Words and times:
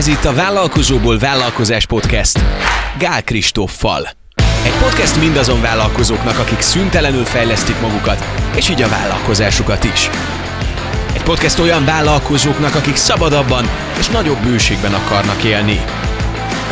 Ez 0.00 0.06
itt 0.06 0.24
a 0.24 0.34
Vállalkozóból 0.34 1.18
Vállalkozás 1.18 1.86
Podcast 1.86 2.44
Gál 2.98 3.24
Kristóffal. 3.24 4.08
Egy 4.64 4.72
podcast 4.82 5.20
mindazon 5.20 5.60
vállalkozóknak, 5.60 6.38
akik 6.38 6.60
szüntelenül 6.60 7.24
fejlesztik 7.24 7.80
magukat, 7.80 8.24
és 8.56 8.68
így 8.68 8.82
a 8.82 8.88
vállalkozásukat 8.88 9.84
is. 9.84 10.10
Egy 11.14 11.22
podcast 11.22 11.58
olyan 11.58 11.84
vállalkozóknak, 11.84 12.74
akik 12.74 12.96
szabadabban 12.96 13.64
és 13.98 14.08
nagyobb 14.08 14.42
bőségben 14.42 14.94
akarnak 14.94 15.42
élni. 15.42 15.80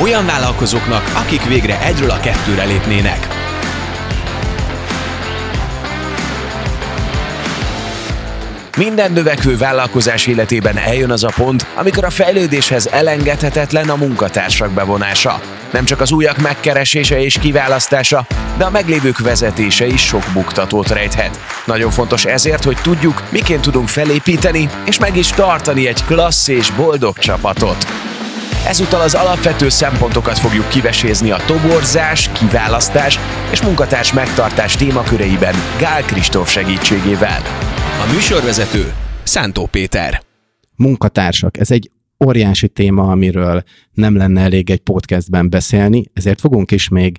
Olyan 0.01 0.27
vállalkozóknak, 0.27 1.13
akik 1.15 1.45
végre 1.45 1.81
egyről 1.81 2.11
a 2.11 2.21
kettőre 2.21 2.65
lépnének. 2.65 3.48
Minden 8.79 9.13
növekvő 9.13 9.57
vállalkozás 9.57 10.27
életében 10.27 10.77
eljön 10.77 11.11
az 11.11 11.25
a 11.25 11.33
pont, 11.37 11.67
amikor 11.75 12.05
a 12.05 12.11
fejlődéshez 12.11 12.87
elengedhetetlen 12.87 13.89
a 13.89 13.97
munkatársak 13.97 14.71
bevonása. 14.71 15.41
Nem 15.73 15.85
csak 15.85 16.01
az 16.01 16.13
újak 16.13 16.39
megkeresése 16.39 17.21
és 17.21 17.39
kiválasztása, 17.39 18.27
de 18.57 18.65
a 18.65 18.71
meglévők 18.71 19.19
vezetése 19.19 19.87
is 19.87 20.01
sok 20.01 20.25
buktatót 20.33 20.89
rejthet. 20.89 21.41
Nagyon 21.67 21.91
fontos 21.91 22.25
ezért, 22.25 22.65
hogy 22.65 22.77
tudjuk, 22.83 23.23
miként 23.31 23.61
tudunk 23.61 23.89
felépíteni 23.89 24.69
és 24.85 24.99
meg 24.99 25.17
is 25.17 25.29
tartani 25.29 25.87
egy 25.87 26.05
klassz 26.05 26.49
és 26.49 26.71
boldog 26.71 27.19
csapatot. 27.19 27.87
Ezúttal 28.67 29.01
az 29.01 29.15
alapvető 29.15 29.69
szempontokat 29.69 30.39
fogjuk 30.39 30.69
kivesézni 30.69 31.31
a 31.31 31.41
toborzás, 31.47 32.31
kiválasztás 32.33 33.19
és 33.51 33.63
munkatárs 33.63 34.13
megtartás 34.13 34.77
témaköreiben 34.77 35.55
Gál 35.79 36.03
Kristóf 36.03 36.51
segítségével. 36.51 37.43
A 37.99 38.13
műsorvezető 38.13 38.93
Szántó 39.23 39.67
Péter. 39.67 40.23
Munkatársak, 40.77 41.59
ez 41.59 41.71
egy 41.71 41.91
óriási 42.25 42.69
téma, 42.69 43.11
amiről 43.11 43.63
nem 43.93 44.17
lenne 44.17 44.41
elég 44.41 44.71
egy 44.71 44.81
podcastben 44.81 45.51
beszélni, 45.51 46.05
ezért 46.13 46.41
fogunk 46.41 46.71
is 46.71 46.89
még 46.89 47.19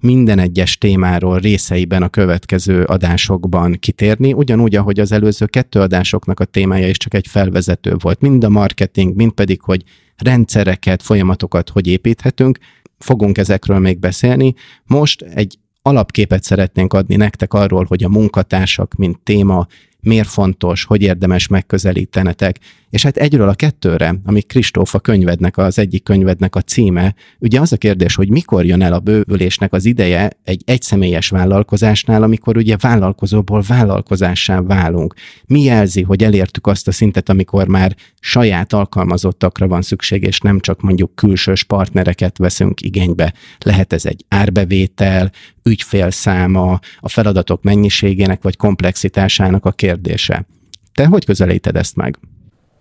minden 0.00 0.38
egyes 0.38 0.78
témáról 0.78 1.38
részeiben 1.38 2.02
a 2.02 2.08
következő 2.08 2.84
adásokban 2.84 3.76
kitérni, 3.80 4.32
ugyanúgy, 4.32 4.76
ahogy 4.76 5.00
az 5.00 5.12
előző 5.12 5.46
kettő 5.46 5.80
adásoknak 5.80 6.40
a 6.40 6.44
témája 6.44 6.88
is 6.88 6.96
csak 6.96 7.14
egy 7.14 7.26
felvezető 7.26 7.94
volt, 7.98 8.20
mind 8.20 8.44
a 8.44 8.48
marketing, 8.48 9.14
mind 9.14 9.32
pedig, 9.32 9.60
hogy 9.60 9.84
rendszereket, 10.16 11.02
folyamatokat 11.02 11.68
hogy 11.68 11.86
építhetünk, 11.86 12.58
fogunk 12.98 13.38
ezekről 13.38 13.78
még 13.78 13.98
beszélni. 13.98 14.54
Most 14.84 15.22
egy 15.22 15.58
alapképet 15.82 16.42
szeretnénk 16.42 16.92
adni 16.92 17.16
nektek 17.16 17.54
arról, 17.54 17.84
hogy 17.84 18.04
a 18.04 18.08
munkatársak, 18.08 18.94
mint 18.94 19.18
téma 19.18 19.66
miért 20.00 20.28
fontos, 20.28 20.84
hogy 20.84 21.02
érdemes 21.02 21.46
megközelítenetek. 21.46 22.58
És 22.90 23.02
hát 23.02 23.16
egyről 23.16 23.48
a 23.48 23.54
kettőre, 23.54 24.14
ami 24.24 24.40
Kristóf 24.40 24.94
a 24.94 24.98
könyvednek, 24.98 25.56
az 25.56 25.78
egyik 25.78 26.02
könyvednek 26.02 26.56
a 26.56 26.60
címe, 26.60 27.14
ugye 27.38 27.60
az 27.60 27.72
a 27.72 27.76
kérdés, 27.76 28.14
hogy 28.14 28.30
mikor 28.30 28.64
jön 28.64 28.82
el 28.82 28.92
a 28.92 28.98
bővülésnek 28.98 29.72
az 29.72 29.84
ideje 29.84 30.30
egy 30.44 30.62
egyszemélyes 30.66 31.28
vállalkozásnál, 31.28 32.22
amikor 32.22 32.56
ugye 32.56 32.76
vállalkozóból 32.80 33.62
vállalkozássá 33.66 34.60
válunk. 34.60 35.14
Mi 35.46 35.62
jelzi, 35.62 36.02
hogy 36.02 36.22
elértük 36.22 36.66
azt 36.66 36.88
a 36.88 36.92
szintet, 36.92 37.28
amikor 37.28 37.68
már 37.68 37.96
saját 38.20 38.72
alkalmazottakra 38.72 39.68
van 39.68 39.82
szükség, 39.82 40.22
és 40.22 40.40
nem 40.40 40.60
csak 40.60 40.80
mondjuk 40.80 41.14
külsős 41.14 41.64
partnereket 41.64 42.38
veszünk 42.38 42.80
igénybe. 42.80 43.34
Lehet 43.58 43.92
ez 43.92 44.06
egy 44.06 44.24
árbevétel, 44.28 45.30
ügyfélszáma, 45.62 46.78
a 47.00 47.08
feladatok 47.08 47.62
mennyiségének 47.62 48.42
vagy 48.42 48.56
komplexitásának 48.56 49.64
a 49.64 49.72
kérdése. 49.90 50.46
Te 50.94 51.06
hogy 51.06 51.24
közelíted 51.24 51.76
ezt 51.76 51.96
meg? 51.96 52.18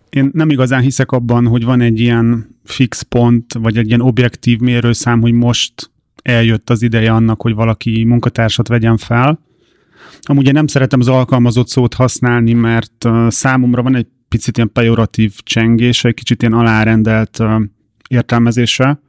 Én 0.10 0.30
nem 0.34 0.50
igazán 0.50 0.82
hiszek 0.82 1.12
abban, 1.12 1.48
hogy 1.48 1.64
van 1.64 1.82
egy 1.82 2.00
ilyen 2.00 2.56
fix 2.64 3.02
pont, 3.02 3.54
vagy 3.54 3.78
egy 3.78 3.88
ilyen 3.88 4.02
objektív 4.02 4.60
mérőszám, 4.60 5.22
hogy 5.22 5.32
most 5.32 5.92
eljött 6.22 6.70
az 6.70 6.82
ideje 6.82 7.12
annak, 7.12 7.42
hogy 7.42 7.54
valaki 7.54 8.04
munkatársat 8.04 8.68
vegyen 8.68 8.98
fel. 8.98 9.40
Amúgy 10.22 10.48
én 10.48 10.54
nem 10.54 10.68
szeretem 10.68 11.00
az 11.00 11.08
alkalmazott 11.08 11.68
szót 11.68 11.94
használni, 11.94 12.54
mert 12.54 13.08
számomra 13.28 13.82
van 13.82 13.96
egy 13.96 14.08
picit 14.28 14.58
ilyen 14.58 14.72
pejoratív 14.72 15.36
csengése, 15.44 16.08
egy 16.08 16.14
kicsit 16.14 16.42
ilyen 16.42 16.54
alárendelt 16.54 17.44
értelmezése. 18.08 19.00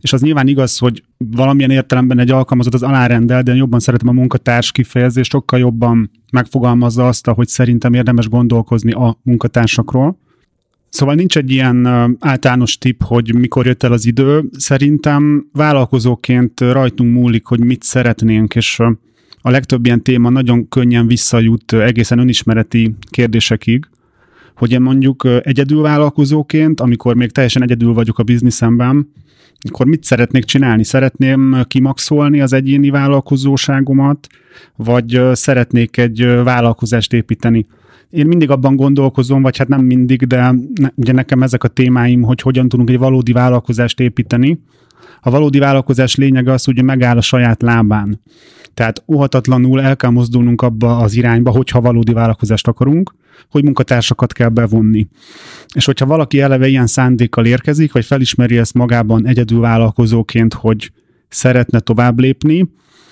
És 0.00 0.12
az 0.12 0.20
nyilván 0.20 0.48
igaz, 0.48 0.78
hogy 0.78 1.02
valamilyen 1.16 1.70
értelemben 1.70 2.18
egy 2.18 2.30
alkalmazott 2.30 2.74
az 2.74 2.82
alárendel, 2.82 3.42
de 3.42 3.52
én 3.52 3.58
jobban 3.58 3.80
szeretem 3.80 4.08
a 4.08 4.12
munkatárs 4.12 4.72
kifejezést, 4.72 5.30
sokkal 5.30 5.58
jobban 5.58 6.10
megfogalmazza 6.32 7.06
azt, 7.06 7.26
hogy 7.26 7.48
szerintem 7.48 7.94
érdemes 7.94 8.28
gondolkozni 8.28 8.92
a 8.92 9.18
munkatársakról. 9.22 10.18
Szóval 10.88 11.14
nincs 11.14 11.36
egy 11.36 11.50
ilyen 11.50 11.86
általános 12.20 12.78
tip, 12.78 13.02
hogy 13.02 13.34
mikor 13.34 13.66
jött 13.66 13.82
el 13.82 13.92
az 13.92 14.06
idő. 14.06 14.44
Szerintem 14.52 15.48
vállalkozóként 15.52 16.60
rajtunk 16.60 17.14
múlik, 17.14 17.46
hogy 17.46 17.64
mit 17.64 17.82
szeretnénk, 17.82 18.54
és 18.54 18.78
a 19.40 19.50
legtöbb 19.50 19.86
ilyen 19.86 20.02
téma 20.02 20.28
nagyon 20.28 20.68
könnyen 20.68 21.06
visszajut 21.06 21.72
egészen 21.72 22.18
önismereti 22.18 22.94
kérdésekig, 23.10 23.88
hogy 24.54 24.72
én 24.72 24.80
mondjuk 24.80 25.24
egyedül 25.42 25.82
vállalkozóként, 25.82 26.80
amikor 26.80 27.14
még 27.14 27.30
teljesen 27.30 27.62
egyedül 27.62 27.92
vagyok 27.92 28.18
a 28.18 28.22
bizniszemben, 28.22 29.12
akkor 29.68 29.86
mit 29.86 30.04
szeretnék 30.04 30.44
csinálni? 30.44 30.84
Szeretném 30.84 31.64
kimaxolni 31.66 32.40
az 32.40 32.52
egyéni 32.52 32.90
vállalkozóságomat, 32.90 34.26
vagy 34.76 35.20
szeretnék 35.32 35.96
egy 35.96 36.26
vállalkozást 36.44 37.12
építeni? 37.12 37.66
Én 38.10 38.26
mindig 38.26 38.50
abban 38.50 38.76
gondolkozom, 38.76 39.42
vagy 39.42 39.56
hát 39.56 39.68
nem 39.68 39.84
mindig, 39.84 40.26
de 40.26 40.54
ne, 40.74 40.88
ugye 40.94 41.12
nekem 41.12 41.42
ezek 41.42 41.64
a 41.64 41.68
témáim, 41.68 42.22
hogy 42.22 42.40
hogyan 42.40 42.68
tudunk 42.68 42.90
egy 42.90 42.98
valódi 42.98 43.32
vállalkozást 43.32 44.00
építeni. 44.00 44.58
A 45.20 45.30
valódi 45.30 45.58
vállalkozás 45.58 46.14
lényege 46.14 46.52
az, 46.52 46.64
hogy 46.64 46.82
megáll 46.82 47.16
a 47.16 47.20
saját 47.20 47.62
lábán. 47.62 48.20
Tehát 48.74 49.04
óhatatlanul 49.06 49.82
el 49.82 49.96
kell 49.96 50.10
mozdulnunk 50.10 50.62
abba 50.62 50.96
az 50.96 51.14
irányba, 51.14 51.50
hogyha 51.50 51.80
valódi 51.80 52.12
vállalkozást 52.12 52.66
akarunk, 52.68 53.14
hogy 53.50 53.64
munkatársakat 53.64 54.32
kell 54.32 54.48
bevonni. 54.48 55.08
És 55.74 55.84
hogyha 55.84 56.06
valaki 56.06 56.40
eleve 56.40 56.68
ilyen 56.68 56.86
szándékkal 56.86 57.46
érkezik, 57.46 57.92
vagy 57.92 58.04
felismeri 58.04 58.58
ezt 58.58 58.74
magában 58.74 59.26
egyedül 59.26 59.60
vállalkozóként, 59.60 60.54
hogy 60.54 60.92
szeretne 61.28 61.80
tovább 61.80 62.18
lépni, 62.18 62.68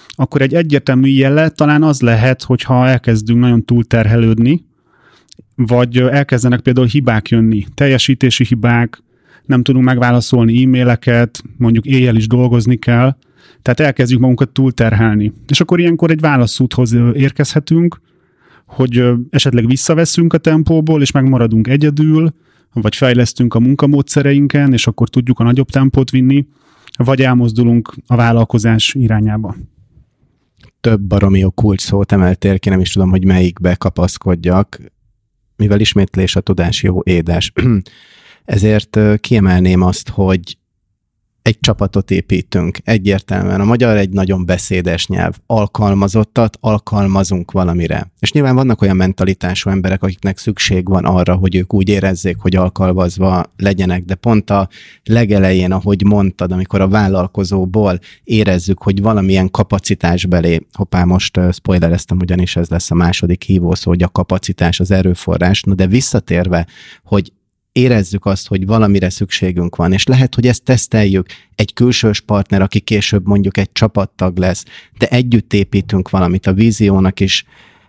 akkor 0.08 0.42
egy 0.42 0.54
egyértelmű 0.54 1.08
jele 1.08 1.48
talán 1.48 1.82
az 1.82 2.00
lehet, 2.00 2.42
hogyha 2.42 2.86
elkezdünk 2.86 3.40
nagyon 3.40 3.64
túlterhelődni, 3.64 4.64
vagy 5.54 5.96
elkezdenek 5.96 6.60
például 6.60 6.86
hibák 6.86 7.28
jönni, 7.28 7.66
teljesítési 7.74 8.44
hibák, 8.44 9.02
nem 9.46 9.62
tudunk 9.62 9.84
megválaszolni 9.84 10.64
e-maileket, 10.64 11.42
mondjuk 11.56 11.84
éjjel 11.84 12.16
is 12.16 12.26
dolgozni 12.26 12.76
kell, 12.76 13.16
tehát 13.62 13.80
elkezdjük 13.80 14.20
magunkat 14.20 14.48
túlterhelni. 14.48 15.32
És 15.48 15.60
akkor 15.60 15.80
ilyenkor 15.80 16.10
egy 16.10 16.20
válaszúthoz 16.20 16.96
érkezhetünk, 17.12 18.00
hogy 18.66 19.04
esetleg 19.30 19.66
visszaveszünk 19.66 20.32
a 20.32 20.38
tempóból, 20.38 21.02
és 21.02 21.10
megmaradunk 21.10 21.68
egyedül, 21.68 22.32
vagy 22.72 22.96
fejlesztünk 22.96 23.54
a 23.54 23.60
munkamódszereinken, 23.60 24.72
és 24.72 24.86
akkor 24.86 25.08
tudjuk 25.08 25.38
a 25.38 25.44
nagyobb 25.44 25.70
tempót 25.70 26.10
vinni, 26.10 26.46
vagy 26.96 27.22
elmozdulunk 27.22 27.94
a 28.06 28.16
vállalkozás 28.16 28.94
irányába. 28.94 29.56
Több 30.80 31.00
baromi 31.00 31.46
kulcs 31.54 31.80
szót 31.80 32.12
emeltél 32.12 32.58
ki, 32.58 32.68
nem 32.68 32.80
is 32.80 32.92
tudom, 32.92 33.10
hogy 33.10 33.24
melyikbe 33.24 33.74
kapaszkodjak, 33.74 34.80
mivel 35.56 35.80
ismétlés 35.80 36.36
a 36.36 36.40
tudás 36.40 36.82
jó 36.82 37.00
édes. 37.02 37.52
Ezért 38.46 38.98
kiemelném 39.20 39.82
azt, 39.82 40.08
hogy 40.08 40.56
egy 41.46 41.58
csapatot 41.60 42.10
építünk. 42.10 42.78
Egyértelműen 42.84 43.60
a 43.60 43.64
magyar 43.64 43.96
egy 43.96 44.10
nagyon 44.10 44.46
beszédes 44.46 45.06
nyelv. 45.06 45.34
Alkalmazottat 45.46 46.56
alkalmazunk 46.60 47.52
valamire. 47.52 48.12
És 48.20 48.32
nyilván 48.32 48.54
vannak 48.54 48.82
olyan 48.82 48.96
mentalitású 48.96 49.70
emberek, 49.70 50.02
akiknek 50.02 50.38
szükség 50.38 50.88
van 50.88 51.04
arra, 51.04 51.34
hogy 51.34 51.54
ők 51.54 51.74
úgy 51.74 51.88
érezzék, 51.88 52.36
hogy 52.38 52.56
alkalmazva 52.56 53.44
legyenek, 53.56 54.04
de 54.04 54.14
pont 54.14 54.50
a 54.50 54.68
legelején, 55.04 55.72
ahogy 55.72 56.04
mondtad, 56.04 56.52
amikor 56.52 56.80
a 56.80 56.88
vállalkozóból 56.88 57.98
érezzük, 58.24 58.82
hogy 58.82 59.02
valamilyen 59.02 59.50
kapacitás 59.50 60.26
belé, 60.26 60.66
hoppá, 60.72 61.04
most 61.04 61.40
spoilereztem, 61.52 62.18
ugyanis 62.20 62.56
ez 62.56 62.68
lesz 62.68 62.90
a 62.90 62.94
második 62.94 63.42
hívószó, 63.42 63.90
hogy 63.90 64.02
a 64.02 64.08
kapacitás, 64.08 64.80
az 64.80 64.90
erőforrás, 64.90 65.62
no 65.62 65.74
de 65.74 65.86
visszatérve, 65.86 66.66
hogy 67.04 67.32
érezzük 67.76 68.26
azt, 68.26 68.48
hogy 68.48 68.66
valamire 68.66 69.10
szükségünk 69.10 69.76
van, 69.76 69.92
és 69.92 70.06
lehet, 70.06 70.34
hogy 70.34 70.46
ezt 70.46 70.62
teszteljük. 70.62 71.26
Egy 71.54 71.72
külsős 71.72 72.20
partner, 72.20 72.62
aki 72.62 72.80
később 72.80 73.26
mondjuk 73.26 73.56
egy 73.56 73.72
csapattag 73.72 74.38
lesz, 74.38 74.64
de 74.98 75.06
együtt 75.06 75.52
építünk 75.52 76.10
valamit, 76.10 76.46
a 76.46 76.52
víziónak 76.52 77.20
is 77.20 77.44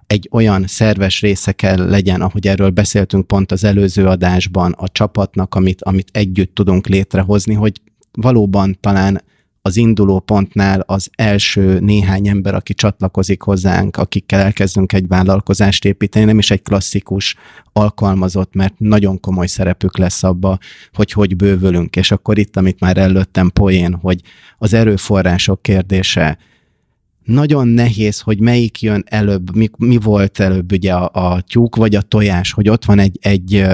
egy 0.08 0.28
olyan 0.32 0.68
szerves 0.68 1.22
része 1.22 1.52
kell 1.52 1.90
legyen, 1.90 2.22
ahogy 2.22 2.48
erről 2.48 2.70
beszéltünk 2.70 3.28
pont 3.28 3.52
az 3.52 3.64
előző 3.64 4.06
adásban, 4.06 4.72
a 4.72 4.88
csapatnak, 4.88 5.56
amit, 5.56 5.84
amit 5.84 6.10
együtt 6.12 6.56
tudunk 6.56 6.88
létrehozni, 6.88 7.54
hogy 7.54 7.82
valóban 8.12 8.78
talán 8.80 9.22
az 9.68 9.78
induló 9.78 10.20
pontnál 10.20 10.80
az 10.80 11.10
első 11.16 11.80
néhány 11.80 12.28
ember, 12.28 12.56
aki 12.56 12.74
csatlakozik 12.74 13.42
hozzánk, 13.42 13.98
akikkel 13.98 14.40
elkezdünk 14.40 14.94
egy 14.94 15.08
vállalkozást 15.08 15.86
építeni, 15.86 16.26
nem 16.26 16.38
is 16.38 16.52
egy 16.52 16.62
klasszikus 16.62 17.36
alkalmazott, 17.74 18.54
mert 18.54 18.74
nagyon 18.78 19.20
komoly 19.20 19.48
szerepük 19.48 19.98
lesz 19.98 20.24
abba, 20.24 20.58
hogy 20.94 21.12
hogy 21.12 21.36
bővülünk. 21.36 21.96
És 21.96 22.12
akkor 22.12 22.38
itt, 22.38 22.58
amit 22.58 22.80
már 22.80 22.98
előttem 22.98 23.50
poén, 23.50 23.94
hogy 23.94 24.22
az 24.58 24.74
erőforrások 24.74 25.62
kérdése, 25.62 26.38
nagyon 27.24 27.68
nehéz, 27.68 28.20
hogy 28.20 28.40
melyik 28.40 28.82
jön 28.82 29.04
előbb, 29.06 29.56
mi, 29.56 29.70
mi 29.78 29.98
volt 29.98 30.40
előbb 30.40 30.72
ugye 30.72 30.94
a, 30.94 31.34
a 31.34 31.42
tyúk 31.42 31.76
vagy 31.76 31.96
a 31.96 32.02
tojás, 32.02 32.52
hogy 32.52 32.70
ott 32.70 32.86
van 32.86 33.00
egy, 33.00 33.18
egy 33.22 33.66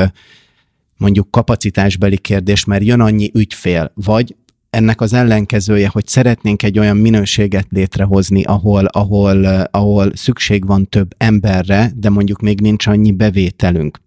mondjuk 0.97 1.31
kapacitásbeli 1.31 2.17
kérdés, 2.17 2.65
mert 2.65 2.83
jön 2.83 2.99
annyi 2.99 3.31
ügyfél, 3.33 3.91
vagy 3.95 4.35
ennek 4.73 5.01
az 5.01 5.13
ellenkezője, 5.13 5.87
hogy 5.87 6.07
szeretnénk 6.07 6.63
egy 6.63 6.79
olyan 6.79 6.97
minőséget 6.97 7.67
létrehozni, 7.69 8.43
ahol, 8.43 8.85
ahol, 8.85 9.45
ahol 9.71 10.11
szükség 10.15 10.65
van 10.65 10.89
több 10.89 11.13
emberre, 11.17 11.91
de 11.95 12.09
mondjuk 12.09 12.39
még 12.39 12.61
nincs 12.61 12.87
annyi 12.87 13.11
bevételünk 13.11 14.01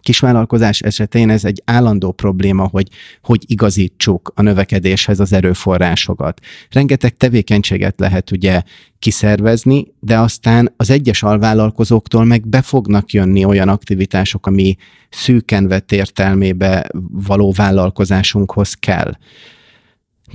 kisvállalkozás 0.00 0.80
esetén 0.80 1.30
ez 1.30 1.44
egy 1.44 1.62
állandó 1.64 2.12
probléma, 2.12 2.66
hogy 2.66 2.88
hogy 3.22 3.44
igazítsuk 3.46 4.32
a 4.34 4.42
növekedéshez 4.42 5.20
az 5.20 5.32
erőforrásokat. 5.32 6.40
Rengeteg 6.70 7.16
tevékenységet 7.16 8.00
lehet 8.00 8.30
ugye 8.30 8.62
kiszervezni, 8.98 9.86
de 10.00 10.18
aztán 10.18 10.72
az 10.76 10.90
egyes 10.90 11.22
alvállalkozóktól 11.22 12.24
meg 12.24 12.48
be 12.48 12.62
fognak 12.62 13.12
jönni 13.12 13.44
olyan 13.44 13.68
aktivitások, 13.68 14.46
ami 14.46 14.76
szűken 15.10 15.68
vett 15.68 15.92
értelmébe 15.92 16.88
való 17.26 17.52
vállalkozásunkhoz 17.56 18.74
kell. 18.74 19.12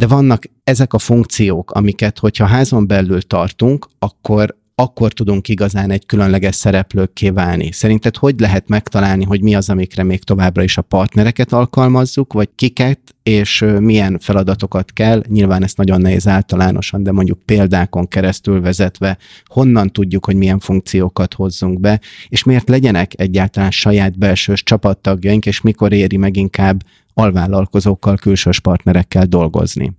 De 0.02 0.08
vannak 0.08 0.44
ezek 0.64 0.94
a 0.94 1.00
funkciók, 1.00 1.72
amiket, 1.72 2.20
hogyha 2.20 2.46
házon 2.46 2.88
belül 2.88 3.22
tartunk, 3.22 3.88
akkor 4.00 4.60
akkor 4.76 5.14
tudunk 5.14 5.48
igazán 5.48 5.92
egy 5.92 6.06
különleges 6.06 6.56
szereplőkké 6.56 7.30
válni. 7.30 7.72
Szerinted 7.72 8.18
hogy 8.18 8.40
lehet 8.40 8.68
megtalálni, 8.68 9.24
hogy 9.24 9.42
mi 9.42 9.56
az, 9.56 9.70
amikre 9.70 10.04
még 10.04 10.24
továbbra 10.24 10.64
is 10.64 10.78
a 10.78 10.82
partnereket 10.82 11.54
alkalmazzuk, 11.54 12.34
vagy 12.34 12.50
kiket, 12.56 13.00
és 13.24 13.66
milyen 13.80 14.20
feladatokat 14.20 14.92
kell? 14.94 15.24
Nyilván 15.28 15.64
ezt 15.64 15.78
nagyon 15.78 16.02
nehéz 16.02 16.28
általánosan, 16.28 17.04
de 17.04 17.12
mondjuk 17.12 17.40
példákon 17.46 18.08
keresztül 18.08 18.62
vezetve, 18.62 19.18
honnan 19.46 19.92
tudjuk, 19.92 20.26
hogy 20.26 20.36
milyen 20.36 20.60
funkciókat 20.60 21.34
hozzunk 21.34 21.80
be, 21.80 22.00
és 22.28 22.44
miért 22.44 22.70
legyenek 22.70 23.12
egyáltalán 23.16 23.72
saját 23.72 24.18
belsős 24.18 24.64
csapattagjaink, 24.64 25.46
és 25.46 25.62
mikor 25.62 25.94
éri 25.94 26.18
meg 26.18 26.38
inkább 26.38 26.84
alvállalkozókkal, 27.14 28.16
külsős 28.16 28.60
partnerekkel 28.60 29.26
dolgozni. 29.26 29.94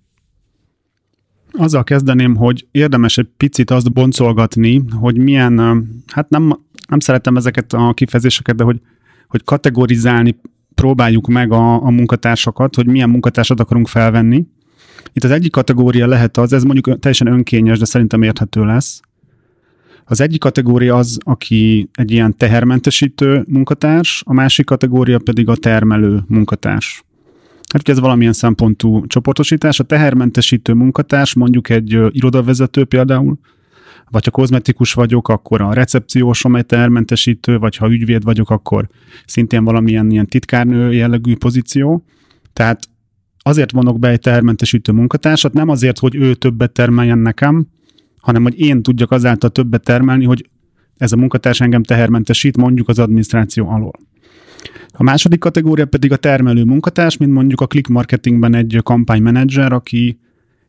Azzal 1.52 1.84
kezdeném, 1.84 2.36
hogy 2.36 2.66
érdemes 2.70 3.18
egy 3.18 3.28
picit 3.36 3.70
azt 3.70 3.92
boncolgatni, 3.92 4.84
hogy 4.90 5.18
milyen, 5.18 5.86
hát 6.06 6.28
nem, 6.28 6.58
nem 6.88 6.98
szeretem 6.98 7.36
ezeket 7.36 7.72
a 7.72 7.92
kifejezéseket, 7.94 8.56
de 8.56 8.64
hogy, 8.64 8.80
hogy 9.28 9.44
kategorizálni 9.44 10.40
próbáljuk 10.74 11.26
meg 11.26 11.52
a, 11.52 11.84
a 11.84 11.90
munkatársakat, 11.90 12.74
hogy 12.74 12.86
milyen 12.86 13.10
munkatársat 13.10 13.60
akarunk 13.60 13.88
felvenni. 13.88 14.46
Itt 15.12 15.24
az 15.24 15.30
egyik 15.30 15.50
kategória 15.50 16.06
lehet 16.06 16.36
az, 16.36 16.52
ez 16.52 16.62
mondjuk 16.62 16.98
teljesen 16.98 17.26
önkényes, 17.26 17.78
de 17.78 17.84
szerintem 17.84 18.22
érthető 18.22 18.64
lesz. 18.64 19.00
Az 20.04 20.20
egyik 20.20 20.40
kategória 20.40 20.96
az, 20.96 21.18
aki 21.20 21.88
egy 21.92 22.10
ilyen 22.10 22.36
tehermentesítő 22.36 23.44
munkatárs, 23.48 24.22
a 24.26 24.32
másik 24.32 24.66
kategória 24.66 25.18
pedig 25.18 25.48
a 25.48 25.56
termelő 25.56 26.22
munkatárs. 26.28 27.04
Hát 27.72 27.88
ez 27.88 28.00
valamilyen 28.00 28.32
szempontú 28.32 29.06
csoportosítás. 29.06 29.80
A 29.80 29.84
tehermentesítő 29.84 30.72
munkatárs, 30.72 31.34
mondjuk 31.34 31.68
egy 31.68 31.98
irodavezető 32.10 32.84
például, 32.84 33.38
vagy 34.10 34.24
ha 34.24 34.30
kozmetikus 34.30 34.92
vagyok, 34.92 35.28
akkor 35.28 35.60
a 35.60 35.72
recepciósom 35.72 36.56
egy 36.56 36.66
tehermentesítő, 36.66 37.58
vagy 37.58 37.76
ha 37.76 37.90
ügyvéd 37.90 38.24
vagyok, 38.24 38.50
akkor 38.50 38.88
szintén 39.26 39.64
valamilyen 39.64 40.10
ilyen 40.10 40.26
titkárnő 40.26 40.92
jellegű 40.92 41.36
pozíció. 41.36 42.04
Tehát 42.52 42.88
azért 43.38 43.70
vonok 43.70 43.98
be 43.98 44.08
egy 44.08 44.20
tehermentesítő 44.20 44.92
munkatársat, 44.92 45.52
nem 45.52 45.68
azért, 45.68 45.98
hogy 45.98 46.14
ő 46.14 46.34
többet 46.34 46.72
termeljen 46.72 47.18
nekem, 47.18 47.66
hanem 48.22 48.42
hogy 48.42 48.60
én 48.60 48.82
tudjak 48.82 49.10
azáltal 49.10 49.50
többet 49.50 49.84
termelni, 49.84 50.24
hogy 50.24 50.48
ez 50.96 51.12
a 51.12 51.16
munkatárs 51.16 51.60
engem 51.60 51.82
tehermentesít, 51.82 52.56
mondjuk 52.56 52.88
az 52.88 52.98
adminisztráció 52.98 53.68
alól. 53.68 53.92
A 54.92 55.02
második 55.02 55.38
kategória 55.38 55.86
pedig 55.86 56.12
a 56.12 56.16
termelő 56.16 56.64
munkatárs, 56.64 57.16
mint 57.16 57.32
mondjuk 57.32 57.60
a 57.60 57.66
click 57.66 57.88
marketingben 57.88 58.54
egy 58.54 58.80
kampánymenedzser, 58.82 59.72
aki 59.72 60.18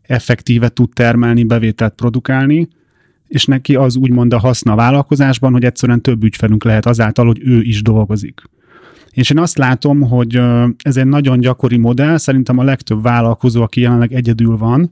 effektíve 0.01 0.69
tud 0.69 0.89
termelni, 0.93 1.43
bevételt 1.43 1.93
produkálni, 1.93 2.67
és 3.27 3.45
neki 3.45 3.75
az 3.75 3.95
úgymond 3.95 4.33
a 4.33 4.39
haszna 4.39 4.71
a 4.71 4.75
vállalkozásban, 4.75 5.51
hogy 5.51 5.63
egyszerűen 5.63 6.01
több 6.01 6.23
ügyfelünk 6.23 6.63
lehet 6.63 6.85
azáltal, 6.85 7.25
hogy 7.25 7.39
ő 7.43 7.61
is 7.61 7.81
dolgozik. 7.81 8.41
És 9.11 9.29
én 9.29 9.39
azt 9.39 9.57
látom, 9.57 10.01
hogy 10.01 10.41
ez 10.77 10.97
egy 10.97 11.07
nagyon 11.07 11.39
gyakori 11.39 11.77
modell, 11.77 12.17
szerintem 12.17 12.57
a 12.57 12.63
legtöbb 12.63 13.01
vállalkozó, 13.01 13.61
aki 13.61 13.81
jelenleg 13.81 14.13
egyedül 14.13 14.57
van, 14.57 14.91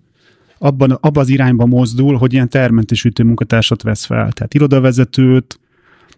abban, 0.64 0.92
abban 0.92 1.24
az 1.24 1.30
irányba 1.30 1.66
mozdul, 1.66 2.18
hogy 2.18 2.34
ilyen 2.34 2.50
termentésütő 2.50 3.24
munkatársat 3.24 3.82
vesz 3.82 4.06
fel. 4.06 4.32
Tehát 4.32 4.54
irodavezetőt, 4.54 5.60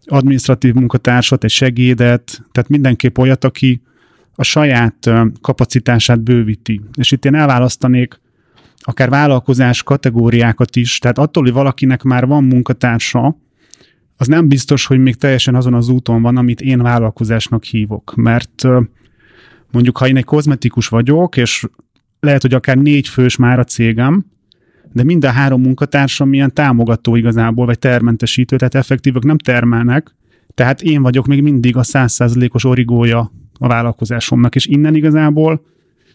administratív 0.06 0.74
munkatársat, 0.74 1.44
egy 1.44 1.50
segédet, 1.50 2.45
tehát 2.51 2.69
mindenképp 2.69 3.18
olyat, 3.18 3.44
aki 3.44 3.81
a 4.36 4.44
saját 4.44 5.12
kapacitását 5.42 6.22
bővíti. 6.22 6.81
És 6.98 7.12
itt 7.12 7.25
én 7.25 7.36
elválasztanék 7.36 8.19
akár 8.80 9.10
vállalkozás 9.10 9.84
kategóriákat 9.84 10.75
is, 10.75 10.98
tehát 10.98 11.18
attól, 11.18 11.44
hogy 11.44 11.54
valakinek 11.54 12.04
már 12.04 12.28
van 12.28 12.44
munkatársa, 12.44 13.38
az 14.18 14.28
nem 14.28 14.48
biztos, 14.48 14.86
hogy 14.86 15.00
még 15.00 15.16
teljesen 15.16 15.56
azon 15.56 15.74
az 15.74 15.89
úton 15.89 16.22
van, 16.22 16.38
amit 16.38 16.62
én 16.62 16.81
vállalkozásnak 16.81 17.63
hívok. 17.63 18.13
Mert 18.16 18.68
mondjuk, 19.72 19.98
ha 19.98 20.07
én 20.07 20.18
egy 20.18 20.25
kozmetikus 20.25 20.88
vagyok, 20.88 21.38
és 21.38 21.66
lehet, 22.19 22.42
hogy 22.42 22.54
akár 22.54 22.78
négy 22.78 23.07
fős 23.07 23.36
már 23.36 23.60
a 23.60 23.63
cégem, 23.63 24.31
de 24.94 25.04
mind 25.04 25.25
a 25.25 25.30
három 25.30 25.62
munkatársam 25.62 26.34
ilyen 26.34 26.54
támogató 26.54 27.16
igazából, 27.16 27.66
vagy 27.66 27.80
termentesítő, 27.80 28.56
tehát 28.56 28.75
effektívök 28.75 29.24
nem 29.24 29.38
termelnek, 29.38 30.16
tehát 30.54 30.81
én 30.81 31.01
vagyok 31.01 31.25
még 31.25 31.42
mindig 31.42 31.78
a 31.78 31.84
százszázalékos 31.84 32.63
origója 32.63 33.31
a 33.60 33.68
vállalkozásomnak, 33.68 34.56
és 34.56 34.66
innen 34.66 34.95
igazából 34.95 35.66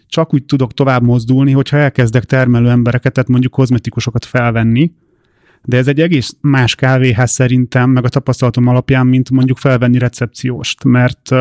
csak 0.08 0.34
úgy 0.34 0.44
tudok 0.44 0.74
tovább 0.74 1.02
mozdulni, 1.02 1.52
hogyha 1.52 1.76
elkezdek 1.76 2.24
termelő 2.24 2.68
embereket, 2.68 3.12
tehát 3.12 3.28
mondjuk 3.28 3.52
kozmetikusokat 3.52 4.24
felvenni, 4.24 4.92
de 5.64 5.76
ez 5.76 5.88
egy 5.88 6.00
egész 6.00 6.36
más 6.40 6.74
kávéház 6.74 7.30
szerintem, 7.30 7.90
meg 7.90 8.04
a 8.04 8.08
tapasztalatom 8.08 8.66
alapján, 8.66 9.06
mint 9.06 9.30
mondjuk 9.30 9.58
felvenni 9.58 9.98
recepcióst, 9.98 10.84
mert 10.84 11.34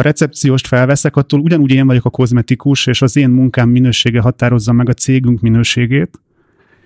ha 0.00 0.06
recepcióst 0.06 0.66
felveszek, 0.66 1.16
attól 1.16 1.40
ugyanúgy 1.40 1.70
én 1.70 1.86
vagyok 1.86 2.04
a 2.04 2.10
kozmetikus, 2.10 2.86
és 2.86 3.02
az 3.02 3.16
én 3.16 3.30
munkám 3.30 3.68
minősége 3.68 4.20
határozza 4.20 4.72
meg 4.72 4.88
a 4.88 4.92
cégünk 4.92 5.40
minőségét. 5.40 6.20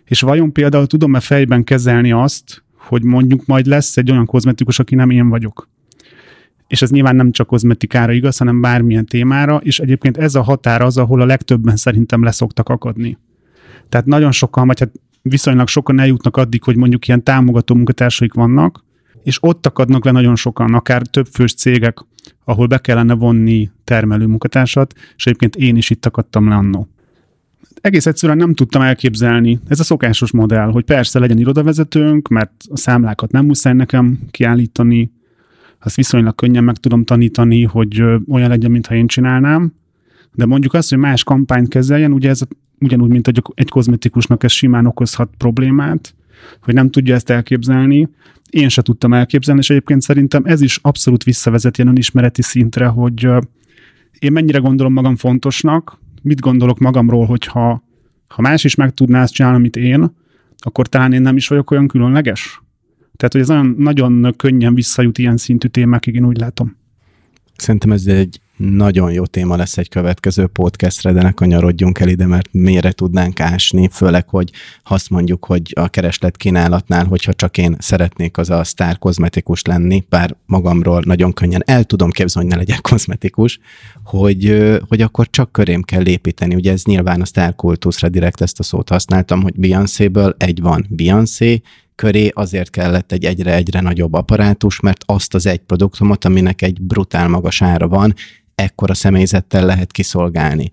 És 0.04 0.20
vajon 0.20 0.52
például 0.52 0.86
tudom-e 0.86 1.20
fejben 1.20 1.64
kezelni 1.64 2.12
azt, 2.12 2.64
hogy 2.76 3.02
mondjuk 3.02 3.46
majd 3.46 3.66
lesz 3.66 3.96
egy 3.96 4.10
olyan 4.10 4.26
kozmetikus, 4.26 4.78
aki 4.78 4.94
nem 4.94 5.10
én 5.10 5.28
vagyok. 5.28 5.68
És 6.66 6.82
ez 6.82 6.90
nyilván 6.90 7.16
nem 7.16 7.30
csak 7.30 7.46
kozmetikára 7.46 8.12
igaz, 8.12 8.36
hanem 8.36 8.60
bármilyen 8.60 9.06
témára, 9.06 9.56
és 9.56 9.78
egyébként 9.78 10.16
ez 10.16 10.34
a 10.34 10.42
határ 10.42 10.82
az, 10.82 10.96
ahol 10.96 11.20
a 11.20 11.26
legtöbben 11.26 11.76
szerintem 11.76 12.22
leszoktak 12.22 12.68
akadni. 12.68 13.18
Tehát 13.88 14.06
nagyon 14.06 14.32
sokan, 14.32 14.66
vagy 14.66 14.80
hát 14.80 14.92
viszonylag 15.22 15.68
sokan 15.68 16.00
eljutnak 16.00 16.36
addig, 16.36 16.62
hogy 16.62 16.76
mondjuk 16.76 17.08
ilyen 17.08 17.22
támogató 17.22 17.74
munkatársaik 17.74 18.34
vannak, 18.34 18.84
és 19.24 19.38
ott 19.40 19.66
akadnak 19.66 20.04
le 20.04 20.10
nagyon 20.10 20.36
sokan, 20.36 20.74
akár 20.74 21.02
több 21.02 21.26
fős 21.26 21.54
cégek, 21.54 21.98
ahol 22.44 22.66
be 22.66 22.78
kellene 22.78 23.14
vonni 23.14 23.70
termelő 23.84 24.26
munkatársat, 24.26 24.94
és 25.16 25.26
egyébként 25.26 25.56
én 25.56 25.76
is 25.76 25.90
itt 25.90 26.06
akadtam 26.06 26.48
le 26.48 26.54
annó. 26.54 26.88
Egész 27.80 28.06
egyszerűen 28.06 28.38
nem 28.38 28.54
tudtam 28.54 28.82
elképzelni. 28.82 29.58
Ez 29.68 29.80
a 29.80 29.84
szokásos 29.84 30.32
modell, 30.32 30.70
hogy 30.70 30.84
persze 30.84 31.18
legyen 31.18 31.38
irodavezetőnk, 31.38 32.28
mert 32.28 32.52
a 32.70 32.76
számlákat 32.76 33.30
nem 33.30 33.44
muszáj 33.44 33.72
nekem 33.72 34.18
kiállítani, 34.30 35.12
azt 35.78 35.96
viszonylag 35.96 36.34
könnyen 36.34 36.64
meg 36.64 36.76
tudom 36.76 37.04
tanítani, 37.04 37.62
hogy 37.62 38.02
olyan 38.28 38.48
legyen, 38.48 38.70
mintha 38.70 38.94
én 38.94 39.06
csinálnám, 39.06 39.72
de 40.34 40.46
mondjuk 40.46 40.74
azt, 40.74 40.88
hogy 40.88 40.98
más 40.98 41.24
kampányt 41.24 41.68
kezeljen, 41.68 42.12
ugye 42.12 42.28
ez 42.28 42.40
ugyanúgy, 42.80 43.08
mint 43.08 43.26
hogy 43.26 43.42
egy 43.54 43.68
kozmetikusnak 43.68 44.42
ez 44.42 44.52
simán 44.52 44.86
okozhat 44.86 45.30
problémát, 45.38 46.14
hogy 46.60 46.74
nem 46.74 46.90
tudja 46.90 47.14
ezt 47.14 47.30
elképzelni, 47.30 48.08
én 48.50 48.68
se 48.68 48.82
tudtam 48.82 49.12
elképzelni, 49.12 49.60
és 49.60 49.70
egyébként 49.70 50.02
szerintem 50.02 50.42
ez 50.44 50.60
is 50.60 50.78
abszolút 50.82 51.24
visszavezet 51.24 51.78
ilyen 51.78 51.90
önismereti 51.90 52.42
szintre, 52.42 52.86
hogy 52.86 53.28
én 54.18 54.32
mennyire 54.32 54.58
gondolom 54.58 54.92
magam 54.92 55.16
fontosnak, 55.16 55.98
mit 56.22 56.40
gondolok 56.40 56.78
magamról, 56.78 57.26
hogyha 57.26 57.82
ha 58.28 58.42
más 58.42 58.64
is 58.64 58.74
meg 58.74 58.94
tudná 58.94 59.22
ezt 59.22 59.32
csinálni, 59.32 59.56
amit 59.56 59.76
én, 59.76 60.16
akkor 60.58 60.86
talán 60.86 61.12
én 61.12 61.22
nem 61.22 61.36
is 61.36 61.48
vagyok 61.48 61.70
olyan 61.70 61.88
különleges. 61.88 62.62
Tehát, 63.16 63.32
hogy 63.32 63.40
ez 63.40 63.48
nagyon, 63.48 63.72
nagyon 64.12 64.36
könnyen 64.36 64.74
visszajut 64.74 65.18
ilyen 65.18 65.36
szintű 65.36 65.68
témákig, 65.68 66.14
én 66.14 66.26
úgy 66.26 66.38
látom. 66.38 66.76
Szerintem 67.56 67.92
ez 67.92 68.06
egy 68.06 68.40
nagyon 68.56 69.12
jó 69.12 69.26
téma 69.26 69.56
lesz 69.56 69.78
egy 69.78 69.88
következő 69.88 70.46
podcastre, 70.46 71.12
de 71.12 71.22
ne 71.22 71.30
kanyarodjunk 71.30 71.98
el 71.98 72.08
ide, 72.08 72.26
mert 72.26 72.48
mélyre 72.52 72.92
tudnánk 72.92 73.40
ásni, 73.40 73.88
főleg, 73.92 74.28
hogy 74.28 74.50
azt 74.84 75.10
mondjuk, 75.10 75.44
hogy 75.44 75.72
a 75.74 75.88
kereslet 75.88 76.36
kínálatnál, 76.36 77.04
hogyha 77.04 77.32
csak 77.32 77.58
én 77.58 77.76
szeretnék 77.78 78.38
az 78.38 78.50
a 78.50 78.64
sztár 78.64 78.98
kozmetikus 78.98 79.62
lenni, 79.62 80.04
bár 80.08 80.36
magamról 80.46 81.02
nagyon 81.06 81.32
könnyen 81.32 81.62
el 81.66 81.84
tudom 81.84 82.10
képzelni, 82.10 82.48
hogy 82.48 82.58
ne 82.58 82.64
legyek 82.64 82.80
kozmetikus, 82.90 83.58
hogy, 84.04 84.66
hogy 84.88 85.00
akkor 85.00 85.30
csak 85.30 85.52
körém 85.52 85.82
kell 85.82 86.06
építeni. 86.06 86.54
Ugye 86.54 86.72
ez 86.72 86.84
nyilván 86.84 87.20
a 87.20 87.24
sztár 87.24 87.54
kultuszra 87.54 88.08
direkt 88.08 88.40
ezt 88.40 88.58
a 88.58 88.62
szót 88.62 88.88
használtam, 88.88 89.42
hogy 89.42 89.54
Beyoncé-ből 89.56 90.34
egy 90.38 90.60
van 90.60 90.86
Beyoncé, 90.88 91.62
köré 91.94 92.30
azért 92.34 92.70
kellett 92.70 93.12
egy 93.12 93.24
egyre-egyre 93.24 93.80
nagyobb 93.80 94.12
apparátus, 94.12 94.80
mert 94.80 95.02
azt 95.06 95.34
az 95.34 95.46
egy 95.46 95.58
produktumot, 95.58 96.24
aminek 96.24 96.62
egy 96.62 96.82
brutál 96.82 97.28
magas 97.28 97.62
ára 97.62 97.88
van, 97.88 98.14
ekkora 98.54 98.94
személyzettel 98.94 99.64
lehet 99.64 99.92
kiszolgálni. 99.92 100.70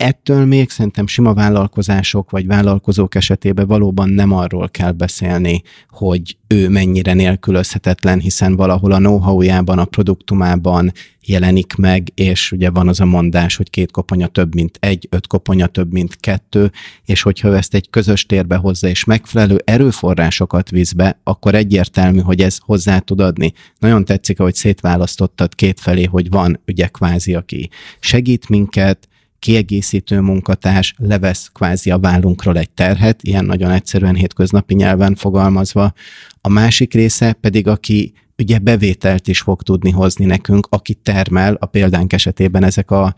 Ettől 0.00 0.44
még 0.44 0.70
szerintem 0.70 1.06
sima 1.06 1.34
vállalkozások 1.34 2.30
vagy 2.30 2.46
vállalkozók 2.46 3.14
esetében 3.14 3.66
valóban 3.66 4.08
nem 4.08 4.32
arról 4.32 4.68
kell 4.68 4.92
beszélni, 4.92 5.62
hogy 5.88 6.36
ő 6.46 6.68
mennyire 6.68 7.12
nélkülözhetetlen, 7.12 8.18
hiszen 8.18 8.56
valahol 8.56 8.92
a 8.92 8.96
know-how-jában, 8.96 9.78
a 9.78 9.84
produktumában 9.84 10.92
jelenik 11.26 11.74
meg, 11.74 12.08
és 12.14 12.52
ugye 12.52 12.70
van 12.70 12.88
az 12.88 13.00
a 13.00 13.04
mondás, 13.04 13.56
hogy 13.56 13.70
két 13.70 13.90
koponya 13.90 14.26
több, 14.26 14.54
mint 14.54 14.76
egy, 14.80 15.06
öt 15.10 15.26
koponya 15.26 15.66
több, 15.66 15.92
mint 15.92 16.16
kettő, 16.16 16.70
és 17.04 17.22
hogyha 17.22 17.56
ezt 17.56 17.74
egy 17.74 17.90
közös 17.90 18.26
térbe 18.26 18.56
hozza, 18.56 18.88
és 18.88 19.04
megfelelő 19.04 19.62
erőforrásokat 19.64 20.70
visz 20.70 20.92
be, 20.92 21.20
akkor 21.24 21.54
egyértelmű, 21.54 22.20
hogy 22.20 22.40
ez 22.40 22.58
hozzá 22.60 22.98
tud 22.98 23.20
adni. 23.20 23.52
Nagyon 23.78 24.04
tetszik, 24.04 24.40
ahogy 24.40 24.54
szétválasztottad 24.54 25.54
két 25.54 25.80
felé, 25.80 26.04
hogy 26.04 26.30
van 26.30 26.60
ugye 26.66 26.86
kvázi, 26.86 27.34
aki 27.34 27.70
segít 27.98 28.48
minket, 28.48 29.08
kiegészítő 29.40 30.20
munkatárs 30.20 30.94
levesz 30.98 31.50
kvázi 31.52 31.90
a 31.90 31.98
vállunkról 31.98 32.58
egy 32.58 32.70
terhet, 32.70 33.22
ilyen 33.22 33.44
nagyon 33.44 33.70
egyszerűen 33.70 34.14
hétköznapi 34.14 34.74
nyelven 34.74 35.14
fogalmazva. 35.14 35.92
A 36.40 36.48
másik 36.48 36.94
része 36.94 37.32
pedig, 37.32 37.66
aki 37.66 38.12
ugye 38.38 38.58
bevételt 38.58 39.28
is 39.28 39.40
fog 39.40 39.62
tudni 39.62 39.90
hozni 39.90 40.24
nekünk, 40.24 40.66
aki 40.70 40.94
termel, 40.94 41.54
a 41.54 41.66
példánk 41.66 42.12
esetében 42.12 42.64
ezek 42.64 42.90
a 42.90 43.14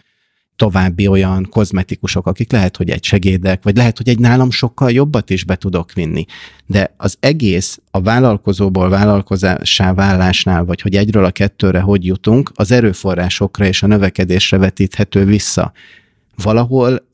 további 0.57 1.07
olyan 1.07 1.47
kozmetikusok, 1.51 2.27
akik 2.27 2.53
lehet, 2.53 2.77
hogy 2.77 2.91
egy 2.91 3.05
segédek, 3.05 3.63
vagy 3.63 3.77
lehet, 3.77 3.97
hogy 3.97 4.09
egy 4.09 4.19
nálam 4.19 4.51
sokkal 4.51 4.91
jobbat 4.91 5.31
is 5.31 5.45
be 5.45 5.57
tudok 5.57 5.93
vinni. 5.93 6.25
De 6.67 6.95
az 6.97 7.17
egész 7.21 7.81
a 7.91 8.01
vállalkozóból 8.01 8.89
vállalkozássá 8.89 9.95
válásnál, 9.95 10.65
vagy 10.65 10.81
hogy 10.81 10.97
egyről 10.97 11.25
a 11.25 11.31
kettőre 11.31 11.81
hogy 11.81 12.05
jutunk, 12.05 12.51
az 12.55 12.71
erőforrásokra 12.71 13.67
és 13.67 13.83
a 13.83 13.87
növekedésre 13.87 14.59
vetíthető 14.59 15.25
vissza 15.25 15.73
valahol 16.37 17.09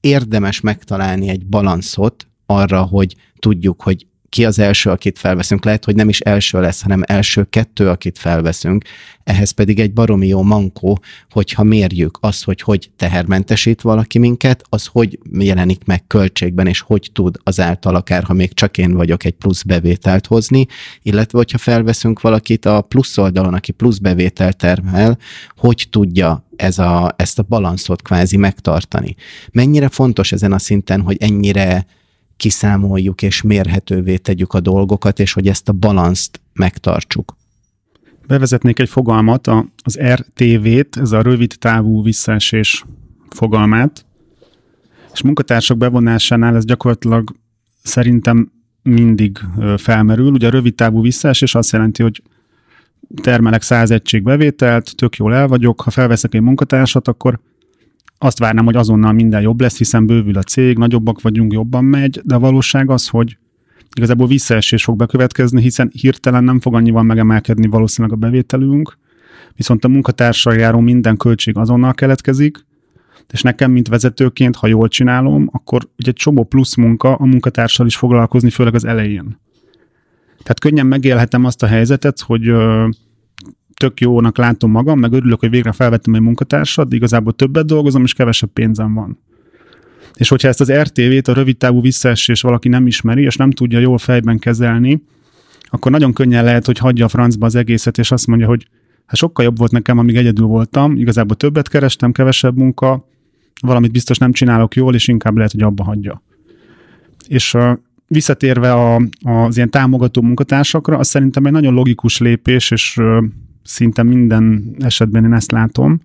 érdemes 0.00 0.60
megtalálni 0.60 1.28
egy 1.28 1.46
balanszot 1.46 2.26
arra, 2.46 2.82
hogy 2.82 3.16
tudjuk, 3.38 3.82
hogy 3.82 4.06
ki 4.34 4.44
az 4.44 4.58
első, 4.58 4.90
akit 4.90 5.18
felveszünk. 5.18 5.64
Lehet, 5.64 5.84
hogy 5.84 5.94
nem 5.94 6.08
is 6.08 6.20
első 6.20 6.60
lesz, 6.60 6.82
hanem 6.82 7.02
első 7.06 7.44
kettő, 7.50 7.88
akit 7.88 8.18
felveszünk. 8.18 8.84
Ehhez 9.24 9.50
pedig 9.50 9.80
egy 9.80 9.92
baromi 9.92 10.26
jó 10.26 10.42
mankó, 10.42 10.98
hogyha 11.30 11.62
mérjük 11.62 12.18
azt, 12.20 12.44
hogy 12.44 12.60
hogy 12.60 12.90
tehermentesít 12.96 13.80
valaki 13.80 14.18
minket, 14.18 14.62
az 14.68 14.86
hogy 14.86 15.18
jelenik 15.38 15.84
meg 15.84 16.06
költségben, 16.06 16.66
és 16.66 16.80
hogy 16.80 17.10
tud 17.12 17.36
azáltal 17.42 17.94
akár, 17.94 18.22
ha 18.22 18.32
még 18.32 18.54
csak 18.54 18.78
én 18.78 18.92
vagyok, 18.92 19.24
egy 19.24 19.34
plusz 19.34 19.62
bevételt 19.62 20.26
hozni, 20.26 20.66
illetve 21.02 21.38
hogyha 21.38 21.58
felveszünk 21.58 22.20
valakit 22.20 22.64
a 22.64 22.80
plusz 22.80 23.18
oldalon, 23.18 23.54
aki 23.54 23.72
plusz 23.72 23.98
bevételt 23.98 24.56
termel, 24.56 25.18
hogy 25.56 25.86
tudja 25.90 26.43
ez 26.56 26.78
a, 26.78 27.14
ezt 27.16 27.38
a 27.38 27.44
balanszot 27.48 28.02
kvázi 28.02 28.36
megtartani. 28.36 29.14
Mennyire 29.52 29.88
fontos 29.88 30.32
ezen 30.32 30.52
a 30.52 30.58
szinten, 30.58 31.00
hogy 31.00 31.16
ennyire 31.20 31.86
kiszámoljuk 32.36 33.22
és 33.22 33.42
mérhetővé 33.42 34.16
tegyük 34.16 34.52
a 34.52 34.60
dolgokat, 34.60 35.18
és 35.18 35.32
hogy 35.32 35.48
ezt 35.48 35.68
a 35.68 35.72
balanszt 35.72 36.40
megtartsuk. 36.52 37.36
Bevezetnék 38.26 38.78
egy 38.78 38.88
fogalmat, 38.88 39.46
az 39.82 39.98
RTV-t, 39.98 40.96
ez 40.96 41.12
a 41.12 41.22
rövid 41.22 41.54
távú 41.58 42.02
visszaesés 42.02 42.84
fogalmát, 43.28 44.06
és 45.12 45.22
munkatársak 45.22 45.76
bevonásánál 45.76 46.56
ez 46.56 46.64
gyakorlatilag 46.64 47.36
szerintem 47.82 48.52
mindig 48.82 49.38
felmerül. 49.76 50.32
Ugye 50.32 50.46
a 50.46 50.50
rövid 50.50 50.74
távú 50.74 51.00
visszaesés 51.00 51.54
azt 51.54 51.72
jelenti, 51.72 52.02
hogy 52.02 52.22
termelek 53.22 53.62
100 53.62 53.90
egység 53.90 54.22
bevételt, 54.22 54.96
tök 54.96 55.16
jól 55.16 55.34
el 55.34 55.48
vagyok, 55.48 55.80
ha 55.80 55.90
felveszek 55.90 56.34
egy 56.34 56.40
munkatársat, 56.40 57.08
akkor 57.08 57.40
azt 58.18 58.38
várnám, 58.38 58.64
hogy 58.64 58.76
azonnal 58.76 59.12
minden 59.12 59.40
jobb 59.40 59.60
lesz, 59.60 59.78
hiszen 59.78 60.06
bővül 60.06 60.36
a 60.36 60.42
cég, 60.42 60.78
nagyobbak 60.78 61.20
vagyunk, 61.20 61.52
jobban 61.52 61.84
megy, 61.84 62.20
de 62.24 62.34
a 62.34 62.38
valóság 62.38 62.90
az, 62.90 63.08
hogy 63.08 63.38
igazából 63.96 64.26
visszaesés 64.26 64.84
fog 64.84 64.96
bekövetkezni, 64.96 65.60
hiszen 65.60 65.90
hirtelen 65.92 66.44
nem 66.44 66.60
fog 66.60 66.74
annyival 66.74 67.02
megemelkedni 67.02 67.66
valószínűleg 67.66 68.16
a 68.16 68.20
bevételünk, 68.20 68.98
viszont 69.56 69.84
a 69.84 69.88
munkatársal 69.88 70.54
járó 70.54 70.80
minden 70.80 71.16
költség 71.16 71.56
azonnal 71.56 71.94
keletkezik, 71.94 72.66
és 73.32 73.42
nekem, 73.42 73.70
mint 73.70 73.88
vezetőként, 73.88 74.56
ha 74.56 74.66
jól 74.66 74.88
csinálom, 74.88 75.48
akkor 75.52 75.88
ugye 75.98 76.08
egy 76.08 76.14
csomó 76.14 76.44
plusz 76.44 76.74
munka 76.74 77.14
a 77.14 77.26
munkatársal 77.26 77.86
is 77.86 77.96
foglalkozni, 77.96 78.50
főleg 78.50 78.74
az 78.74 78.84
elején. 78.84 79.38
Tehát 80.44 80.60
könnyen 80.60 80.86
megélhetem 80.86 81.44
azt 81.44 81.62
a 81.62 81.66
helyzetet, 81.66 82.20
hogy 82.20 82.52
tök 83.74 84.00
jónak 84.00 84.36
látom 84.36 84.70
magam, 84.70 84.98
meg 84.98 85.12
örülök, 85.12 85.40
hogy 85.40 85.50
végre 85.50 85.72
felvettem 85.72 86.14
egy 86.14 86.20
munkatársat, 86.20 86.92
igazából 86.92 87.32
többet 87.32 87.66
dolgozom, 87.66 88.02
és 88.02 88.12
kevesebb 88.12 88.50
pénzem 88.52 88.94
van. 88.94 89.18
És 90.14 90.28
hogyha 90.28 90.48
ezt 90.48 90.60
az 90.60 90.72
RTV-t, 90.72 91.28
a 91.28 91.32
rövidtávú 91.32 91.80
visszaesés 91.80 92.40
valaki 92.40 92.68
nem 92.68 92.86
ismeri, 92.86 93.22
és 93.22 93.36
nem 93.36 93.50
tudja 93.50 93.78
jól 93.78 93.98
fejben 93.98 94.38
kezelni, 94.38 95.02
akkor 95.62 95.90
nagyon 95.90 96.12
könnyen 96.12 96.44
lehet, 96.44 96.66
hogy 96.66 96.78
hagyja 96.78 97.04
a 97.04 97.08
francba 97.08 97.46
az 97.46 97.54
egészet, 97.54 97.98
és 97.98 98.10
azt 98.10 98.26
mondja, 98.26 98.46
hogy 98.46 98.68
hát 99.06 99.16
sokkal 99.16 99.44
jobb 99.44 99.58
volt 99.58 99.70
nekem, 99.70 99.98
amíg 99.98 100.16
egyedül 100.16 100.46
voltam, 100.46 100.96
igazából 100.96 101.36
többet 101.36 101.68
kerestem, 101.68 102.12
kevesebb 102.12 102.56
munka, 102.56 103.08
valamit 103.60 103.92
biztos 103.92 104.18
nem 104.18 104.32
csinálok 104.32 104.74
jól, 104.74 104.94
és 104.94 105.08
inkább 105.08 105.36
lehet, 105.36 105.52
hogy 105.52 105.62
abba 105.62 105.84
hagyja. 105.84 106.22
És 107.28 107.56
visszatérve 108.06 108.72
a, 108.72 109.00
az 109.22 109.56
ilyen 109.56 109.70
támogató 109.70 110.22
munkatársakra, 110.22 110.98
az 110.98 111.08
szerintem 111.08 111.44
egy 111.44 111.52
nagyon 111.52 111.74
logikus 111.74 112.18
lépés, 112.18 112.70
és 112.70 113.00
szinte 113.62 114.02
minden 114.02 114.74
esetben 114.78 115.24
én 115.24 115.32
ezt 115.32 115.52
látom, 115.52 116.00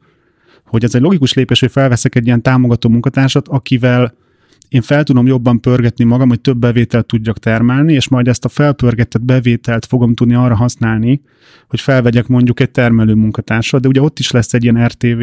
hogy 0.66 0.84
ez 0.84 0.96
egy 0.96 1.02
logikus 1.02 1.34
lépés, 1.34 1.60
hogy 1.60 1.72
felveszek 1.72 2.16
egy 2.16 2.26
ilyen 2.26 2.42
támogató 2.42 2.90
munkatársat, 2.90 3.48
akivel 3.48 4.14
én 4.70 4.82
fel 4.82 5.04
tudom 5.04 5.28
jobban 5.28 5.60
pörgetni 5.60 6.04
magam, 6.04 6.30
hogy 6.30 6.42
több 6.42 6.58
bevételt 6.58 7.06
tudjak 7.06 7.38
termelni, 7.38 7.94
és 7.94 8.08
majd 8.08 8.28
ezt 8.28 8.46
a 8.46 8.50
felpörgetett 8.50 9.22
bevételt 9.22 9.86
fogom 9.86 10.14
tudni 10.14 10.34
arra 10.34 10.56
használni, 10.56 11.22
hogy 11.68 11.80
felvegyek 11.82 12.28
mondjuk 12.28 12.60
egy 12.60 12.72
termelő 12.72 13.14
munkatársat, 13.14 13.82
de 13.82 13.88
ugye 13.88 14.02
ott 14.02 14.20
is 14.20 14.32
lesz 14.32 14.54
egy 14.54 14.64
ilyen 14.64 14.86
RTV, 14.86 15.22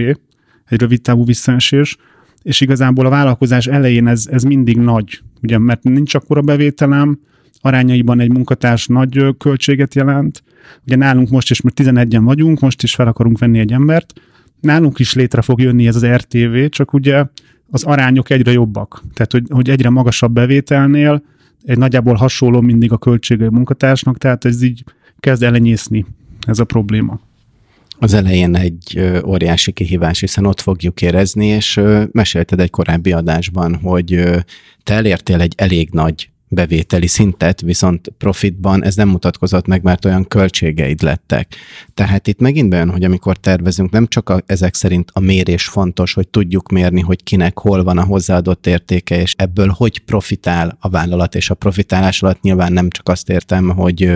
egy 0.65 0.81
rövid 0.81 1.03
távú 1.03 1.25
visszaesés, 1.25 1.97
és 2.43 2.61
igazából 2.61 3.07
a 3.07 3.11
vállalkozás 3.11 3.67
elején 3.67 4.07
ez, 4.07 4.27
ez 4.31 4.43
mindig 4.43 4.77
nagy, 4.77 5.21
ugye, 5.43 5.59
mert 5.59 5.83
nincs 5.83 6.15
akkora 6.15 6.41
bevételem, 6.41 7.19
arányaiban 7.61 8.21
egy 8.21 8.33
munkatárs 8.33 8.87
nagy 8.87 9.37
költséget 9.39 9.95
jelent. 9.95 10.43
Ugye 10.87 10.97
nálunk 10.97 11.29
most 11.29 11.51
is, 11.51 11.61
mert 11.61 11.81
11-en 11.81 12.23
vagyunk, 12.23 12.61
most 12.61 12.83
is 12.83 12.95
fel 12.95 13.07
akarunk 13.07 13.39
venni 13.39 13.59
egy 13.59 13.73
embert, 13.73 14.21
nálunk 14.61 14.99
is 14.99 15.15
létre 15.15 15.43
fog 15.43 15.61
jönni 15.61 15.87
ez 15.87 15.97
az 15.97 16.07
RTV, 16.07 16.69
csak 16.69 16.93
ugye 16.93 17.25
az 17.71 17.85
arányok 17.85 18.31
egyre 18.31 18.53
jobbak. 18.53 19.03
Tehát, 19.15 19.33
hogy, 19.33 19.47
hogy 19.49 19.71
egyre 19.71 19.91
magasabb 19.91 20.33
bevételnél 20.33 21.23
egy 21.65 21.79
nagyjából 21.79 22.15
hasonló 22.15 22.61
mindig 22.61 22.93
a 22.93 22.99
költsége 22.99 23.47
a 23.47 23.51
munkatársnak, 23.51 24.19
tehát 24.19 24.45
ez 24.45 24.63
így 24.63 24.85
kezd 25.21 25.43
elenyészni 25.43 26.07
ez 26.47 26.59
a 26.59 26.65
probléma. 26.65 27.21
Az 27.99 28.15
elején 28.15 28.57
egy 28.57 29.01
óriási 29.25 29.73
kihívás, 29.73 30.21
hiszen 30.21 30.47
ott 30.47 30.61
fogjuk 30.61 31.03
érezni, 31.03 31.47
és 31.47 31.81
mesélted 32.13 32.61
egy 32.61 32.71
korábbi 32.71 33.13
adásban, 33.13 33.75
hogy 33.75 34.25
te 34.83 34.95
elértél 34.95 35.41
egy 35.41 35.55
elég 35.57 35.89
nagy 35.93 36.31
bevételi 36.49 37.07
szintet, 37.07 37.61
viszont 37.61 38.13
profitban 38.19 38.85
ez 38.85 38.95
nem 38.95 39.09
mutatkozott 39.09 39.67
meg, 39.67 39.83
mert 39.83 40.05
olyan 40.05 40.29
költségeid 40.29 41.03
lettek. 41.03 41.55
Tehát 41.95 42.27
itt 42.27 42.41
megint 42.41 42.69
bejön, 42.69 42.91
hogy 42.91 43.05
amikor 43.05 43.37
tervezünk, 43.37 43.91
nem 43.91 44.07
csak 44.07 44.29
a, 44.29 44.43
ezek 44.47 44.75
szerint 44.75 45.11
a 45.13 45.21
mérés 45.21 45.65
fontos, 45.65 46.13
hogy 46.13 46.29
tudjuk 46.29 46.69
mérni, 46.69 47.01
hogy 47.01 47.23
kinek 47.23 47.59
hol 47.59 47.85
van 47.85 47.99
a 47.99 48.05
hozzáadott 48.05 48.67
értéke, 48.67 49.21
és 49.21 49.35
ebből 49.37 49.69
hogy 49.69 49.99
profitál 49.99 50.77
a 50.81 50.89
vállalat, 50.89 51.35
és 51.35 51.51
a 51.51 51.55
profitálás 51.55 52.23
alatt 52.23 52.41
nyilván 52.41 52.73
nem 52.73 52.91
csak 52.91 53.09
azt 53.09 53.29
értem, 53.29 53.69
hogy, 53.69 54.13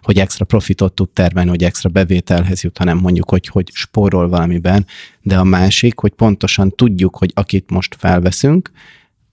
hogy 0.00 0.18
extra 0.18 0.44
profitot 0.44 0.94
tud 0.94 1.08
termelni, 1.10 1.50
hogy 1.50 1.64
extra 1.64 1.88
bevételhez 1.88 2.62
jut, 2.62 2.78
hanem 2.78 2.98
mondjuk, 2.98 3.30
hogy, 3.30 3.46
hogy 3.46 3.68
spórol 3.72 4.28
valamiben, 4.28 4.86
de 5.22 5.38
a 5.38 5.44
másik, 5.44 5.98
hogy 5.98 6.12
pontosan 6.12 6.70
tudjuk, 6.70 7.16
hogy 7.16 7.30
akit 7.34 7.70
most 7.70 7.96
felveszünk, 7.98 8.70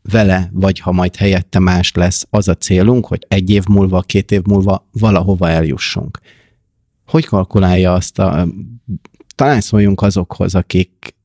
vele, 0.02 0.50
vagy 0.54 0.80
ha 0.80 0.92
majd 0.92 1.16
helyette 1.16 1.60
más 1.60 1.92
lesz, 1.92 2.28
az 2.30 2.48
a 2.48 2.56
célunk, 2.56 3.06
hogy 3.06 3.26
egy 3.28 3.50
év 3.50 3.66
múlva, 3.66 4.02
két 4.02 4.32
év 4.32 4.42
múlva 4.44 4.88
valahova 4.92 5.50
eljussunk. 5.50 6.20
Hogy 7.06 7.26
kalkulálja 7.26 7.94
azt 7.94 8.20
a 8.20 8.48
talán 9.36 9.62
szóljunk 9.62 10.02
azokhoz, 10.02 10.56
akik 10.56 11.16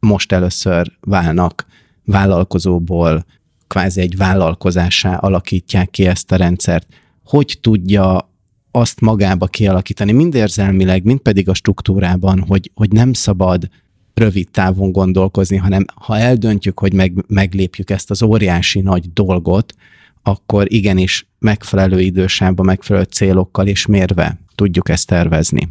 most 0.00 0.32
először 0.32 0.92
válnak 1.00 1.66
vállalkozóból, 2.04 3.24
kvázi 3.66 4.00
egy 4.00 4.16
vállalkozássá 4.16 5.16
alakítják 5.16 5.90
ki 5.90 6.06
ezt 6.06 6.32
a 6.32 6.36
rendszert. 6.36 6.86
Hogy 7.24 7.58
tudja 7.60 8.32
azt 8.70 9.00
magába 9.00 9.46
kialakítani, 9.46 10.12
mind 10.12 10.34
érzelmileg, 10.34 11.04
mind 11.04 11.20
pedig 11.20 11.48
a 11.48 11.54
struktúrában, 11.54 12.44
hogy, 12.48 12.70
hogy 12.74 12.92
nem 12.92 13.12
szabad 13.12 13.68
rövid 14.14 14.50
távon 14.50 14.92
gondolkozni, 14.92 15.56
hanem 15.56 15.84
ha 15.94 16.18
eldöntjük, 16.18 16.78
hogy 16.80 16.92
meg, 16.92 17.24
meglépjük 17.26 17.90
ezt 17.90 18.10
az 18.10 18.22
óriási 18.22 18.80
nagy 18.80 19.12
dolgot, 19.12 19.74
akkor 20.22 20.72
igenis 20.72 21.26
megfelelő 21.38 22.00
idősában, 22.00 22.66
megfelelő 22.66 23.04
célokkal 23.04 23.66
és 23.66 23.86
mérve 23.86 24.38
tudjuk 24.54 24.88
ezt 24.88 25.06
tervezni. 25.06 25.68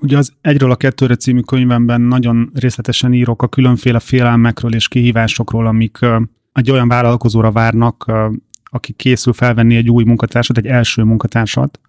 Ugye 0.00 0.16
az 0.16 0.32
Egyről 0.40 0.70
a 0.70 0.76
Kettőre 0.76 1.16
című 1.16 1.40
könyvemben 1.40 2.00
nagyon 2.00 2.50
részletesen 2.54 3.12
írok 3.12 3.42
a 3.42 3.48
különféle 3.48 3.98
félelmekről 3.98 4.74
és 4.74 4.88
kihívásokról, 4.88 5.66
amik 5.66 5.98
egy 6.52 6.70
olyan 6.70 6.88
vállalkozóra 6.88 7.52
várnak, 7.52 8.12
aki 8.64 8.92
készül 8.92 9.32
felvenni 9.32 9.76
egy 9.76 9.90
új 9.90 10.04
munkatársat, 10.04 10.58
egy 10.58 10.66
első 10.66 11.02
munkatársat. 11.02 11.80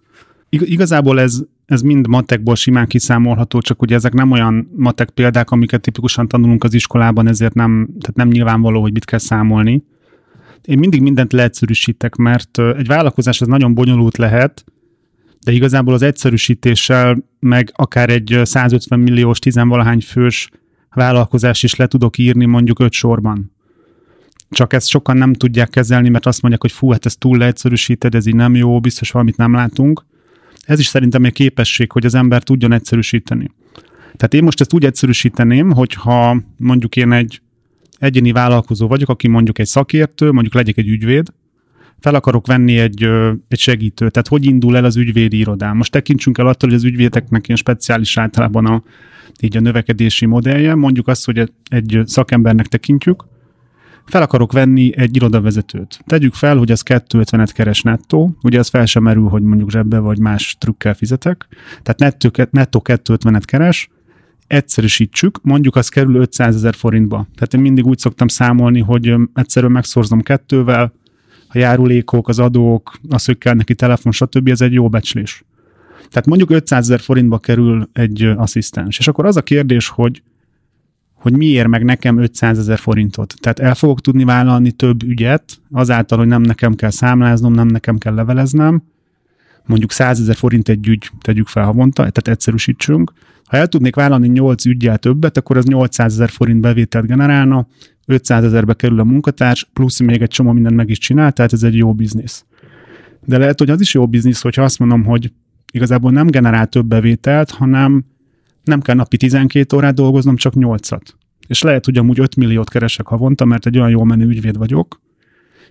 Igazából 0.48 1.20
ez, 1.20 1.42
ez 1.70 1.82
mind 1.82 2.06
matekból 2.06 2.54
simán 2.54 2.86
kiszámolható, 2.86 3.60
csak 3.60 3.82
ugye 3.82 3.94
ezek 3.94 4.12
nem 4.12 4.30
olyan 4.30 4.70
matek 4.76 5.10
példák, 5.10 5.50
amiket 5.50 5.80
tipikusan 5.80 6.28
tanulunk 6.28 6.64
az 6.64 6.74
iskolában, 6.74 7.28
ezért 7.28 7.54
nem, 7.54 7.88
tehát 8.00 8.16
nem 8.16 8.28
nyilvánvaló, 8.28 8.80
hogy 8.80 8.92
mit 8.92 9.04
kell 9.04 9.18
számolni. 9.18 9.84
Én 10.62 10.78
mindig 10.78 11.02
mindent 11.02 11.32
leegyszerűsítek, 11.32 12.16
mert 12.16 12.58
egy 12.58 12.86
vállalkozás 12.86 13.40
ez 13.40 13.46
nagyon 13.46 13.74
bonyolult 13.74 14.16
lehet, 14.16 14.64
de 15.44 15.52
igazából 15.52 15.94
az 15.94 16.02
egyszerűsítéssel 16.02 17.24
meg 17.40 17.72
akár 17.76 18.10
egy 18.10 18.40
150 18.42 19.00
milliós, 19.00 19.38
tizenvalahány 19.38 20.00
fős 20.00 20.50
vállalkozás 20.90 21.62
is 21.62 21.74
le 21.74 21.86
tudok 21.86 22.18
írni 22.18 22.44
mondjuk 22.44 22.80
öt 22.80 22.92
sorban. 22.92 23.52
Csak 24.50 24.72
ezt 24.72 24.88
sokan 24.88 25.16
nem 25.16 25.32
tudják 25.32 25.70
kezelni, 25.70 26.08
mert 26.08 26.26
azt 26.26 26.40
mondják, 26.40 26.62
hogy 26.62 26.72
fú, 26.72 26.90
hát 26.90 27.06
ez 27.06 27.16
túl 27.16 27.38
leegyszerűsíted, 27.38 28.14
ez 28.14 28.26
így 28.26 28.34
nem 28.34 28.54
jó, 28.54 28.80
biztos 28.80 29.10
valamit 29.10 29.36
nem 29.36 29.54
látunk. 29.54 30.08
Ez 30.70 30.78
is 30.78 30.86
szerintem 30.86 31.24
egy 31.24 31.32
képesség, 31.32 31.92
hogy 31.92 32.04
az 32.04 32.14
ember 32.14 32.42
tudjon 32.42 32.72
egyszerűsíteni. 32.72 33.50
Tehát 34.02 34.34
én 34.34 34.42
most 34.42 34.60
ezt 34.60 34.72
úgy 34.72 34.84
egyszerűsíteném, 34.84 35.70
hogyha 35.72 36.42
mondjuk 36.56 36.96
én 36.96 37.12
egy 37.12 37.40
egyéni 37.98 38.32
vállalkozó 38.32 38.88
vagyok, 38.88 39.08
aki 39.08 39.28
mondjuk 39.28 39.58
egy 39.58 39.66
szakértő, 39.66 40.30
mondjuk 40.30 40.54
legyek 40.54 40.76
egy 40.76 40.88
ügyvéd, 40.88 41.28
fel 41.98 42.14
akarok 42.14 42.46
venni 42.46 42.78
egy, 42.78 43.02
egy 43.48 43.58
segítőt, 43.58 44.12
tehát 44.12 44.28
hogy 44.28 44.44
indul 44.44 44.76
el 44.76 44.84
az 44.84 44.96
ügyvédi 44.96 45.38
irodám. 45.38 45.76
Most 45.76 45.92
tekintsünk 45.92 46.38
el 46.38 46.46
attól, 46.46 46.68
hogy 46.68 46.78
az 46.78 46.84
ügyvédeknek 46.84 47.46
ilyen 47.46 47.58
speciális 47.58 48.16
általában 48.16 48.66
a, 48.66 48.82
így 49.40 49.56
a 49.56 49.60
növekedési 49.60 50.26
modellje, 50.26 50.74
mondjuk 50.74 51.08
azt, 51.08 51.24
hogy 51.24 51.52
egy 51.70 52.00
szakembernek 52.04 52.66
tekintjük, 52.66 53.24
fel 54.10 54.22
akarok 54.22 54.52
venni 54.52 54.92
egy 54.96 55.16
irodavezetőt. 55.16 56.00
Tegyük 56.06 56.34
fel, 56.34 56.56
hogy 56.56 56.70
ez 56.70 56.82
250-et 56.84 57.50
keres 57.52 57.82
nettó, 57.82 58.36
ugye 58.42 58.58
az 58.58 58.68
fel 58.68 58.86
sem 58.86 59.02
merül, 59.02 59.28
hogy 59.28 59.42
mondjuk 59.42 59.70
zsebbe 59.70 59.98
vagy 59.98 60.18
más 60.18 60.56
trükkel 60.58 60.94
fizetek, 60.94 61.46
tehát 61.82 61.98
nettó, 61.98 62.44
nettó 62.50 62.82
250-et 62.84 63.42
keres, 63.44 63.90
egyszerűsítsük, 64.46 65.42
mondjuk 65.42 65.76
az 65.76 65.88
kerül 65.88 66.14
500 66.14 66.54
ezer 66.54 66.74
forintba. 66.74 67.26
Tehát 67.34 67.54
én 67.54 67.60
mindig 67.60 67.86
úgy 67.86 67.98
szoktam 67.98 68.28
számolni, 68.28 68.80
hogy 68.80 69.14
egyszerűen 69.34 69.72
megszorzom 69.72 70.20
kettővel, 70.20 70.92
a 71.52 71.58
járulékok, 71.58 72.28
az 72.28 72.38
adók, 72.38 72.98
az, 73.08 73.24
hogy 73.24 73.38
neki 73.42 73.74
telefon, 73.74 74.12
stb. 74.12 74.48
ez 74.48 74.60
egy 74.60 74.72
jó 74.72 74.88
becslés. 74.88 75.44
Tehát 76.08 76.26
mondjuk 76.26 76.50
500 76.50 76.84
ezer 76.84 77.00
forintba 77.00 77.38
kerül 77.38 77.88
egy 77.92 78.22
asszisztens. 78.22 78.98
És 78.98 79.08
akkor 79.08 79.26
az 79.26 79.36
a 79.36 79.42
kérdés, 79.42 79.88
hogy 79.88 80.22
hogy 81.20 81.36
miért 81.36 81.68
meg 81.68 81.84
nekem 81.84 82.18
500 82.18 82.58
ezer 82.58 82.78
forintot. 82.78 83.34
Tehát 83.40 83.58
el 83.58 83.74
fogok 83.74 84.00
tudni 84.00 84.24
vállalni 84.24 84.72
több 84.72 85.02
ügyet, 85.02 85.60
azáltal, 85.70 86.18
hogy 86.18 86.26
nem 86.26 86.42
nekem 86.42 86.74
kell 86.74 86.90
számláznom, 86.90 87.52
nem 87.52 87.66
nekem 87.66 87.98
kell 87.98 88.14
leveleznem, 88.14 88.82
mondjuk 89.66 89.92
100 89.92 90.20
ezer 90.20 90.36
forint 90.36 90.68
egy 90.68 90.88
ügy, 90.88 91.10
tegyük 91.20 91.46
fel 91.46 91.64
havonta, 91.64 91.94
tehát 91.94 92.28
egyszerűsítsünk. 92.28 93.12
Ha 93.44 93.56
el 93.56 93.66
tudnék 93.66 93.94
vállalni 93.94 94.28
8 94.28 94.64
ügyel 94.64 94.98
többet, 94.98 95.36
akkor 95.36 95.56
az 95.56 95.64
800 95.64 96.12
ezer 96.12 96.28
forint 96.28 96.60
bevételt 96.60 97.06
generálna, 97.06 97.66
500 98.06 98.44
ezerbe 98.44 98.74
kerül 98.74 99.00
a 99.00 99.04
munkatárs, 99.04 99.68
plusz 99.72 100.00
még 100.00 100.22
egy 100.22 100.28
csomó 100.28 100.52
mindent 100.52 100.76
meg 100.76 100.90
is 100.90 100.98
csinál, 100.98 101.32
tehát 101.32 101.52
ez 101.52 101.62
egy 101.62 101.76
jó 101.76 101.94
biznisz. 101.94 102.44
De 103.24 103.38
lehet, 103.38 103.58
hogy 103.58 103.70
az 103.70 103.80
is 103.80 103.94
jó 103.94 104.06
biznisz, 104.06 104.42
hogyha 104.42 104.62
azt 104.62 104.78
mondom, 104.78 105.04
hogy 105.04 105.32
igazából 105.72 106.10
nem 106.10 106.26
generál 106.26 106.66
több 106.66 106.86
bevételt, 106.86 107.50
hanem 107.50 108.04
nem 108.64 108.80
kell 108.80 108.94
napi 108.94 109.16
12 109.16 109.76
órát 109.76 109.94
dolgoznom, 109.94 110.36
csak 110.36 110.52
8-at. 110.56 111.02
És 111.46 111.62
lehet, 111.62 111.84
hogy 111.84 111.98
amúgy 111.98 112.20
5 112.20 112.36
milliót 112.36 112.70
keresek 112.70 113.06
havonta, 113.06 113.44
mert 113.44 113.66
egy 113.66 113.78
olyan 113.78 113.90
jó 113.90 114.04
menő 114.04 114.26
ügyvéd 114.26 114.56
vagyok, 114.56 115.00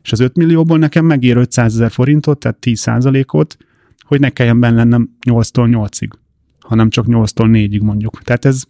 és 0.04 0.12
az 0.12 0.20
5 0.20 0.36
millióból 0.36 0.78
nekem 0.78 1.06
megér 1.06 1.38
500 1.38 1.74
ezer 1.74 1.92
forintot, 1.92 2.40
tehát 2.40 2.58
10 2.58 2.88
ot 3.32 3.58
hogy 4.10 4.20
ne 4.20 4.30
kelljen 4.30 4.60
benne 4.60 4.76
lennem 4.76 5.10
8-tól 5.26 5.88
8-ig, 5.90 6.10
hanem 6.60 6.90
csak 6.90 7.06
8-tól 7.08 7.48
4-ig 7.52 7.82
mondjuk. 7.82 8.22
Tehát 8.22 8.46
ez, 8.46 8.64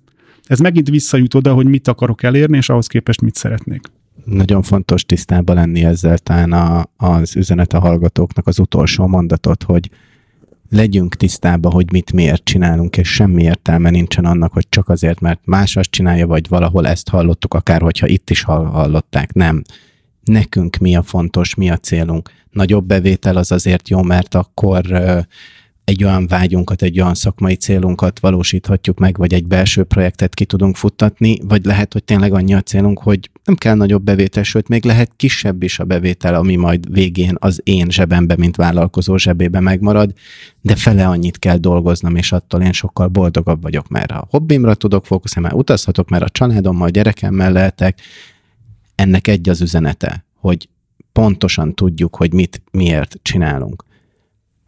ez 0.43 0.59
megint 0.59 0.89
visszajut 0.89 1.33
oda, 1.33 1.53
hogy 1.53 1.65
mit 1.65 1.87
akarok 1.87 2.23
elérni, 2.23 2.57
és 2.57 2.69
ahhoz 2.69 2.87
képest 2.87 3.21
mit 3.21 3.35
szeretnék. 3.35 3.81
Nagyon 4.25 4.61
fontos 4.61 5.05
tisztában 5.05 5.55
lenni 5.55 5.83
ezzel 5.83 6.17
talán 6.17 6.51
a, 6.51 6.85
az 6.97 7.35
üzenet 7.35 7.73
a 7.73 7.79
hallgatóknak 7.79 8.47
az 8.47 8.59
utolsó 8.59 9.07
mondatot, 9.07 9.63
hogy 9.63 9.89
legyünk 10.69 11.15
tisztában, 11.15 11.71
hogy 11.71 11.91
mit 11.91 12.11
miért 12.11 12.43
csinálunk, 12.43 12.97
és 12.97 13.13
semmi 13.13 13.43
értelme 13.43 13.89
nincsen 13.89 14.25
annak, 14.25 14.53
hogy 14.53 14.65
csak 14.69 14.89
azért, 14.89 15.19
mert 15.19 15.39
más 15.43 15.75
azt 15.75 15.91
csinálja, 15.91 16.27
vagy 16.27 16.47
valahol 16.47 16.87
ezt 16.87 17.09
hallottuk, 17.09 17.53
akár 17.53 17.81
hogyha 17.81 18.07
itt 18.07 18.29
is 18.29 18.43
hallották. 18.43 19.33
Nem. 19.33 19.63
Nekünk 20.23 20.77
mi 20.77 20.95
a 20.95 21.03
fontos, 21.03 21.55
mi 21.55 21.69
a 21.69 21.77
célunk. 21.77 22.31
Nagyobb 22.51 22.85
bevétel 22.85 23.37
az 23.37 23.51
azért 23.51 23.89
jó, 23.89 24.01
mert 24.01 24.35
akkor 24.35 24.83
egy 25.89 26.03
olyan 26.03 26.27
vágyunkat, 26.27 26.81
egy 26.81 27.01
olyan 27.01 27.13
szakmai 27.13 27.55
célunkat 27.55 28.19
valósíthatjuk 28.19 28.99
meg, 28.99 29.17
vagy 29.17 29.33
egy 29.33 29.47
belső 29.47 29.83
projektet 29.83 30.33
ki 30.33 30.45
tudunk 30.45 30.75
futtatni, 30.75 31.37
vagy 31.47 31.65
lehet, 31.65 31.93
hogy 31.93 32.03
tényleg 32.03 32.33
annyi 32.33 32.53
a 32.53 32.61
célunk, 32.61 32.99
hogy 32.99 33.29
nem 33.43 33.55
kell 33.55 33.75
nagyobb 33.75 34.03
bevétel, 34.03 34.43
sőt, 34.43 34.67
még 34.67 34.85
lehet 34.85 35.11
kisebb 35.15 35.63
is 35.63 35.79
a 35.79 35.83
bevétel, 35.83 36.35
ami 36.35 36.55
majd 36.55 36.93
végén 36.93 37.35
az 37.39 37.61
én 37.63 37.89
zsebembe, 37.89 38.35
mint 38.37 38.55
vállalkozó 38.55 39.17
zsebébe 39.17 39.59
megmarad, 39.59 40.13
de 40.61 40.75
fele 40.75 41.07
annyit 41.07 41.39
kell 41.39 41.57
dolgoznom, 41.57 42.15
és 42.15 42.31
attól 42.31 42.61
én 42.61 42.71
sokkal 42.71 43.07
boldogabb 43.07 43.61
vagyok, 43.61 43.87
mert 43.87 44.11
a 44.11 44.27
hobbimra 44.29 44.73
tudok 44.73 45.05
fókuszálni, 45.05 45.47
mert 45.47 45.61
utazhatok, 45.61 46.09
mert 46.09 46.23
a 46.23 46.29
családommal, 46.29 46.89
gyerekemmel 46.89 47.51
lehetek. 47.51 47.99
Ennek 48.95 49.27
egy 49.27 49.49
az 49.49 49.61
üzenete, 49.61 50.25
hogy 50.35 50.69
pontosan 51.11 51.75
tudjuk, 51.75 52.15
hogy 52.15 52.33
mit, 52.33 52.61
miért 52.71 53.19
csinálunk 53.21 53.87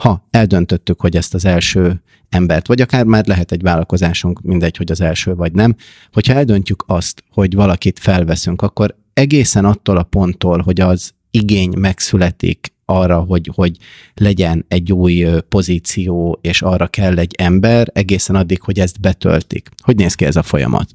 ha 0.02 0.28
eldöntöttük, 0.30 1.02
hogy 1.02 1.16
ezt 1.16 1.34
az 1.34 1.46
első 1.46 2.02
embert, 2.30 2.68
vagy 2.68 2.82
akár 2.82 3.06
már 3.06 3.26
lehet 3.26 3.52
egy 3.52 3.62
vállalkozásunk, 3.62 4.42
mindegy, 4.42 4.78
hogy 4.78 4.92
az 4.92 5.02
első 5.02 5.36
vagy 5.36 5.54
nem, 5.54 5.76
hogyha 6.12 6.34
eldöntjük 6.34 6.84
azt, 6.88 7.24
hogy 7.32 7.56
valakit 7.56 8.00
felveszünk, 8.00 8.62
akkor 8.62 8.96
egészen 9.14 9.66
attól 9.66 9.98
a 9.98 10.04
ponttól, 10.04 10.62
hogy 10.62 10.80
az 10.80 11.14
igény 11.32 11.74
megszületik 11.78 12.74
arra, 12.86 13.20
hogy, 13.20 13.52
hogy 13.54 13.78
legyen 14.14 14.66
egy 14.68 14.92
új 14.92 15.26
pozíció, 15.50 16.40
és 16.42 16.62
arra 16.62 16.88
kell 16.88 17.18
egy 17.18 17.36
ember, 17.38 17.88
egészen 17.94 18.36
addig, 18.36 18.62
hogy 18.62 18.80
ezt 18.80 19.00
betöltik. 19.00 19.70
Hogy 19.84 19.96
néz 19.96 20.16
ki 20.16 20.26
ez 20.26 20.36
a 20.36 20.44
folyamat? 20.44 20.94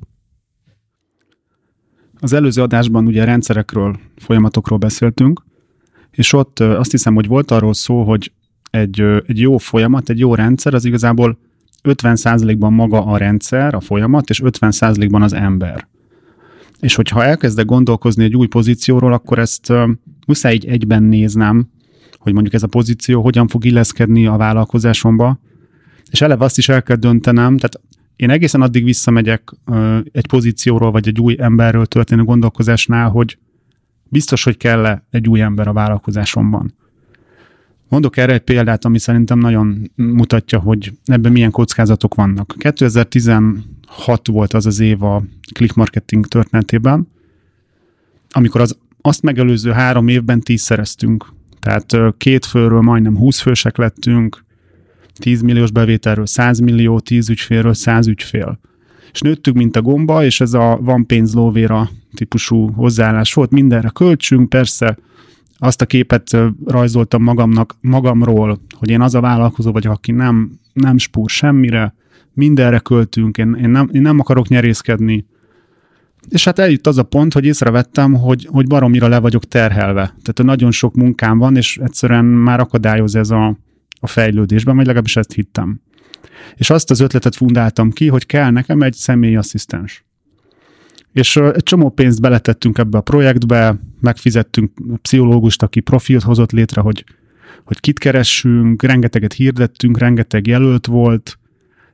Az 2.21 2.33
előző 2.33 2.63
adásban 2.63 3.07
ugye 3.07 3.25
rendszerekről, 3.25 3.99
folyamatokról 4.17 4.79
beszéltünk, 4.79 5.45
és 6.11 6.33
ott 6.33 6.61
azt 6.61 6.91
hiszem, 6.91 7.15
hogy 7.15 7.27
volt 7.27 7.51
arról 7.51 7.75
szó, 7.75 8.03
hogy 8.03 8.33
egy, 8.77 9.01
egy 9.27 9.41
jó 9.41 9.59
folyamat, 9.59 10.09
egy 10.09 10.19
jó 10.19 10.35
rendszer, 10.35 10.75
az 10.75 10.85
igazából 10.85 11.39
50%-ban 11.83 12.73
maga 12.73 13.05
a 13.05 13.17
rendszer, 13.17 13.75
a 13.75 13.81
folyamat, 13.81 14.31
és 14.31 14.41
50%-ban 14.45 15.23
az 15.23 15.33
ember. 15.33 15.89
És 16.81 16.95
hogyha 16.95 17.25
elkezdek 17.25 17.65
gondolkozni 17.65 18.25
egy 18.25 18.37
új 18.37 18.47
pozícióról, 18.47 19.13
akkor 19.13 19.39
ezt 19.39 19.73
muszáj 20.27 20.55
így 20.55 20.67
egyben 20.67 21.03
néznem, 21.03 21.71
hogy 22.19 22.33
mondjuk 22.33 22.55
ez 22.55 22.63
a 22.63 22.67
pozíció 22.67 23.23
hogyan 23.23 23.49
fog 23.49 23.65
illeszkedni 23.65 24.27
a 24.27 24.37
vállalkozásomba, 24.37 25.41
és 26.11 26.21
eleve 26.21 26.45
azt 26.45 26.59
is 26.59 26.69
el 26.69 26.83
kell 26.83 26.97
döntenem, 26.97 27.57
tehát 27.57 27.81
én 28.17 28.31
egészen 28.31 28.63
addig 28.63 28.85
visszamegyek 28.85 29.51
egy 30.13 30.27
pozícióról, 30.27 30.91
vagy 30.91 31.09
egy 31.09 31.21
új 31.21 31.37
emberről 31.39 31.87
történő 31.87 32.25
gondolkozásnál, 32.25 33.09
hogy 33.09 33.39
biztos, 34.09 34.45
hogy 34.45 34.57
kell-e 34.57 35.07
egy 35.11 35.29
új 35.29 35.41
ember 35.41 35.69
a 35.69 35.73
vállalkozásomban. 35.73 36.75
Mondok 37.89 38.17
erre 38.17 38.33
egy 38.33 38.41
példát, 38.41 38.85
ami 38.85 38.99
szerintem 38.99 39.39
nagyon 39.39 39.91
mutatja, 39.95 40.59
hogy 40.59 40.93
ebben 41.05 41.33
milyen 41.33 41.51
kockázatok 41.51 42.15
vannak. 42.15 42.55
2016 42.59 43.63
volt 44.27 44.53
az 44.53 44.67
az 44.67 44.81
év 44.81 45.03
a 45.03 45.25
click 45.55 45.75
marketing 45.75 46.27
történetében, 46.27 47.09
amikor 48.31 48.61
az 48.61 48.79
azt 49.01 49.23
megelőző 49.23 49.71
három 49.71 50.09
évben 50.09 50.41
tízszereztünk. 50.41 51.27
Tehát 51.61 51.97
két 52.17 52.45
főről 52.45 52.81
majdnem 52.81 53.17
20 53.17 53.41
fősek 53.41 53.77
lettünk, 53.77 54.45
10 55.19 55.43
milliós 55.43 55.71
bevételről 55.71 56.27
100 56.27 56.59
millió, 56.59 57.01
10 57.01 57.29
ügyfélről 57.29 57.75
100 57.75 58.07
ügyfél. 58.07 58.59
és 59.13 59.21
nőttük, 59.21 59.55
mint 59.55 59.77
a 59.77 59.83
gomba, 59.83 60.25
és 60.25 60.41
ez 60.41 60.55
a 60.55 60.79
van 60.81 61.07
pénz 61.07 61.35
lóvéra 61.35 61.91
típusú 62.15 62.71
hozzáállás 62.73 63.35
volt, 63.35 63.51
mindenre 63.51 63.89
költsünk, 63.89 64.49
persze 64.49 64.99
azt 65.59 65.81
a 65.81 65.87
képet 65.87 66.37
rajzoltam 66.67 67.23
magamnak, 67.23 67.77
magamról, 67.81 68.61
hogy 68.79 68.91
én 68.91 69.01
az 69.01 69.15
a 69.15 69.21
vállalkozó 69.21 69.73
vagyok, 69.73 69.93
aki 69.93 70.13
nem, 70.13 70.51
nem 70.73 70.99
spúr 70.99 71.31
semmire, 71.31 71.95
mindenre 72.33 72.79
költünk, 72.79 73.39
én, 73.39 73.57
én, 73.61 73.71
nem, 73.71 73.89
én 73.93 74.03
nem 74.03 74.21
akarok 74.21 74.49
nyerészkedni. 74.49 75.27
És 76.29 76.45
hát 76.45 76.59
eljött 76.59 76.87
az 76.87 76.99
a 76.99 77.03
pont, 77.03 77.33
hogy 77.33 77.45
észrevettem, 77.45 78.15
hogy, 78.15 78.49
hogy 78.51 78.67
baromira 78.67 79.09
le 79.09 79.19
vagyok 79.19 79.45
terhelve. 79.45 80.03
Tehát 80.03 80.43
nagyon 80.43 80.71
sok 80.71 80.95
munkám 80.95 81.39
van, 81.39 81.57
és 81.57 81.77
egyszerűen 81.77 82.25
már 82.25 82.61
akadályoz 82.61 83.15
ez 83.15 83.31
a, 83.31 83.57
a 84.01 84.07
fejlődésben, 84.07 84.77
vagy 84.77 84.85
legalábbis 84.87 85.17
ezt 85.17 85.33
hittem. 85.33 85.81
És 86.55 86.71
azt 86.71 86.91
az 86.91 87.01
ötletet 87.01 87.37
fundáltam 87.37 87.91
ki, 87.91 88.09
hogy 88.09 88.27
kell 88.27 88.51
nekem 88.51 88.83
egy 88.83 88.95
személyi 88.95 89.37
asszisztens. 89.37 90.06
És 91.17 91.37
egy 91.37 91.63
csomó 91.63 91.91
pénzt 91.91 92.21
beletettünk 92.21 92.79
ebbe 92.79 92.99
a 92.99 93.01
projektbe, 93.01 93.79
megfizettünk 94.01 94.73
pszichológust, 95.03 95.63
aki 95.63 95.81
profilt 95.81 96.23
hozott 96.23 96.53
létre, 96.53 96.81
hogy, 96.81 97.05
hogy 97.65 97.81
kit 97.81 97.99
keressünk, 97.99 98.83
rengeteget 98.83 99.33
hirdettünk, 99.33 99.99
rengeteg 99.99 100.47
jelölt 100.47 100.87
volt, 100.87 101.39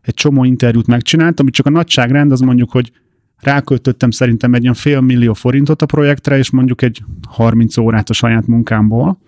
egy 0.00 0.14
csomó 0.14 0.44
interjút 0.44 0.86
megcsináltam, 0.86 1.48
csak 1.48 1.66
a 1.66 1.70
nagyságrend 1.70 2.32
az 2.32 2.40
mondjuk, 2.40 2.70
hogy 2.70 2.92
ráköltöttem 3.40 4.10
szerintem 4.10 4.54
egy 4.54 4.62
ilyen 4.62 4.74
fél 4.74 5.00
millió 5.00 5.32
forintot 5.32 5.82
a 5.82 5.86
projektre, 5.86 6.38
és 6.38 6.50
mondjuk 6.50 6.82
egy 6.82 7.02
30 7.28 7.76
órát 7.76 8.10
a 8.10 8.12
saját 8.12 8.46
munkámból, 8.46 9.18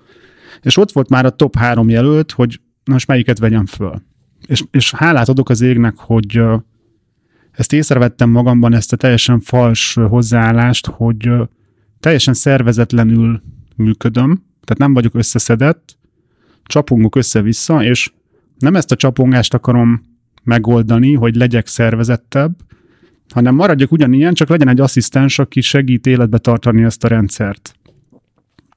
és 0.62 0.76
ott 0.76 0.92
volt 0.92 1.08
már 1.08 1.24
a 1.24 1.30
top 1.30 1.56
három 1.56 1.88
jelölt, 1.88 2.32
hogy 2.32 2.60
na 2.84 2.92
most 2.92 3.06
melyiket 3.06 3.38
vegyem 3.38 3.66
föl. 3.66 4.02
És, 4.46 4.64
és 4.70 4.94
hálát 4.94 5.28
adok 5.28 5.48
az 5.48 5.60
égnek, 5.60 5.94
hogy 5.96 6.42
ezt 7.54 7.72
észrevettem 7.72 8.30
magamban, 8.30 8.74
ezt 8.74 8.92
a 8.92 8.96
teljesen 8.96 9.40
fals 9.40 9.94
hozzáállást, 9.94 10.86
hogy 10.86 11.30
teljesen 12.00 12.34
szervezetlenül 12.34 13.42
működöm, 13.76 14.44
tehát 14.64 14.78
nem 14.78 14.94
vagyok 14.94 15.14
összeszedett, 15.14 15.98
csapongok 16.64 17.16
össze-vissza, 17.16 17.84
és 17.84 18.12
nem 18.58 18.76
ezt 18.76 18.92
a 18.92 18.96
csapongást 18.96 19.54
akarom 19.54 20.02
megoldani, 20.42 21.14
hogy 21.14 21.34
legyek 21.34 21.66
szervezettebb, 21.66 22.56
hanem 23.28 23.54
maradjak 23.54 23.92
ugyanilyen, 23.92 24.34
csak 24.34 24.48
legyen 24.48 24.68
egy 24.68 24.80
asszisztens, 24.80 25.38
aki 25.38 25.60
segít 25.60 26.06
életbe 26.06 26.38
tartani 26.38 26.82
ezt 26.82 27.04
a 27.04 27.08
rendszert. 27.08 27.74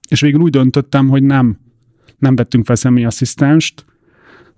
És 0.09 0.21
végül 0.21 0.41
úgy 0.41 0.51
döntöttem, 0.51 1.07
hogy 1.07 1.23
nem, 1.23 1.59
nem 2.17 2.35
vettünk 2.35 2.65
fel 2.65 2.75
személy 2.75 3.05
asszisztenst, 3.05 3.85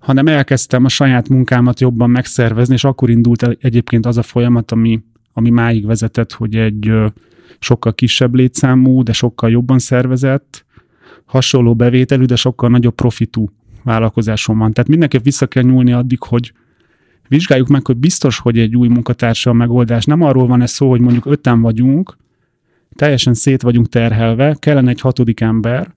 hanem 0.00 0.26
elkezdtem 0.26 0.84
a 0.84 0.88
saját 0.88 1.28
munkámat 1.28 1.80
jobban 1.80 2.10
megszervezni, 2.10 2.74
és 2.74 2.84
akkor 2.84 3.10
indult 3.10 3.42
el 3.42 3.56
egyébként 3.60 4.06
az 4.06 4.16
a 4.16 4.22
folyamat, 4.22 4.72
ami, 4.72 5.02
ami 5.32 5.50
máig 5.50 5.86
vezetett, 5.86 6.32
hogy 6.32 6.56
egy 6.56 6.92
sokkal 7.58 7.94
kisebb 7.94 8.34
létszámú, 8.34 9.02
de 9.02 9.12
sokkal 9.12 9.50
jobban 9.50 9.78
szervezett, 9.78 10.64
hasonló 11.24 11.74
bevételű, 11.74 12.24
de 12.24 12.36
sokkal 12.36 12.70
nagyobb 12.70 12.94
profitú 12.94 13.50
vállalkozásom 13.84 14.58
van. 14.58 14.72
Tehát 14.72 14.90
mindenképp 14.90 15.24
vissza 15.24 15.46
kell 15.46 15.62
nyúlni 15.62 15.92
addig, 15.92 16.22
hogy 16.22 16.52
vizsgáljuk 17.28 17.68
meg, 17.68 17.86
hogy 17.86 17.96
biztos, 17.96 18.38
hogy 18.38 18.58
egy 18.58 18.76
új 18.76 18.88
munkatársa 18.88 19.50
a 19.50 19.52
megoldás. 19.52 20.04
Nem 20.04 20.22
arról 20.22 20.46
van 20.46 20.62
ez 20.62 20.70
szó, 20.70 20.90
hogy 20.90 21.00
mondjuk 21.00 21.26
öten 21.26 21.60
vagyunk, 21.60 22.16
teljesen 22.94 23.34
szét 23.34 23.62
vagyunk 23.62 23.88
terhelve, 23.88 24.56
kellene 24.58 24.90
egy 24.90 25.00
hatodik 25.00 25.40
ember, 25.40 25.94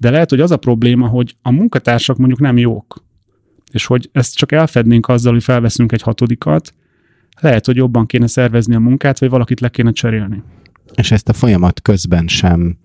de 0.00 0.10
lehet, 0.10 0.30
hogy 0.30 0.40
az 0.40 0.50
a 0.50 0.56
probléma, 0.56 1.06
hogy 1.06 1.36
a 1.42 1.50
munkatársak 1.50 2.16
mondjuk 2.16 2.40
nem 2.40 2.58
jók 2.58 3.06
és 3.72 3.86
hogy 3.86 4.08
ezt 4.12 4.36
csak 4.36 4.52
elfednénk 4.52 5.08
azzal, 5.08 5.32
hogy 5.32 5.42
felveszünk 5.42 5.92
egy 5.92 6.02
hatodikat, 6.02 6.72
lehet, 7.40 7.66
hogy 7.66 7.76
jobban 7.76 8.06
kéne 8.06 8.26
szervezni 8.26 8.74
a 8.74 8.78
munkát, 8.78 9.18
vagy 9.18 9.30
valakit 9.30 9.60
le 9.60 9.68
kéne 9.68 9.92
cserélni. 9.92 10.42
És 10.94 11.10
ezt 11.10 11.28
a 11.28 11.32
folyamat 11.32 11.82
közben 11.82 12.26
sem 12.26 12.76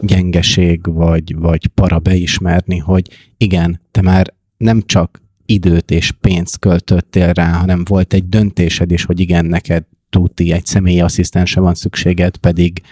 gyengeség, 0.00 0.86
vagy, 0.86 1.36
vagy 1.36 1.66
para 1.66 1.98
beismerni, 1.98 2.78
hogy 2.78 3.32
igen, 3.36 3.80
te 3.90 4.02
már 4.02 4.34
nem 4.56 4.82
csak 4.86 5.22
időt 5.46 5.90
és 5.90 6.12
pénzt 6.12 6.58
költöttél 6.58 7.32
rá, 7.32 7.52
hanem 7.52 7.84
volt 7.84 8.12
egy 8.12 8.28
döntésed 8.28 8.90
is, 8.90 9.04
hogy 9.04 9.20
igen, 9.20 9.46
neked 9.46 9.84
tuti, 10.10 10.52
egy 10.52 10.66
személyi 10.66 11.00
asszisztense 11.00 11.60
van 11.60 11.74
szükséged, 11.74 12.36
pedig, 12.36 12.82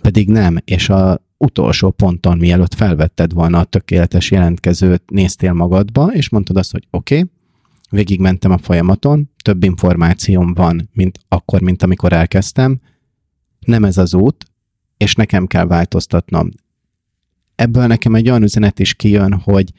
pedig 0.00 0.28
nem. 0.28 0.56
És 0.64 0.88
a, 0.88 1.24
utolsó 1.42 1.90
ponton, 1.90 2.38
mielőtt 2.38 2.74
felvetted 2.74 3.32
volna 3.32 3.58
a 3.58 3.64
tökéletes 3.64 4.30
jelentkezőt, 4.30 5.10
néztél 5.10 5.52
magadba, 5.52 6.12
és 6.12 6.28
mondtad 6.28 6.56
azt, 6.56 6.70
hogy 6.70 6.86
oké, 6.90 7.18
okay, 7.18 7.30
végigmentem 7.90 8.50
a 8.50 8.58
folyamaton, 8.58 9.30
több 9.44 9.64
információm 9.64 10.54
van, 10.54 10.88
mint 10.92 11.18
akkor, 11.28 11.60
mint 11.60 11.82
amikor 11.82 12.12
elkezdtem, 12.12 12.80
nem 13.60 13.84
ez 13.84 13.98
az 13.98 14.14
út, 14.14 14.44
és 14.96 15.14
nekem 15.14 15.46
kell 15.46 15.66
változtatnom. 15.66 16.50
Ebből 17.54 17.86
nekem 17.86 18.14
egy 18.14 18.28
olyan 18.28 18.42
üzenet 18.42 18.78
is 18.78 18.94
kijön, 18.94 19.32
hogy 19.32 19.72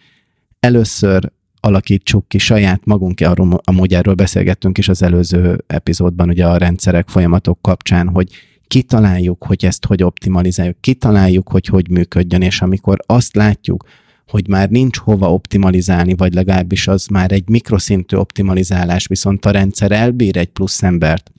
először 0.59 1.31
alakítsuk 1.59 2.27
ki 2.27 2.37
saját 2.37 2.85
magunk, 2.85 3.19
arról, 3.19 3.61
amúgy 3.63 3.93
erről 3.93 4.13
beszélgettünk 4.13 4.77
is 4.77 4.87
az 4.87 5.01
előző 5.01 5.63
epizódban, 5.67 6.29
ugye 6.29 6.47
a 6.47 6.57
rendszerek, 6.57 7.09
folyamatok 7.09 7.61
kapcsán, 7.61 8.09
hogy 8.09 8.29
kitaláljuk, 8.73 9.43
hogy 9.43 9.65
ezt 9.65 9.85
hogy 9.85 10.03
optimalizáljuk, 10.03 10.81
kitaláljuk, 10.81 11.49
hogy 11.49 11.65
hogy 11.65 11.89
működjön, 11.89 12.41
és 12.41 12.61
amikor 12.61 12.99
azt 13.05 13.35
látjuk, 13.35 13.85
hogy 14.27 14.47
már 14.47 14.69
nincs 14.69 14.97
hova 14.97 15.33
optimalizálni, 15.33 16.15
vagy 16.15 16.33
legalábbis 16.33 16.87
az 16.87 17.07
már 17.07 17.31
egy 17.31 17.49
mikroszintű 17.49 18.15
optimalizálás, 18.15 19.07
viszont 19.07 19.45
a 19.45 19.51
rendszer 19.51 19.91
elbír 19.91 20.37
egy 20.37 20.47
plusz 20.47 20.83
embert, 20.83 21.31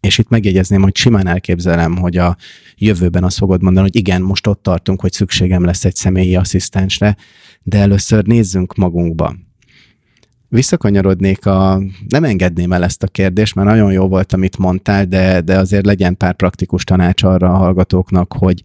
és 0.00 0.18
itt 0.18 0.28
megjegyezném, 0.28 0.82
hogy 0.82 0.96
simán 0.96 1.26
elképzelem, 1.26 1.96
hogy 1.96 2.16
a 2.16 2.36
jövőben 2.76 3.24
azt 3.24 3.38
fogod 3.38 3.62
mondani, 3.62 3.86
hogy 3.86 3.96
igen, 3.96 4.22
most 4.22 4.46
ott 4.46 4.62
tartunk, 4.62 5.00
hogy 5.00 5.12
szükségem 5.12 5.64
lesz 5.64 5.84
egy 5.84 5.96
személyi 5.96 6.36
asszisztensre, 6.36 7.16
de 7.62 7.78
először 7.78 8.24
nézzünk 8.24 8.74
magunkba 8.74 9.36
visszakanyarodnék 10.48 11.46
a... 11.46 11.82
Nem 12.08 12.24
engedném 12.24 12.72
el 12.72 12.84
ezt 12.84 13.02
a 13.02 13.06
kérdést, 13.06 13.54
mert 13.54 13.68
nagyon 13.68 13.92
jó 13.92 14.08
volt, 14.08 14.32
amit 14.32 14.58
mondtál, 14.58 15.04
de, 15.04 15.40
de 15.40 15.58
azért 15.58 15.86
legyen 15.86 16.16
pár 16.16 16.34
praktikus 16.34 16.84
tanács 16.84 17.22
arra 17.22 17.52
a 17.52 17.56
hallgatóknak, 17.56 18.32
hogy 18.32 18.62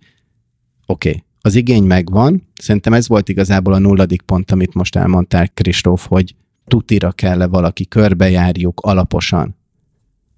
oké, 0.85 1.09
okay, 1.09 1.23
az 1.41 1.55
igény 1.55 1.83
megvan. 1.83 2.47
Szerintem 2.55 2.93
ez 2.93 3.07
volt 3.07 3.29
igazából 3.29 3.73
a 3.73 3.79
nulladik 3.79 4.21
pont, 4.21 4.51
amit 4.51 4.73
most 4.73 4.95
elmondtál, 4.95 5.49
Kristóf, 5.49 6.07
hogy 6.07 6.35
tutira 6.67 7.11
kell-e 7.11 7.47
valaki, 7.47 7.87
körbejárjuk 7.87 8.79
alaposan. 8.79 9.55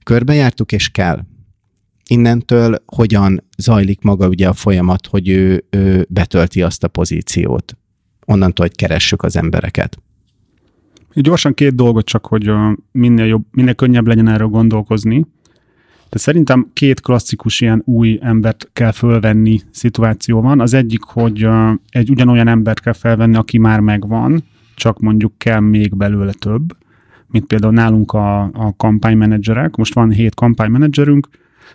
Körbejártuk, 0.03 0.71
és 0.71 0.89
kell. 0.89 1.19
Innentől 2.09 2.83
hogyan 2.85 3.43
zajlik 3.57 4.01
maga 4.01 4.27
ugye 4.27 4.47
a 4.47 4.53
folyamat, 4.53 5.07
hogy 5.07 5.29
ő, 5.29 5.65
ő 5.69 6.05
betölti 6.09 6.61
azt 6.61 6.83
a 6.83 6.87
pozíciót? 6.87 7.77
Onnantól, 8.25 8.65
hogy 8.65 8.75
keressük 8.75 9.23
az 9.23 9.35
embereket. 9.35 9.97
Gyorsan 11.13 11.53
két 11.53 11.75
dolgot 11.75 12.05
csak, 12.05 12.25
hogy 12.25 12.51
minél, 12.91 13.25
jobb, 13.25 13.45
minél 13.51 13.73
könnyebb 13.73 14.07
legyen 14.07 14.27
erről 14.27 14.47
gondolkozni. 14.47 15.25
De 16.09 16.19
szerintem 16.19 16.69
két 16.73 17.01
klasszikus 17.01 17.61
ilyen 17.61 17.81
új 17.85 18.19
embert 18.21 18.69
kell 18.73 18.91
fölvenni 18.91 19.59
szituáció 19.71 20.41
van. 20.41 20.59
Az 20.59 20.73
egyik, 20.73 21.03
hogy 21.03 21.47
egy 21.89 22.09
ugyanolyan 22.09 22.47
embert 22.47 22.79
kell 22.79 22.93
felvenni, 22.93 23.35
aki 23.35 23.57
már 23.57 23.79
megvan, 23.79 24.43
csak 24.75 24.99
mondjuk 24.99 25.33
kell 25.37 25.59
még 25.59 25.95
belőle 25.95 26.31
több, 26.33 26.77
mint 27.27 27.45
például 27.45 27.73
nálunk 27.73 28.11
a, 28.11 28.41
a 28.41 28.73
kampánymenedzserek. 28.77 29.75
Most 29.75 29.93
van 29.93 30.11
hét 30.11 30.35
kampánymenedzserünk, 30.35 31.27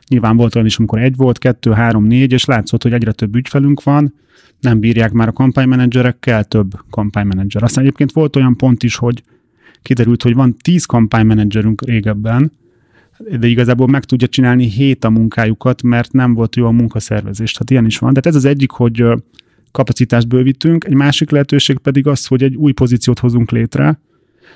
nyilván 0.08 0.36
volt 0.36 0.54
olyan 0.54 0.66
is, 0.66 0.78
amikor 0.78 0.98
egy 0.98 1.16
volt, 1.16 1.38
kettő, 1.38 1.70
három, 1.70 2.04
négy, 2.04 2.32
és 2.32 2.44
látszott, 2.44 2.82
hogy 2.82 2.92
egyre 2.92 3.12
több 3.12 3.36
ügyfelünk 3.36 3.82
van, 3.82 4.14
nem 4.60 4.80
bírják 4.80 5.12
már 5.12 5.28
a 5.28 5.32
kampánymenedzserekkel, 5.32 6.44
több 6.44 6.72
kampánymenedzser. 6.90 7.62
Aztán 7.62 7.84
egyébként 7.84 8.12
volt 8.12 8.36
olyan 8.36 8.56
pont 8.56 8.82
is, 8.82 8.96
hogy 8.96 9.22
kiderült, 9.82 10.22
hogy 10.22 10.34
van 10.34 10.56
10 10.56 10.84
kampánymenedzserünk 10.84 11.84
régebben, 11.84 12.52
de 13.38 13.46
igazából 13.46 13.86
meg 13.86 14.04
tudja 14.04 14.28
csinálni 14.28 14.64
hét 14.64 15.04
a 15.04 15.10
munkájukat, 15.10 15.82
mert 15.82 16.12
nem 16.12 16.34
volt 16.34 16.56
jó 16.56 16.66
a 16.66 16.70
munkaszervezés. 16.70 17.52
Tehát 17.52 17.70
ilyen 17.70 17.86
is 17.86 17.98
van. 17.98 18.12
De 18.12 18.20
ez 18.24 18.34
az 18.34 18.44
egyik, 18.44 18.70
hogy 18.70 19.04
kapacitást 19.70 20.28
bővítünk, 20.28 20.84
egy 20.84 20.94
másik 20.94 21.30
lehetőség 21.30 21.78
pedig 21.78 22.06
az, 22.06 22.26
hogy 22.26 22.42
egy 22.42 22.54
új 22.54 22.72
pozíciót 22.72 23.18
hozunk 23.18 23.50
létre. 23.50 24.00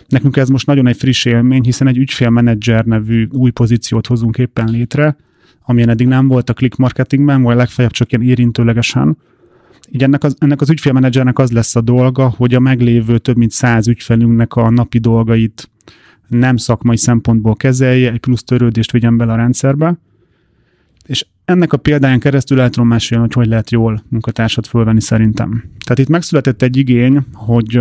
Nekünk 0.09 0.37
ez 0.37 0.49
most 0.49 0.67
nagyon 0.67 0.87
egy 0.87 0.97
friss 0.97 1.25
élmény, 1.25 1.63
hiszen 1.63 1.87
egy 1.87 1.97
ügyfélmenedzser 1.97 2.85
nevű 2.85 3.27
új 3.31 3.51
pozíciót 3.51 4.07
hozunk 4.07 4.39
éppen 4.39 4.69
létre, 4.71 5.17
amilyen 5.65 5.89
eddig 5.89 6.07
nem 6.07 6.29
volt 6.29 6.51
a 6.51 6.53
click 6.53 6.77
marketingben, 6.77 7.43
vagy 7.43 7.57
legfeljebb 7.57 7.93
csak 7.93 8.13
ilyen 8.13 8.29
érintőlegesen 8.29 9.17
így 9.93 10.03
ennek 10.03 10.25
az, 10.25 10.37
ennek 10.39 10.61
az 10.61 10.71
ügyfélmenedzsernek 10.71 11.39
az 11.39 11.51
lesz 11.51 11.77
a 11.77 11.81
dolga, 11.81 12.29
hogy 12.37 12.55
a 12.55 12.61
meglévő 12.61 13.19
több 13.19 13.37
mint 13.37 13.51
száz 13.51 13.89
ügyfelünknek 13.89 14.55
a 14.55 14.71
napi 14.71 14.99
dolgait 14.99 15.71
nem 16.29 16.57
szakmai 16.57 16.97
szempontból 16.97 17.57
kezelje, 17.57 18.13
egy 18.13 18.21
plusz 18.21 18.45
törődést 18.45 18.93
vigyen 18.93 19.17
bele 19.17 19.33
a 19.33 19.37
rendszerbe, 19.37 19.99
és 21.07 21.27
ennek 21.45 21.73
a 21.73 21.77
példáján 21.77 22.19
keresztül 22.19 22.61
el 22.61 22.71
tudom 22.71 22.89
mesélni, 22.89 23.25
hogy 23.25 23.35
hogy 23.35 23.47
lehet 23.47 23.71
jól 23.71 24.03
munkatársat 24.09 24.67
fölvenni 24.67 25.01
szerintem. 25.01 25.65
Tehát 25.85 25.99
itt 25.99 26.09
megszületett 26.09 26.63
egy 26.63 26.77
igény, 26.77 27.25
hogy 27.33 27.81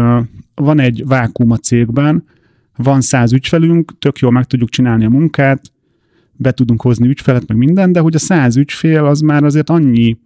van 0.55 0.79
egy 0.79 1.03
vákum 1.05 1.51
a 1.51 1.57
cégben, 1.57 2.23
van 2.75 3.01
száz 3.01 3.33
ügyfelünk, 3.33 3.99
tök 3.99 4.17
jól 4.17 4.31
meg 4.31 4.45
tudjuk 4.45 4.69
csinálni 4.69 5.05
a 5.05 5.09
munkát, 5.09 5.70
be 6.41 6.51
tudunk 6.51 6.81
hozni 6.81 7.07
ügyfelet, 7.07 7.47
meg 7.47 7.57
minden, 7.57 7.91
de 7.91 7.99
hogy 7.99 8.15
a 8.15 8.19
száz 8.19 8.57
ügyfél 8.57 9.05
az 9.05 9.19
már 9.19 9.43
azért 9.43 9.69
annyi 9.69 10.17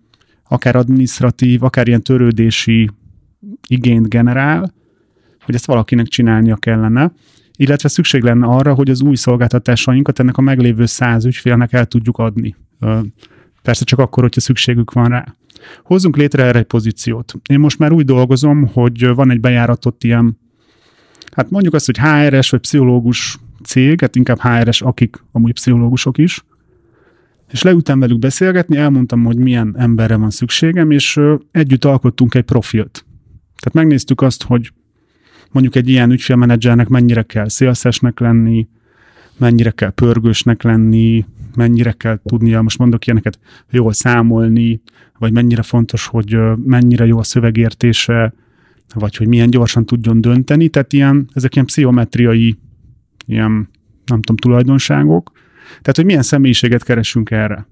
akár 0.47 0.75
administratív, 0.75 1.63
akár 1.63 1.87
ilyen 1.87 2.01
törődési 2.01 2.89
igényt 3.67 4.09
generál, 4.09 4.73
hogy 5.45 5.55
ezt 5.55 5.65
valakinek 5.65 6.07
csinálnia 6.07 6.55
kellene, 6.55 7.11
illetve 7.55 7.89
szükség 7.89 8.23
lenne 8.23 8.45
arra, 8.45 8.73
hogy 8.73 8.89
az 8.89 9.01
új 9.01 9.15
szolgáltatásainkat 9.15 10.19
ennek 10.19 10.37
a 10.37 10.41
meglévő 10.41 10.85
száz 10.85 11.25
ügyfélnek 11.25 11.73
el 11.73 11.85
tudjuk 11.85 12.17
adni. 12.17 12.55
Persze 13.61 13.83
csak 13.83 13.99
akkor, 13.99 14.23
hogyha 14.23 14.41
szükségük 14.41 14.91
van 14.91 15.09
rá. 15.09 15.35
Hozzunk 15.83 16.17
létre 16.17 16.43
erre 16.43 16.59
egy 16.59 16.65
pozíciót. 16.65 17.33
Én 17.49 17.59
most 17.59 17.79
már 17.79 17.91
úgy 17.91 18.05
dolgozom, 18.05 18.67
hogy 18.73 19.07
van 19.07 19.31
egy 19.31 19.39
bejáratott 19.39 20.03
ilyen, 20.03 20.37
hát 21.31 21.49
mondjuk 21.49 21.73
azt, 21.73 21.85
hogy 21.85 21.97
HRS 21.97 22.49
vagy 22.49 22.59
pszichológus 22.59 23.39
cég, 23.65 24.01
hát 24.01 24.15
inkább 24.15 24.39
HRS, 24.39 24.81
akik 24.81 25.23
amúgy 25.31 25.53
pszichológusok 25.53 26.17
is, 26.17 26.43
és 27.51 27.61
leültem 27.61 27.99
velük 27.99 28.19
beszélgetni, 28.19 28.77
elmondtam, 28.77 29.23
hogy 29.23 29.37
milyen 29.37 29.75
emberre 29.77 30.15
van 30.15 30.29
szükségem, 30.29 30.91
és 30.91 31.19
együtt 31.51 31.85
alkottunk 31.85 32.35
egy 32.35 32.43
profilt. 32.43 33.05
Tehát 33.59 33.73
megnéztük 33.73 34.21
azt, 34.21 34.43
hogy 34.43 34.71
mondjuk 35.51 35.75
egy 35.75 35.89
ilyen 35.89 36.11
ügyfélmenedzsernek 36.11 36.87
mennyire 36.87 37.21
kell 37.21 37.49
szélszesnek 37.49 38.19
lenni, 38.19 38.67
mennyire 39.37 39.71
kell 39.71 39.89
pörgősnek 39.89 40.63
lenni, 40.63 41.25
mennyire 41.55 41.91
kell 41.91 42.19
tudnia, 42.23 42.61
most 42.61 42.77
mondok 42.77 43.05
ilyeneket, 43.05 43.39
jól 43.69 43.93
számolni, 43.93 44.81
vagy 45.19 45.33
mennyire 45.33 45.61
fontos, 45.61 46.07
hogy 46.07 46.37
mennyire 46.65 47.05
jó 47.05 47.17
a 47.17 47.23
szövegértése, 47.23 48.33
vagy 48.93 49.15
hogy 49.15 49.27
milyen 49.27 49.49
gyorsan 49.49 49.85
tudjon 49.85 50.21
dönteni, 50.21 50.69
tehát 50.69 50.93
ilyen, 50.93 51.29
ezek 51.33 51.55
ilyen 51.55 51.65
pszichometriai, 51.65 52.57
ilyen, 53.25 53.69
nem 54.05 54.21
tudom, 54.21 54.35
tulajdonságok. 54.35 55.31
Tehát, 55.67 55.95
hogy 55.95 56.05
milyen 56.05 56.21
személyiséget 56.21 56.83
keresünk 56.83 57.31
erre. 57.31 57.67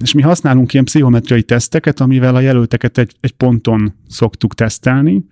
És 0.00 0.12
mi 0.12 0.22
használunk 0.22 0.72
ilyen 0.72 0.84
pszichometriai 0.84 1.42
teszteket, 1.42 2.00
amivel 2.00 2.34
a 2.34 2.40
jelölteket 2.40 2.98
egy, 2.98 3.16
egy 3.20 3.32
ponton 3.32 3.94
szoktuk 4.08 4.54
tesztelni, 4.54 5.24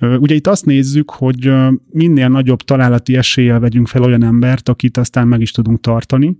Ugye 0.00 0.34
itt 0.34 0.46
azt 0.46 0.64
nézzük, 0.64 1.10
hogy 1.10 1.52
minél 1.90 2.28
nagyobb 2.28 2.62
találati 2.62 3.16
eséllyel 3.16 3.60
vegyünk 3.60 3.88
fel 3.88 4.02
olyan 4.02 4.22
embert, 4.22 4.68
akit 4.68 4.96
aztán 4.96 5.28
meg 5.28 5.40
is 5.40 5.50
tudunk 5.50 5.80
tartani. 5.80 6.38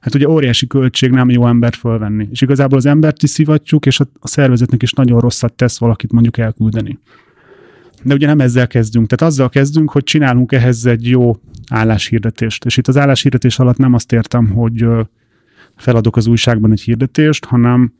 Hát 0.00 0.14
ugye 0.14 0.28
óriási 0.28 0.66
költség 0.66 1.10
nem 1.10 1.30
jó 1.30 1.46
embert 1.46 1.76
fölvenni. 1.76 2.28
És 2.30 2.40
igazából 2.40 2.78
az 2.78 2.86
embert 2.86 3.22
is 3.22 3.30
szivatjuk, 3.30 3.86
és 3.86 4.00
a 4.00 4.28
szervezetnek 4.28 4.82
is 4.82 4.92
nagyon 4.92 5.20
rosszat 5.20 5.52
tesz 5.52 5.78
valakit 5.78 6.12
mondjuk 6.12 6.38
elküldeni. 6.38 6.98
De 8.06 8.14
ugye 8.14 8.26
nem 8.26 8.40
ezzel 8.40 8.66
kezdünk. 8.66 9.06
Tehát 9.06 9.32
azzal 9.32 9.48
kezdünk, 9.48 9.90
hogy 9.90 10.02
csinálunk 10.02 10.52
ehhez 10.52 10.86
egy 10.86 11.08
jó 11.08 11.36
álláshirdetést. 11.70 12.64
És 12.64 12.76
itt 12.76 12.88
az 12.88 12.96
álláshirdetés 12.96 13.58
alatt 13.58 13.76
nem 13.76 13.94
azt 13.94 14.12
értem, 14.12 14.46
hogy 14.46 14.86
feladok 15.76 16.16
az 16.16 16.26
újságban 16.26 16.72
egy 16.72 16.80
hirdetést, 16.80 17.44
hanem 17.44 17.92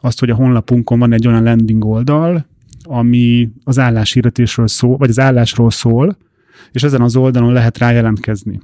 azt, 0.00 0.20
hogy 0.20 0.30
a 0.30 0.34
honlapunkon 0.34 0.98
van 0.98 1.12
egy 1.12 1.26
olyan 1.26 1.42
landing 1.42 1.84
oldal, 1.84 2.46
ami 2.82 3.50
az 3.64 3.78
álláshirdetésről 3.78 4.68
szól, 4.68 4.96
vagy 4.96 5.08
az 5.08 5.18
állásról 5.18 5.70
szól, 5.70 6.16
és 6.72 6.82
ezen 6.82 7.00
az 7.00 7.16
oldalon 7.16 7.52
lehet 7.52 7.78
rá 7.78 7.90
jelentkezni. 7.90 8.60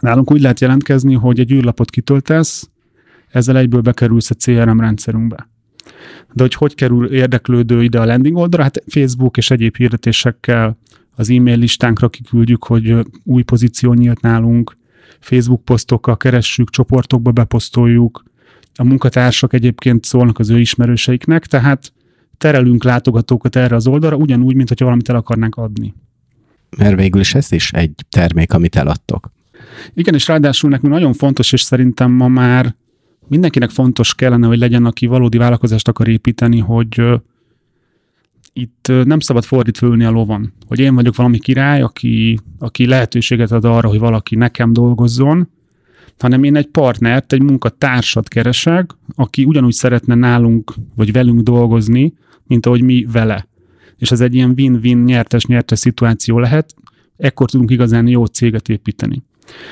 Nálunk 0.00 0.32
úgy 0.32 0.40
lehet 0.40 0.60
jelentkezni, 0.60 1.14
hogy 1.14 1.40
egy 1.40 1.52
űrlapot 1.52 1.90
kitöltesz, 1.90 2.70
ezzel 3.30 3.56
egyből 3.56 3.80
bekerülsz 3.80 4.30
a 4.30 4.34
CRM 4.34 4.80
rendszerünkbe. 4.80 5.48
De 6.32 6.42
hogy 6.42 6.54
hogy 6.54 6.74
kerül 6.74 7.06
érdeklődő 7.06 7.82
ide 7.82 8.00
a 8.00 8.04
landing 8.04 8.36
oldalra? 8.36 8.62
Hát 8.62 8.82
Facebook 8.86 9.36
és 9.36 9.50
egyéb 9.50 9.76
hirdetésekkel 9.76 10.78
az 11.16 11.30
e-mail 11.30 11.56
listánkra 11.56 12.08
kiküldjük, 12.08 12.64
hogy 12.64 12.96
új 13.24 13.42
pozíció 13.42 13.92
nyílt 13.92 14.20
nálunk, 14.20 14.76
Facebook 15.20 15.64
posztokkal 15.64 16.16
keressük, 16.16 16.70
csoportokba 16.70 17.30
beposztoljuk, 17.30 18.24
a 18.74 18.84
munkatársak 18.84 19.52
egyébként 19.52 20.04
szólnak 20.04 20.38
az 20.38 20.50
ő 20.50 20.60
ismerőseiknek, 20.60 21.46
tehát 21.46 21.92
terelünk 22.38 22.84
látogatókat 22.84 23.56
erre 23.56 23.74
az 23.74 23.86
oldalra, 23.86 24.16
ugyanúgy, 24.16 24.54
mint 24.54 24.68
hogyha 24.68 24.84
valamit 24.84 25.08
el 25.08 25.16
akarnánk 25.16 25.56
adni. 25.56 25.94
Mert 26.76 26.96
végül 26.96 27.20
is 27.20 27.34
ez 27.34 27.52
is 27.52 27.72
egy 27.72 27.94
termék, 28.08 28.52
amit 28.52 28.76
eladtok. 28.76 29.32
Igen, 29.94 30.14
és 30.14 30.26
ráadásul 30.26 30.70
nekünk 30.70 30.92
nagyon 30.92 31.12
fontos, 31.12 31.52
és 31.52 31.60
szerintem 31.60 32.10
ma 32.10 32.28
már 32.28 32.74
mindenkinek 33.30 33.70
fontos 33.70 34.14
kellene, 34.14 34.46
hogy 34.46 34.58
legyen, 34.58 34.84
aki 34.84 35.06
valódi 35.06 35.38
vállalkozást 35.38 35.88
akar 35.88 36.08
építeni, 36.08 36.58
hogy 36.58 37.02
itt 38.52 38.92
nem 39.04 39.20
szabad 39.20 39.44
fordítva 39.44 39.86
ülni 39.86 40.04
a 40.04 40.10
lovon. 40.10 40.52
Hogy 40.66 40.78
én 40.78 40.94
vagyok 40.94 41.16
valami 41.16 41.38
király, 41.38 41.82
aki, 41.82 42.38
aki 42.58 42.86
lehetőséget 42.86 43.50
ad 43.50 43.64
arra, 43.64 43.88
hogy 43.88 43.98
valaki 43.98 44.34
nekem 44.34 44.72
dolgozzon, 44.72 45.48
hanem 46.18 46.44
én 46.44 46.56
egy 46.56 46.66
partnert, 46.66 47.32
egy 47.32 47.42
munkatársat 47.42 48.28
keresek, 48.28 48.90
aki 49.14 49.44
ugyanúgy 49.44 49.72
szeretne 49.72 50.14
nálunk 50.14 50.74
vagy 50.96 51.12
velünk 51.12 51.40
dolgozni, 51.40 52.14
mint 52.46 52.66
ahogy 52.66 52.82
mi 52.82 53.06
vele. 53.12 53.48
És 53.96 54.10
ez 54.10 54.20
egy 54.20 54.34
ilyen 54.34 54.52
win-win, 54.56 54.98
nyertes-nyertes 54.98 55.78
szituáció 55.78 56.38
lehet, 56.38 56.74
ekkor 57.16 57.50
tudunk 57.50 57.70
igazán 57.70 58.06
jó 58.06 58.24
céget 58.24 58.68
építeni. 58.68 59.22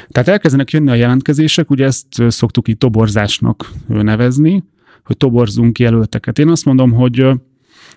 Tehát 0.09 0.29
elkezdenek 0.29 0.71
jönni 0.71 0.91
a 0.91 0.95
jelentkezések, 0.95 1.71
ugye 1.71 1.85
ezt 1.85 2.07
szoktuk 2.29 2.69
így 2.69 2.79
toborzásnak 2.79 3.71
nevezni, 3.87 4.65
hogy 5.05 5.17
toborzunk 5.17 5.79
jelölteket. 5.79 6.39
Én 6.39 6.49
azt 6.49 6.65
mondom, 6.65 6.93
hogy 6.93 7.21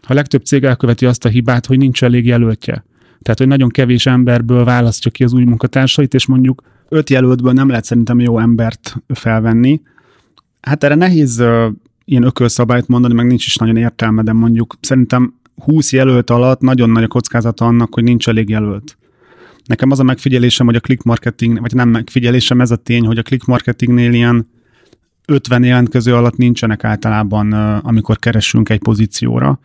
a 0.02 0.14
legtöbb 0.14 0.44
cég 0.44 0.64
elköveti 0.64 1.06
azt 1.06 1.26
a 1.26 1.30
hibát, 1.30 1.66
hogy 1.66 1.78
nincs 1.78 2.04
elég 2.04 2.26
jelöltje. 2.26 2.86
Tehát, 3.22 3.40
hogy 3.40 3.48
nagyon 3.48 3.70
kevés 3.70 4.06
emberből 4.06 4.64
választja 4.64 5.12
ki 5.12 5.24
az 5.24 5.34
új 5.34 5.44
munkatársait, 5.44 6.14
és 6.14 6.26
mondjuk 6.26 6.62
öt 6.90 7.10
jelöltből 7.10 7.52
nem 7.52 7.70
lehet 7.70 7.84
szerintem 7.84 8.20
jó 8.20 8.40
embert 8.40 8.96
felvenni. 9.08 9.82
Hát 10.62 10.84
erre 10.84 10.96
nehéz 10.96 11.44
ilyen 12.06 12.24
ökölszabályt 12.24 12.88
mondani, 12.88 13.14
meg 13.14 13.28
nincs 13.28 13.46
is 13.46 13.56
nagyon 13.56 13.78
értelme, 13.78 14.24
de 14.24 14.34
mondjuk 14.34 14.78
szerintem 14.82 15.34
20 15.64 15.94
jelölt 15.94 16.30
alatt 16.30 16.62
nagyon 16.62 16.90
nagy 16.90 17.04
a 17.04 17.08
kockázata 17.08 17.66
annak, 17.66 17.94
hogy 17.94 18.04
nincs 18.04 18.28
elég 18.28 18.50
jelölt. 18.50 18.98
Nekem 19.72 19.92
az 19.92 20.00
a 20.00 20.04
megfigyelésem, 20.04 20.66
hogy 20.66 20.76
a 20.76 20.80
click 20.80 21.04
marketing, 21.04 21.60
vagy 21.60 21.74
nem 21.74 21.90
megfigyelésem, 21.90 22.62
ez 22.62 22.72
a 22.72 22.76
tény, 22.76 23.06
hogy 23.06 23.18
a 23.18 23.22
click 23.22 23.46
marketingnél 23.46 24.14
ilyen 24.14 24.50
50 25.28 25.64
jelentkező 25.64 26.16
alatt 26.16 26.38
nincsenek 26.38 26.84
általában, 26.84 27.54
amikor 27.84 28.18
keresünk 28.18 28.70
egy 28.70 28.80
pozícióra. 28.80 29.60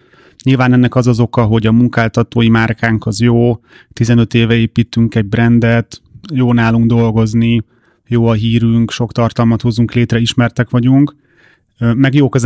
Nyilván 0.44 0.72
ennek 0.72 0.94
az 0.94 1.06
az 1.06 1.20
oka, 1.20 1.44
hogy 1.44 1.66
a 1.66 1.72
munkáltatói 1.72 2.48
márkánk 2.48 3.06
az 3.06 3.20
jó, 3.20 3.60
15 3.92 4.34
éve 4.34 4.54
építünk 4.54 5.14
egy 5.14 5.26
brandet, 5.26 6.02
jó 6.32 6.52
nálunk 6.52 6.86
dolgozni, 6.86 7.64
jó 8.06 8.26
a 8.26 8.32
hírünk, 8.32 8.90
sok 8.90 9.12
tartalmat 9.12 9.62
hozunk 9.62 9.92
létre, 9.92 10.18
ismertek 10.18 10.70
vagyunk, 10.70 11.16
meg 11.78 12.14
jók 12.14 12.34
az 12.34 12.44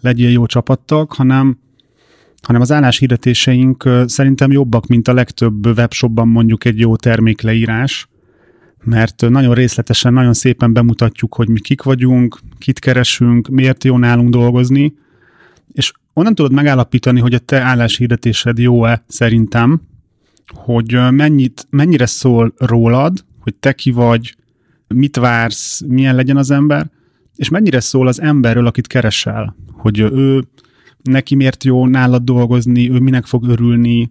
legyél 0.00 0.30
jó 0.30 0.46
csapattag, 0.46 1.12
hanem, 1.12 1.58
hanem 2.42 2.60
az 2.60 2.72
álláshirdetéseink 2.72 3.88
szerintem 4.06 4.52
jobbak, 4.52 4.86
mint 4.86 5.08
a 5.08 5.14
legtöbb 5.14 5.66
webshopban 5.66 6.28
mondjuk 6.28 6.64
egy 6.64 6.78
jó 6.78 6.96
termékleírás, 6.96 8.08
mert 8.84 9.28
nagyon 9.28 9.54
részletesen, 9.54 10.12
nagyon 10.12 10.32
szépen 10.32 10.72
bemutatjuk, 10.72 11.34
hogy 11.34 11.48
mi 11.48 11.60
kik 11.60 11.82
vagyunk, 11.82 12.38
kit 12.58 12.78
keresünk, 12.78 13.48
miért 13.48 13.84
jó 13.84 13.98
nálunk 13.98 14.30
dolgozni, 14.30 14.94
és 15.72 15.92
onnan 16.12 16.34
tudod 16.34 16.52
megállapítani, 16.52 17.20
hogy 17.20 17.34
a 17.34 17.38
te 17.38 17.60
álláshirdetésed 17.60 18.58
jó-e 18.58 19.04
szerintem, 19.06 19.80
hogy 20.54 20.98
mennyit, 21.10 21.66
mennyire 21.70 22.06
szól 22.06 22.52
rólad, 22.56 23.24
hogy 23.40 23.54
te 23.54 23.72
ki 23.72 23.90
vagy, 23.90 24.36
mit 24.88 25.16
vársz, 25.16 25.82
milyen 25.86 26.14
legyen 26.14 26.36
az 26.36 26.50
ember, 26.50 26.90
és 27.40 27.48
mennyire 27.48 27.80
szól 27.80 28.06
az 28.06 28.20
emberről, 28.20 28.66
akit 28.66 28.86
keresel, 28.86 29.56
hogy 29.72 29.98
ő 29.98 30.44
neki 31.02 31.34
miért 31.34 31.64
jó 31.64 31.86
nálad 31.86 32.22
dolgozni, 32.22 32.90
ő 32.90 32.98
minek 32.98 33.26
fog 33.26 33.48
örülni, 33.48 34.10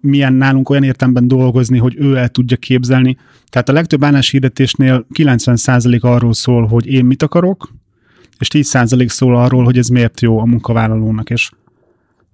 milyen 0.00 0.32
nálunk 0.32 0.68
olyan 0.68 0.82
értemben 0.82 1.28
dolgozni, 1.28 1.78
hogy 1.78 1.94
ő 1.98 2.16
el 2.16 2.28
tudja 2.28 2.56
képzelni. 2.56 3.16
Tehát 3.48 3.68
a 3.68 3.72
legtöbb 3.72 4.04
álláshirdetésnél 4.04 5.06
90% 5.14 6.00
arról 6.00 6.32
szól, 6.32 6.66
hogy 6.66 6.86
én 6.86 7.04
mit 7.04 7.22
akarok, 7.22 7.72
és 8.38 8.48
10% 8.52 9.08
szól 9.08 9.36
arról, 9.36 9.64
hogy 9.64 9.78
ez 9.78 9.88
miért 9.88 10.20
jó 10.20 10.38
a 10.38 10.44
munkavállalónak, 10.44 11.30
és 11.30 11.50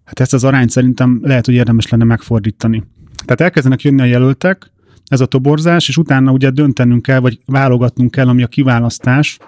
hát 0.04 0.20
ezt 0.20 0.34
az 0.34 0.44
arányt 0.44 0.70
szerintem 0.70 1.20
lehet, 1.22 1.46
hogy 1.46 1.54
érdemes 1.54 1.88
lenne 1.88 2.04
megfordítani. 2.04 2.82
Tehát 3.24 3.40
elkezdenek 3.40 3.82
jönni 3.82 4.00
a 4.00 4.04
jelöltek, 4.04 4.70
ez 5.06 5.20
a 5.20 5.26
toborzás, 5.26 5.88
és 5.88 5.96
utána 5.96 6.30
ugye 6.30 6.50
döntenünk 6.50 7.02
kell, 7.02 7.20
vagy 7.20 7.38
válogatnunk 7.46 8.10
kell, 8.10 8.28
ami 8.28 8.42
a 8.42 8.46
kiválasztás, 8.46 9.38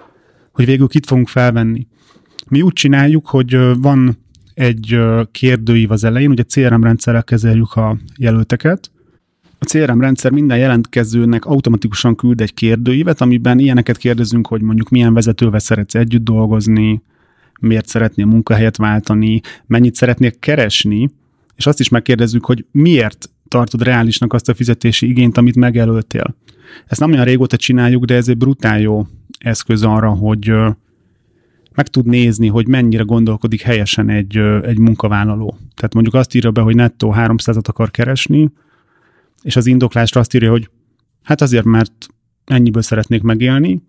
hogy 0.59 0.67
végül 0.67 0.87
kit 0.87 1.05
fogunk 1.05 1.27
felvenni. 1.27 1.87
Mi 2.47 2.61
úgy 2.61 2.73
csináljuk, 2.73 3.27
hogy 3.27 3.57
van 3.81 4.17
egy 4.53 4.99
kérdőív 5.31 5.91
az 5.91 6.03
elején, 6.03 6.29
ugye 6.29 6.43
CRM 6.43 6.83
rendszerrel 6.83 7.23
kezeljük 7.23 7.73
a 7.73 7.97
jelölteket, 8.17 8.91
a 9.59 9.65
CRM 9.65 9.99
rendszer 9.99 10.31
minden 10.31 10.57
jelentkezőnek 10.57 11.45
automatikusan 11.45 12.15
küld 12.15 12.41
egy 12.41 12.53
kérdőívet, 12.53 13.21
amiben 13.21 13.59
ilyeneket 13.59 13.97
kérdezünk, 13.97 14.47
hogy 14.47 14.61
mondjuk 14.61 14.89
milyen 14.89 15.13
vezetővel 15.13 15.59
szeretsz 15.59 15.95
együtt 15.95 16.23
dolgozni, 16.23 17.01
miért 17.59 17.87
szeretnél 17.87 18.25
munkahelyet 18.25 18.77
váltani, 18.77 19.41
mennyit 19.65 19.95
szeretnél 19.95 20.31
keresni, 20.39 21.09
és 21.55 21.65
azt 21.65 21.79
is 21.79 21.89
megkérdezzük, 21.89 22.45
hogy 22.45 22.65
miért 22.71 23.29
tartod 23.47 23.83
reálisnak 23.83 24.33
azt 24.33 24.49
a 24.49 24.53
fizetési 24.53 25.09
igényt, 25.09 25.37
amit 25.37 25.55
megjelöltél. 25.55 26.35
Ezt 26.87 26.99
nem 26.99 27.11
olyan 27.11 27.25
régóta 27.25 27.57
csináljuk, 27.57 28.05
de 28.05 28.15
ez 28.15 28.27
egy 28.27 28.37
brutál 28.37 28.79
jó 28.79 29.07
eszköz 29.39 29.83
arra, 29.83 30.09
hogy 30.09 30.53
meg 31.75 31.87
tud 31.87 32.05
nézni, 32.05 32.47
hogy 32.47 32.67
mennyire 32.67 33.03
gondolkodik 33.03 33.61
helyesen 33.61 34.09
egy, 34.09 34.37
egy 34.63 34.79
munkavállaló. 34.79 35.57
Tehát 35.75 35.93
mondjuk 35.93 36.15
azt 36.15 36.35
írja 36.35 36.51
be, 36.51 36.61
hogy 36.61 36.75
nettó 36.75 37.13
300-at 37.17 37.67
akar 37.67 37.91
keresni, 37.91 38.51
és 39.41 39.55
az 39.55 39.65
indoklásra 39.65 40.19
azt 40.19 40.35
írja, 40.35 40.51
hogy 40.51 40.69
hát 41.23 41.41
azért, 41.41 41.65
mert 41.65 42.07
ennyiből 42.45 42.81
szeretnék 42.81 43.21
megélni. 43.21 43.81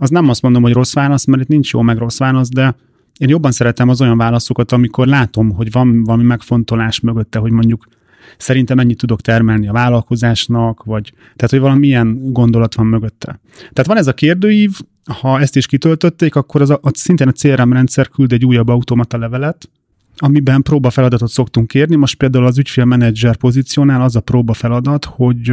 Az 0.00 0.10
nem 0.10 0.28
azt 0.28 0.42
mondom, 0.42 0.62
hogy 0.62 0.72
rossz 0.72 0.94
válasz, 0.94 1.24
mert 1.24 1.42
itt 1.42 1.48
nincs 1.48 1.72
jó 1.72 1.82
meg 1.82 1.98
rossz 1.98 2.18
válasz, 2.18 2.48
de 2.48 2.76
én 3.18 3.28
jobban 3.28 3.52
szeretem 3.52 3.88
az 3.88 4.00
olyan 4.00 4.16
válaszokat, 4.16 4.72
amikor 4.72 5.06
látom, 5.06 5.50
hogy 5.50 5.72
van 5.72 6.02
valami 6.02 6.24
megfontolás 6.24 7.00
mögötte, 7.00 7.38
hogy 7.38 7.50
mondjuk 7.50 7.86
szerintem 8.36 8.76
mennyit 8.76 8.98
tudok 8.98 9.20
termelni 9.20 9.68
a 9.68 9.72
vállalkozásnak, 9.72 10.84
vagy 10.84 11.12
tehát, 11.36 11.50
hogy 11.50 11.60
valamilyen 11.60 12.32
gondolat 12.32 12.74
van 12.74 12.86
mögötte. 12.86 13.40
Tehát 13.54 13.86
van 13.86 13.96
ez 13.96 14.06
a 14.06 14.14
kérdőív, 14.14 14.80
ha 15.20 15.40
ezt 15.40 15.56
is 15.56 15.66
kitöltötték, 15.66 16.34
akkor 16.34 16.60
az 16.60 16.70
a, 16.70 16.78
a, 16.82 16.90
szintén 16.94 17.28
a 17.28 17.32
CRM 17.32 17.72
rendszer 17.72 18.08
küld 18.08 18.32
egy 18.32 18.44
újabb 18.44 18.68
automata 18.68 19.18
levelet, 19.18 19.70
amiben 20.16 20.62
próba 20.62 20.90
feladatot 20.90 21.30
szoktunk 21.30 21.66
kérni. 21.66 21.96
Most 21.96 22.16
például 22.16 22.46
az 22.46 22.58
ügyfélmenedzser 22.58 23.36
pozíciónál 23.36 24.02
az 24.02 24.16
a 24.16 24.20
próba 24.20 24.52
feladat, 24.52 25.04
hogy 25.04 25.52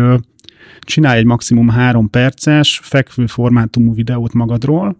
csinálj 0.81 1.19
egy 1.19 1.25
maximum 1.25 1.69
három 1.69 2.09
perces 2.09 2.79
fekvő 2.83 3.25
formátumú 3.25 3.93
videót 3.93 4.33
magadról, 4.33 4.97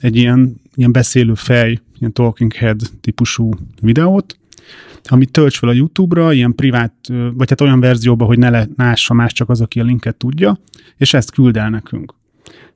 egy 0.00 0.16
ilyen, 0.16 0.60
ilyen 0.74 0.92
beszélő 0.92 1.34
fej, 1.34 1.78
ilyen 1.98 2.12
talking 2.12 2.52
head 2.52 2.80
típusú 3.00 3.50
videót, 3.80 4.36
amit 5.08 5.30
tölts 5.30 5.58
fel 5.58 5.68
a 5.68 5.72
YouTube-ra, 5.72 6.32
ilyen 6.32 6.54
privát, 6.54 6.94
vagy 7.34 7.48
hát 7.48 7.60
olyan 7.60 7.80
verzióba, 7.80 8.24
hogy 8.24 8.38
ne 8.38 8.66
lássa 8.76 9.14
más 9.14 9.32
csak 9.32 9.48
az, 9.48 9.60
aki 9.60 9.80
a 9.80 9.84
linket 9.84 10.16
tudja, 10.16 10.58
és 10.96 11.14
ezt 11.14 11.30
küld 11.30 11.56
el 11.56 11.70
nekünk. 11.70 12.14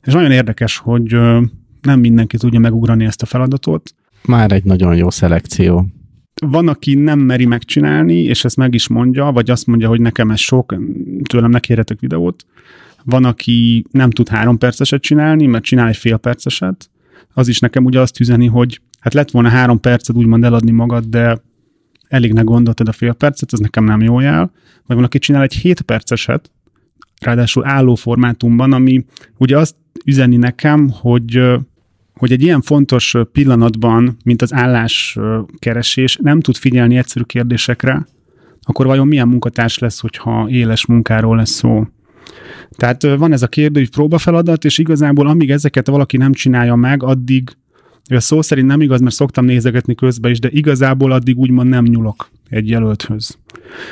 És 0.05 0.12
nagyon 0.12 0.31
érdekes, 0.31 0.77
hogy 0.77 1.17
nem 1.83 2.01
mindenki 2.01 2.37
tudja 2.37 2.59
megugrani 2.59 3.05
ezt 3.05 3.23
a 3.23 3.27
feladatot. 3.27 3.95
Már 4.25 4.53
egy 4.53 4.65
nagyon 4.65 4.97
jó 4.97 5.11
szelekció. 5.11 5.87
Van, 6.47 6.69
aki 6.69 6.95
nem 6.95 7.19
meri 7.19 7.47
megcsinálni, 7.47 8.15
és 8.15 8.45
ezt 8.45 8.57
meg 8.57 8.75
is 8.75 8.89
mondja, 8.89 9.25
vagy 9.25 9.51
azt 9.51 9.67
mondja, 9.67 9.89
hogy 9.89 10.01
nekem 10.01 10.31
ez 10.31 10.39
sok, 10.39 10.77
tőlem 11.23 11.51
ne 11.51 11.59
kérhetek 11.59 12.01
videót. 12.01 12.47
Van, 13.05 13.25
aki 13.25 13.85
nem 13.91 14.11
tud 14.11 14.29
három 14.29 14.59
perceset 14.59 15.03
csinálni, 15.03 15.47
mert 15.47 15.65
csinál 15.65 15.89
egy 15.89 15.97
fél 15.97 16.17
perceset. 16.17 16.91
Az 17.33 17.49
is 17.49 17.59
nekem 17.59 17.85
ugye 17.85 18.01
azt 18.01 18.21
üzeni, 18.21 18.47
hogy 18.47 18.81
hát 19.01 19.15
lett 19.15 19.31
volna 19.31 19.49
három 19.49 19.81
percet 19.81 20.17
úgymond 20.17 20.45
eladni 20.45 20.71
magad, 20.71 21.05
de 21.05 21.43
elég 22.09 22.33
ne 22.33 22.42
gondoltad 22.42 22.88
a 22.88 22.92
fél 22.92 23.12
percet, 23.12 23.53
ez 23.53 23.59
nekem 23.59 23.85
nem 23.85 24.01
jó 24.01 24.21
jel. 24.21 24.53
Vagy 24.87 24.97
van, 24.97 25.05
aki 25.05 25.19
csinál 25.19 25.42
egy 25.42 25.55
7 25.55 25.81
perceset, 25.81 26.51
ráadásul 27.21 27.66
álló 27.66 27.95
formátumban, 27.95 28.73
ami 28.73 29.05
ugye 29.38 29.59
azt 29.59 29.77
üzeni 30.05 30.37
nekem, 30.37 30.90
hogy 30.90 31.40
hogy 32.16 32.33
egy 32.33 32.42
ilyen 32.42 32.61
fontos 32.61 33.14
pillanatban, 33.33 34.16
mint 34.25 34.42
az 34.42 34.55
álláskeresés, 34.55 36.19
nem 36.23 36.40
tud 36.40 36.57
figyelni 36.57 36.97
egyszerű 36.97 37.25
kérdésekre, 37.25 38.07
akkor 38.62 38.87
vajon 38.87 39.07
milyen 39.07 39.29
munkatárs 39.29 39.79
lesz, 39.79 40.01
hogyha 40.01 40.49
éles 40.49 40.87
munkáról 40.87 41.37
lesz 41.37 41.51
szó? 41.51 41.87
Tehát 42.77 43.03
van 43.03 43.33
ez 43.33 43.42
a 43.42 43.49
kérdő, 43.49 43.81
hogy 43.81 43.90
próbafeladat, 43.90 44.64
és 44.64 44.79
igazából 44.79 45.27
amíg 45.27 45.51
ezeket 45.51 45.87
valaki 45.87 46.16
nem 46.16 46.33
csinálja 46.33 46.75
meg, 46.75 47.03
addig 47.03 47.57
a 48.14 48.21
szó 48.21 48.42
szerint 48.42 48.66
nem 48.66 48.81
igaz, 48.81 49.01
mert 49.01 49.14
szoktam 49.14 49.45
nézegetni 49.45 49.95
közben 49.95 50.31
is, 50.31 50.38
de 50.38 50.49
igazából 50.51 51.12
addig 51.12 51.37
úgymond 51.37 51.69
nem 51.69 51.85
nyúlok 51.85 52.31
egy 52.49 52.69
jelölthöz. 52.69 53.38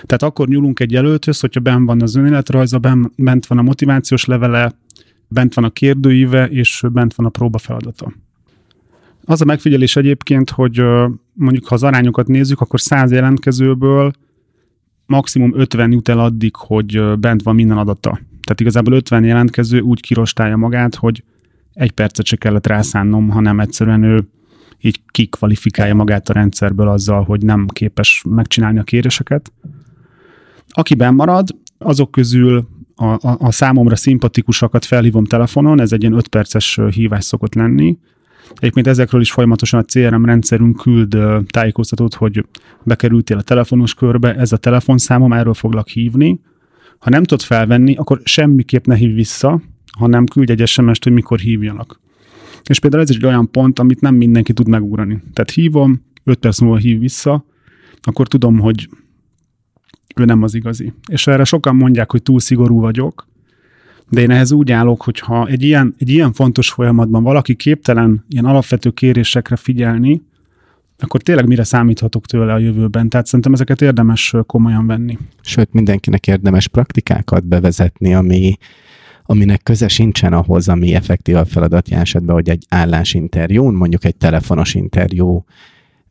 Tehát 0.03 0.23
akkor 0.23 0.49
nyúlunk 0.49 0.81
egy 0.81 0.93
jelölthöz, 0.93 1.41
hogyha 1.41 1.61
benn 1.61 1.85
van 1.85 2.03
az 2.03 2.15
önéletrajza, 2.17 2.81
bent 3.17 3.47
van 3.47 3.59
a 3.59 3.63
motivációs 3.63 4.25
levele, 4.25 4.73
bent 5.29 5.55
van 5.55 5.65
a 5.65 5.71
kérdőíve, 5.71 6.47
és 6.49 6.85
bent 6.93 7.15
van 7.15 7.27
a 7.27 7.31
próba 7.31 7.59
feladata. 7.59 8.13
Az 9.25 9.41
a 9.41 9.45
megfigyelés 9.45 9.97
egyébként, 9.97 10.51
hogy 10.51 10.83
mondjuk 11.33 11.67
ha 11.67 11.75
az 11.75 11.83
arányokat 11.83 12.27
nézzük, 12.27 12.61
akkor 12.61 12.81
100 12.81 13.11
jelentkezőből 13.11 14.13
maximum 15.07 15.59
50 15.59 15.93
jut 15.93 16.09
el 16.09 16.19
addig, 16.19 16.57
hogy 16.57 17.19
bent 17.19 17.43
van 17.43 17.55
minden 17.55 17.79
adata. 17.79 18.11
Tehát 18.43 18.61
igazából 18.61 18.95
50 18.95 19.25
jelentkező 19.25 19.81
úgy 19.81 20.01
kirostálja 20.01 20.57
magát, 20.57 20.95
hogy 20.95 21.23
egy 21.75 21.91
percet 21.91 22.27
se 22.27 22.37
kellett 22.37 22.67
rászánnom, 22.67 23.29
hanem 23.29 23.61
egyszerűen 23.61 24.03
ő 24.03 24.29
így 24.81 25.01
kikvalifikálja 25.11 25.95
magát 25.95 26.29
a 26.29 26.33
rendszerből 26.33 26.89
azzal, 26.89 27.23
hogy 27.23 27.43
nem 27.43 27.67
képes 27.67 28.23
megcsinálni 28.29 28.79
a 28.79 28.83
kéréseket. 28.83 29.53
Aki 30.69 30.95
marad, 30.95 31.49
azok 31.79 32.11
közül 32.11 32.69
a, 32.95 33.05
a, 33.05 33.37
a 33.39 33.51
számomra 33.51 33.97
szimpatikusakat 33.97 34.85
felhívom 34.85 35.25
telefonon, 35.25 35.81
ez 35.81 35.93
egy 35.93 36.01
ilyen 36.01 36.15
5 36.15 36.29
perces 36.29 36.81
hívás 36.91 37.25
szokott 37.25 37.55
lenni. 37.55 37.99
Egyébként 38.55 38.87
ezekről 38.87 39.21
is 39.21 39.33
folyamatosan 39.33 39.81
a 39.81 39.85
CRM 39.85 40.25
rendszerünk 40.25 40.77
küld 40.77 41.17
tájékoztatót, 41.47 42.15
hogy 42.15 42.47
bekerültél 42.83 43.39
a 43.39 43.43
telefonos 43.43 43.95
körbe, 43.95 44.35
ez 44.35 44.53
a 44.53 44.57
telefonszámom, 44.57 45.33
erről 45.33 45.55
foglak 45.55 45.89
hívni. 45.89 46.41
Ha 46.99 47.11
nem 47.11 47.25
tudod 47.25 47.45
felvenni, 47.45 47.95
akkor 47.95 48.21
semmiképp 48.25 48.85
ne 48.85 48.95
hív 48.95 49.15
vissza, 49.15 49.63
hanem 49.99 50.27
küldj 50.27 50.53
egy 50.53 50.69
SMS-t, 50.69 51.05
hogy 51.05 51.13
mikor 51.13 51.39
hívjanak. 51.39 52.01
És 52.65 52.81
például 52.81 53.03
ez 53.03 53.11
egy 53.11 53.25
olyan 53.25 53.51
pont, 53.51 53.79
amit 53.79 54.01
nem 54.01 54.15
mindenki 54.15 54.53
tud 54.53 54.69
megugrani. 54.69 55.23
Tehát 55.33 55.51
hívom, 55.51 56.03
5 56.25 56.39
perc 56.39 56.61
múlva 56.61 56.77
hív 56.77 56.99
vissza, 56.99 57.45
akkor 58.03 58.29
tudom, 58.29 58.59
hogy 58.59 58.89
ő 60.17 60.25
nem 60.25 60.43
az 60.43 60.55
igazi. 60.55 60.93
És 61.09 61.27
erre 61.27 61.45
sokan 61.45 61.77
mondják, 61.77 62.11
hogy 62.11 62.23
túl 62.23 62.41
szigorú 62.41 62.81
vagyok, 62.81 63.27
de 64.11 64.21
én 64.21 64.31
ehhez 64.31 64.53
úgy 64.53 64.73
állok, 64.73 65.03
hogy 65.03 65.19
ha 65.19 65.47
egy 65.47 65.63
ilyen, 65.63 65.95
egy 65.99 66.11
ilyen 66.11 66.33
fontos 66.33 66.71
folyamatban 66.71 67.23
valaki 67.23 67.55
képtelen 67.55 68.25
ilyen 68.29 68.45
alapvető 68.45 68.91
kérésekre 68.91 69.57
figyelni, 69.57 70.23
akkor 70.99 71.23
tényleg 71.23 71.47
mire 71.47 71.65
számíthatok 71.65 72.27
tőle 72.27 72.53
a 72.53 72.59
jövőben? 72.59 73.09
Tehát 73.09 73.27
szerintem 73.27 73.53
ezeket 73.53 73.83
érdemes 73.83 74.35
komolyan 74.47 74.87
venni. 74.87 75.19
Sőt, 75.41 75.73
mindenkinek 75.73 76.27
érdemes 76.27 76.69
praktikákat 76.69 77.47
bevezetni, 77.47 78.15
ami, 78.15 78.57
aminek 79.27 79.63
köze 79.63 79.89
sincsen 79.89 80.33
ahhoz, 80.33 80.69
ami 80.69 80.95
effektív 80.95 81.37
a 81.37 81.45
feladatja 81.45 81.99
esetben, 81.99 82.35
hogy 82.35 82.49
egy 82.49 82.67
állásinterjún, 82.69 83.75
mondjuk 83.75 84.05
egy 84.05 84.17
telefonos 84.17 84.75
interjú 84.75 85.45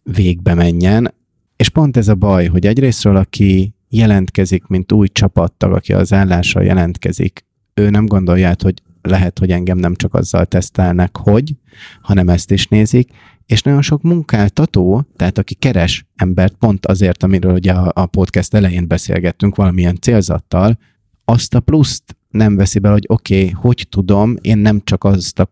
végbe 0.03 0.53
menjen. 0.53 1.13
És 1.55 1.69
pont 1.69 1.97
ez 1.97 2.07
a 2.07 2.15
baj, 2.15 2.47
hogy 2.47 2.65
egyrésztről, 2.65 3.15
aki 3.15 3.73
jelentkezik, 3.89 4.67
mint 4.67 4.91
új 4.91 5.07
csapattag, 5.07 5.73
aki 5.73 5.93
az 5.93 6.13
állásra 6.13 6.61
jelentkezik, 6.61 7.45
ő 7.73 7.89
nem 7.89 8.05
gondolja 8.05 8.55
hogy 8.61 8.81
lehet, 9.01 9.39
hogy 9.39 9.51
engem 9.51 9.77
nem 9.77 9.95
csak 9.95 10.13
azzal 10.13 10.45
tesztelnek, 10.45 11.17
hogy, 11.17 11.55
hanem 12.01 12.29
ezt 12.29 12.51
is 12.51 12.67
nézik, 12.67 13.09
és 13.45 13.61
nagyon 13.61 13.81
sok 13.81 14.01
munkáltató, 14.01 15.05
tehát 15.15 15.37
aki 15.37 15.53
keres 15.53 16.05
embert 16.15 16.53
pont 16.53 16.85
azért, 16.85 17.23
amiről 17.23 17.53
ugye 17.53 17.73
a 17.73 18.05
podcast 18.05 18.53
elején 18.53 18.87
beszélgettünk 18.87 19.55
valamilyen 19.55 19.97
célzattal, 20.01 20.77
azt 21.25 21.53
a 21.53 21.59
pluszt 21.59 22.17
nem 22.33 22.55
veszi 22.55 22.79
be, 22.79 22.89
hogy 22.89 23.05
oké, 23.07 23.39
okay, 23.39 23.49
hogy 23.49 23.87
tudom, 23.89 24.35
én 24.41 24.57
nem 24.57 24.81
csak 24.83 25.03
azt 25.03 25.39
a 25.39 25.49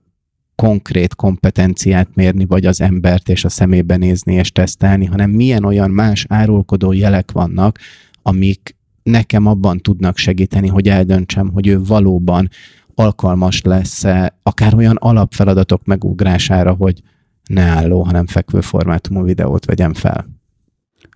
konkrét 0.56 1.16
kompetenciát 1.16 2.08
mérni, 2.14 2.46
vagy 2.46 2.66
az 2.66 2.82
embert 2.82 3.30
és 3.30 3.46
a 3.46 3.50
szemébe 3.50 3.96
nézni 3.96 4.34
és 4.34 4.52
tesztelni, 4.52 5.06
hanem 5.06 5.30
milyen 5.30 5.64
olyan 5.64 5.92
más 5.92 6.26
árulkodó 6.30 6.92
jelek 6.92 7.32
vannak, 7.32 7.80
amik 8.22 8.76
nekem 9.04 9.46
abban 9.46 9.78
tudnak 9.78 10.18
segíteni, 10.18 10.68
hogy 10.68 10.88
eldöntsem, 10.88 11.52
hogy 11.52 11.68
ő 11.68 11.84
valóban 11.84 12.50
alkalmas 12.96 13.62
lesz-e 13.62 14.38
akár 14.44 14.76
olyan 14.76 14.96
alapfeladatok 14.96 15.86
megugrására, 15.86 16.74
hogy 16.74 17.02
ne 17.48 17.62
álló, 17.62 18.02
hanem 18.02 18.26
fekvő 18.26 18.62
formátumú 18.62 19.24
videót 19.24 19.66
vegyem 19.66 19.94
fel. 19.94 20.28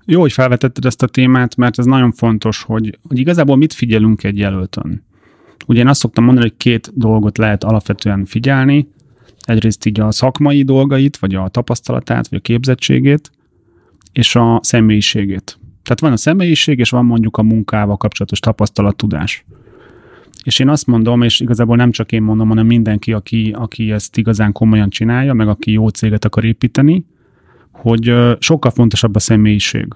Jó, 0.06 0.22
hogy 0.22 0.34
felvetetted 0.34 0.86
ezt 0.86 1.04
a 1.04 1.08
témát, 1.08 1.56
mert 1.56 1.80
ez 1.80 1.86
nagyon 1.86 2.12
fontos, 2.12 2.64
hogy, 2.64 3.00
hogy 3.08 3.18
igazából 3.20 3.56
mit 3.56 3.74
figyelünk 3.74 4.24
egy 4.24 4.38
jelöltön. 4.38 5.04
Ugye 5.68 5.80
én 5.80 5.88
azt 5.88 6.00
szoktam 6.00 6.24
mondani, 6.24 6.48
hogy 6.48 6.58
két 6.58 6.92
dolgot 6.94 7.38
lehet 7.38 7.64
alapvetően 7.64 8.26
figyelni. 8.26 8.88
Egyrészt 9.40 9.86
így 9.86 10.00
a 10.00 10.12
szakmai 10.12 10.64
dolgait, 10.64 11.18
vagy 11.18 11.36
a 11.36 11.48
tapasztalatát, 11.48 12.28
vagy 12.28 12.40
a 12.40 12.42
képzettségét, 12.42 13.32
és 14.12 14.36
a 14.36 14.60
személyiségét. 14.64 15.60
Tehát 15.84 16.00
van 16.00 16.12
a 16.12 16.18
személyiség, 16.18 16.80
és 16.80 16.90
van 16.90 17.06
mondjuk 17.06 17.38
a 17.38 17.44
munkával 17.44 17.98
kapcsolatos 17.98 18.40
tapasztalat, 18.40 18.96
tudás. 18.96 19.46
És 20.44 20.60
én 20.60 20.70
azt 20.70 20.88
mondom, 20.88 21.22
és 21.22 21.40
igazából 21.40 21.76
nem 21.76 21.92
csak 21.92 22.12
én 22.12 22.22
mondom, 22.22 22.48
hanem 22.48 22.66
mindenki, 22.66 23.14
aki, 23.14 23.54
aki 23.58 23.92
ezt 23.92 24.18
igazán 24.18 24.52
komolyan 24.52 24.90
csinálja, 24.90 25.34
meg 25.34 25.48
aki 25.48 25.72
jó 25.72 25.88
céget 25.88 26.26
akar 26.26 26.46
építeni, 26.46 27.06
hogy 27.72 28.14
sokkal 28.40 28.72
fontosabb 28.72 29.16
a 29.16 29.20
személyiség. 29.20 29.88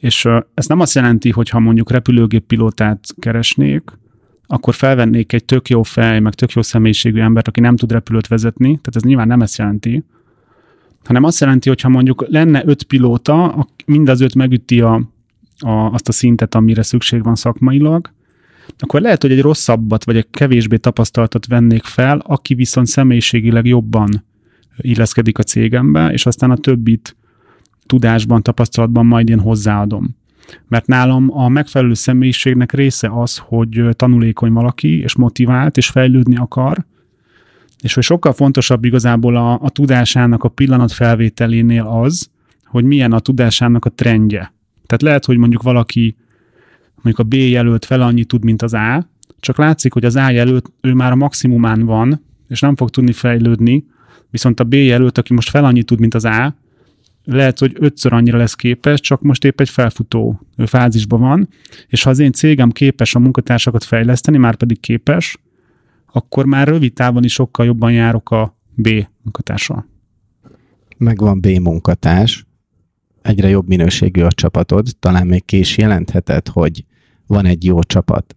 És 0.00 0.28
ez 0.54 0.66
nem 0.66 0.80
azt 0.80 0.94
jelenti, 0.94 1.30
hogy 1.30 1.48
ha 1.48 1.58
mondjuk 1.58 1.90
repülőgép 1.90 2.46
pilótát 2.46 3.00
keresnék, 3.18 3.90
akkor 4.50 4.74
felvennék 4.74 5.32
egy 5.32 5.44
tök 5.44 5.68
jó 5.68 5.82
fej, 5.82 6.20
meg 6.20 6.34
tök 6.34 6.52
jó 6.52 6.62
személyiségű 6.62 7.20
embert, 7.20 7.48
aki 7.48 7.60
nem 7.60 7.76
tud 7.76 7.92
repülőt 7.92 8.26
vezetni, 8.26 8.66
tehát 8.66 8.96
ez 8.96 9.02
nyilván 9.02 9.26
nem 9.26 9.40
ezt 9.40 9.58
jelenti, 9.58 10.04
hanem 11.04 11.24
azt 11.24 11.40
jelenti, 11.40 11.68
hogy 11.68 11.80
ha 11.80 11.88
mondjuk 11.88 12.24
lenne 12.28 12.62
öt 12.64 12.82
pilóta, 12.82 13.66
mind 13.86 14.08
az 14.08 14.20
öt 14.20 14.34
megüti 14.34 14.80
a, 14.80 14.94
a, 15.58 15.70
azt 15.70 16.08
a 16.08 16.12
szintet, 16.12 16.54
amire 16.54 16.82
szükség 16.82 17.22
van 17.22 17.34
szakmailag, 17.34 18.12
akkor 18.78 19.00
lehet, 19.00 19.22
hogy 19.22 19.32
egy 19.32 19.40
rosszabbat 19.40 20.04
vagy 20.04 20.16
egy 20.16 20.26
kevésbé 20.30 20.76
tapasztaltat 20.76 21.46
vennék 21.46 21.84
fel, 21.84 22.18
aki 22.18 22.54
viszont 22.54 22.86
személyiségileg 22.86 23.66
jobban 23.66 24.24
illeszkedik 24.76 25.38
a 25.38 25.42
cégembe, 25.42 26.12
és 26.12 26.26
aztán 26.26 26.50
a 26.50 26.56
többit 26.56 27.16
tudásban, 27.86 28.42
tapasztalatban 28.42 29.06
majd 29.06 29.28
én 29.28 29.40
hozzáadom. 29.40 30.16
Mert 30.68 30.86
nálam 30.86 31.38
a 31.38 31.48
megfelelő 31.48 31.94
személyiségnek 31.94 32.72
része 32.72 33.10
az, 33.20 33.36
hogy 33.36 33.84
tanulékony 33.92 34.52
valaki, 34.52 35.00
és 35.00 35.16
motivált, 35.16 35.76
és 35.76 35.88
fejlődni 35.88 36.36
akar, 36.36 36.84
és 37.80 37.94
hogy 37.94 38.02
sokkal 38.02 38.32
fontosabb 38.32 38.84
igazából 38.84 39.36
a, 39.36 39.52
a 39.62 39.70
tudásának 39.70 40.44
a 40.44 40.48
pillanat 40.48 40.92
felvételénél 40.92 41.86
az, 41.86 42.30
hogy 42.64 42.84
milyen 42.84 43.12
a 43.12 43.18
tudásának 43.18 43.84
a 43.84 43.90
trendje. 43.90 44.52
Tehát 44.86 45.02
lehet, 45.02 45.24
hogy 45.24 45.36
mondjuk 45.36 45.62
valaki 45.62 46.16
mondjuk 47.02 47.26
a 47.26 47.28
B 47.28 47.34
jelölt 47.34 47.84
fel 47.84 48.02
annyi 48.02 48.24
tud, 48.24 48.44
mint 48.44 48.62
az 48.62 48.74
A, 48.74 49.08
csak 49.40 49.58
látszik, 49.58 49.92
hogy 49.92 50.04
az 50.04 50.16
A 50.16 50.30
jelölt 50.30 50.72
ő 50.80 50.92
már 50.92 51.12
a 51.12 51.16
maximumán 51.16 51.84
van, 51.84 52.24
és 52.48 52.60
nem 52.60 52.76
fog 52.76 52.90
tudni 52.90 53.12
fejlődni, 53.12 53.84
viszont 54.30 54.60
a 54.60 54.64
B 54.64 54.74
jelölt, 54.74 55.18
aki 55.18 55.34
most 55.34 55.50
fel 55.50 55.64
annyi 55.64 55.82
tud, 55.82 56.00
mint 56.00 56.14
az 56.14 56.24
A, 56.24 56.54
lehet, 57.30 57.58
hogy 57.58 57.76
ötször 57.78 58.12
annyira 58.12 58.38
lesz 58.38 58.54
képes, 58.54 59.00
csak 59.00 59.22
most 59.22 59.44
épp 59.44 59.60
egy 59.60 59.68
felfutó 59.68 60.40
fázisban 60.66 61.20
van, 61.20 61.48
és 61.86 62.02
ha 62.02 62.10
az 62.10 62.18
én 62.18 62.32
cégem 62.32 62.70
képes 62.70 63.14
a 63.14 63.18
munkatársakat 63.18 63.84
fejleszteni, 63.84 64.36
már 64.36 64.56
pedig 64.56 64.80
képes, 64.80 65.38
akkor 66.12 66.46
már 66.46 66.68
rövid 66.68 66.92
távon 66.92 67.24
is 67.24 67.32
sokkal 67.32 67.66
jobban 67.66 67.92
járok 67.92 68.30
a 68.30 68.58
B 68.74 68.88
munkatársal. 69.22 69.86
Megvan 70.96 71.40
B 71.40 71.46
munkatárs, 71.46 72.46
egyre 73.22 73.48
jobb 73.48 73.68
minőségű 73.68 74.22
a 74.22 74.32
csapatod, 74.32 74.88
talán 74.98 75.26
még 75.26 75.44
ki 75.44 75.58
is 75.58 75.76
jelentheted, 75.76 76.48
hogy 76.48 76.84
van 77.26 77.46
egy 77.46 77.64
jó 77.64 77.82
csapat. 77.82 78.36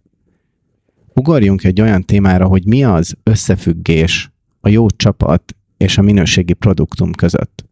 Ugorjunk 1.14 1.64
egy 1.64 1.80
olyan 1.80 2.02
témára, 2.04 2.46
hogy 2.46 2.66
mi 2.66 2.84
az 2.84 3.16
összefüggés 3.22 4.32
a 4.60 4.68
jó 4.68 4.86
csapat 4.90 5.56
és 5.76 5.98
a 5.98 6.02
minőségi 6.02 6.52
produktum 6.52 7.12
között. 7.12 7.64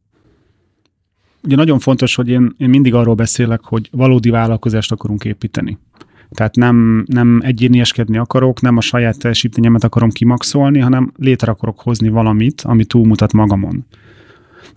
Ugye 1.43 1.57
nagyon 1.57 1.79
fontos, 1.79 2.15
hogy 2.15 2.29
én, 2.29 2.55
én 2.57 2.69
mindig 2.69 2.95
arról 2.95 3.15
beszélek, 3.15 3.61
hogy 3.65 3.89
valódi 3.93 4.31
vállalkozást 4.31 4.93
akarunk 4.93 5.25
építeni. 5.25 5.79
Tehát 6.31 6.57
nem, 6.57 7.05
nem 7.07 7.41
egyénieskedni 7.45 8.17
akarok, 8.19 8.61
nem 8.61 8.77
a 8.77 8.81
saját 8.81 9.19
teljesítményemet 9.19 9.85
akarom 9.85 10.11
kimaxolni, 10.11 10.79
hanem 10.79 11.13
létre 11.17 11.53
akarok 11.53 11.81
hozni 11.81 12.09
valamit, 12.09 12.61
ami 12.61 12.85
túlmutat 12.85 13.33
magamon. 13.33 13.87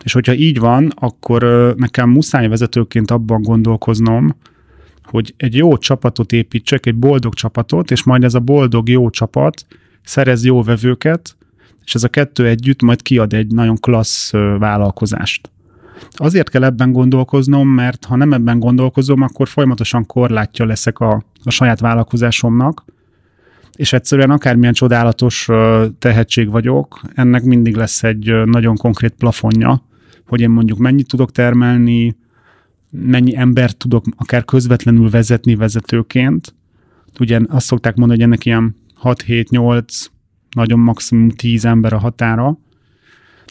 És 0.04 0.12
hogyha 0.12 0.34
így 0.34 0.58
van, 0.58 0.92
akkor 0.94 1.42
nekem 1.76 2.10
muszáj 2.10 2.48
vezetőként 2.48 3.10
abban 3.10 3.42
gondolkoznom, 3.42 4.36
hogy 5.04 5.34
egy 5.36 5.54
jó 5.54 5.76
csapatot 5.76 6.32
építsek, 6.32 6.86
egy 6.86 6.94
boldog 6.94 7.34
csapatot, 7.34 7.90
és 7.90 8.02
majd 8.02 8.24
ez 8.24 8.34
a 8.34 8.40
boldog 8.40 8.88
jó 8.88 9.10
csapat 9.10 9.66
szerez 10.02 10.44
jó 10.44 10.62
vevőket, 10.62 11.36
és 11.84 11.94
ez 11.94 12.04
a 12.04 12.08
kettő 12.08 12.46
együtt 12.46 12.82
majd 12.82 13.02
kiad 13.02 13.32
egy 13.32 13.46
nagyon 13.46 13.76
klassz 13.76 14.30
vállalkozást. 14.58 15.50
Azért 16.10 16.50
kell 16.50 16.64
ebben 16.64 16.92
gondolkoznom, 16.92 17.68
mert 17.68 18.04
ha 18.04 18.16
nem 18.16 18.32
ebben 18.32 18.58
gondolkozom, 18.58 19.22
akkor 19.22 19.48
folyamatosan 19.48 20.06
korlátja 20.06 20.64
leszek 20.64 20.98
a, 20.98 21.22
a 21.44 21.50
saját 21.50 21.80
vállalkozásomnak, 21.80 22.84
és 23.76 23.92
egyszerűen 23.92 24.30
akármilyen 24.30 24.72
csodálatos 24.72 25.48
tehetség 25.98 26.50
vagyok, 26.50 27.00
ennek 27.14 27.42
mindig 27.42 27.76
lesz 27.76 28.02
egy 28.02 28.44
nagyon 28.44 28.76
konkrét 28.76 29.14
plafonja, 29.18 29.82
hogy 30.26 30.40
én 30.40 30.50
mondjuk 30.50 30.78
mennyit 30.78 31.08
tudok 31.08 31.32
termelni, 31.32 32.16
mennyi 32.90 33.36
embert 33.36 33.76
tudok 33.76 34.04
akár 34.16 34.44
közvetlenül 34.44 35.10
vezetni 35.10 35.54
vezetőként. 35.54 36.54
Ugye 37.20 37.40
azt 37.48 37.66
szokták 37.66 37.96
mondani, 37.96 38.20
hogy 38.20 38.28
ennek 38.28 38.44
ilyen 38.44 38.76
6-7-8, 39.02 40.06
nagyon 40.50 40.78
maximum 40.78 41.28
10 41.28 41.64
ember 41.64 41.92
a 41.92 41.98
határa, 41.98 42.58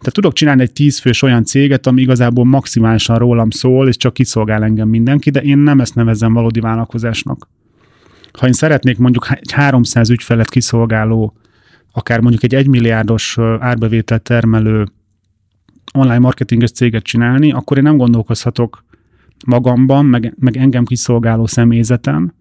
tehát 0.03 0.13
tudok 0.13 0.33
csinálni 0.33 0.61
egy 0.61 0.73
tízfős 0.73 1.21
olyan 1.21 1.43
céget, 1.43 1.87
ami 1.87 2.01
igazából 2.01 2.45
maximálisan 2.45 3.17
rólam 3.17 3.49
szól, 3.49 3.87
és 3.87 3.97
csak 3.97 4.13
kiszolgál 4.13 4.63
engem 4.63 4.89
mindenki, 4.89 5.29
de 5.29 5.41
én 5.41 5.57
nem 5.57 5.79
ezt 5.79 5.95
nevezem 5.95 6.33
valódi 6.33 6.59
vállalkozásnak. 6.59 7.47
Ha 8.31 8.47
én 8.47 8.53
szeretnék 8.53 8.97
mondjuk 8.97 9.27
egy 9.29 9.51
300 9.51 10.09
ügyfelet 10.09 10.49
kiszolgáló, 10.49 11.33
akár 11.91 12.19
mondjuk 12.19 12.43
egy 12.43 12.55
1 12.55 12.67
milliárdos 12.67 13.37
árbevételt 13.59 14.21
termelő 14.21 14.87
online 15.93 16.19
marketinges 16.19 16.71
céget 16.71 17.03
csinálni, 17.03 17.51
akkor 17.51 17.77
én 17.77 17.83
nem 17.83 17.97
gondolkozhatok 17.97 18.83
magamban, 19.45 20.05
meg, 20.05 20.33
meg 20.39 20.57
engem 20.57 20.85
kiszolgáló 20.85 21.45
személyzeten, 21.45 22.33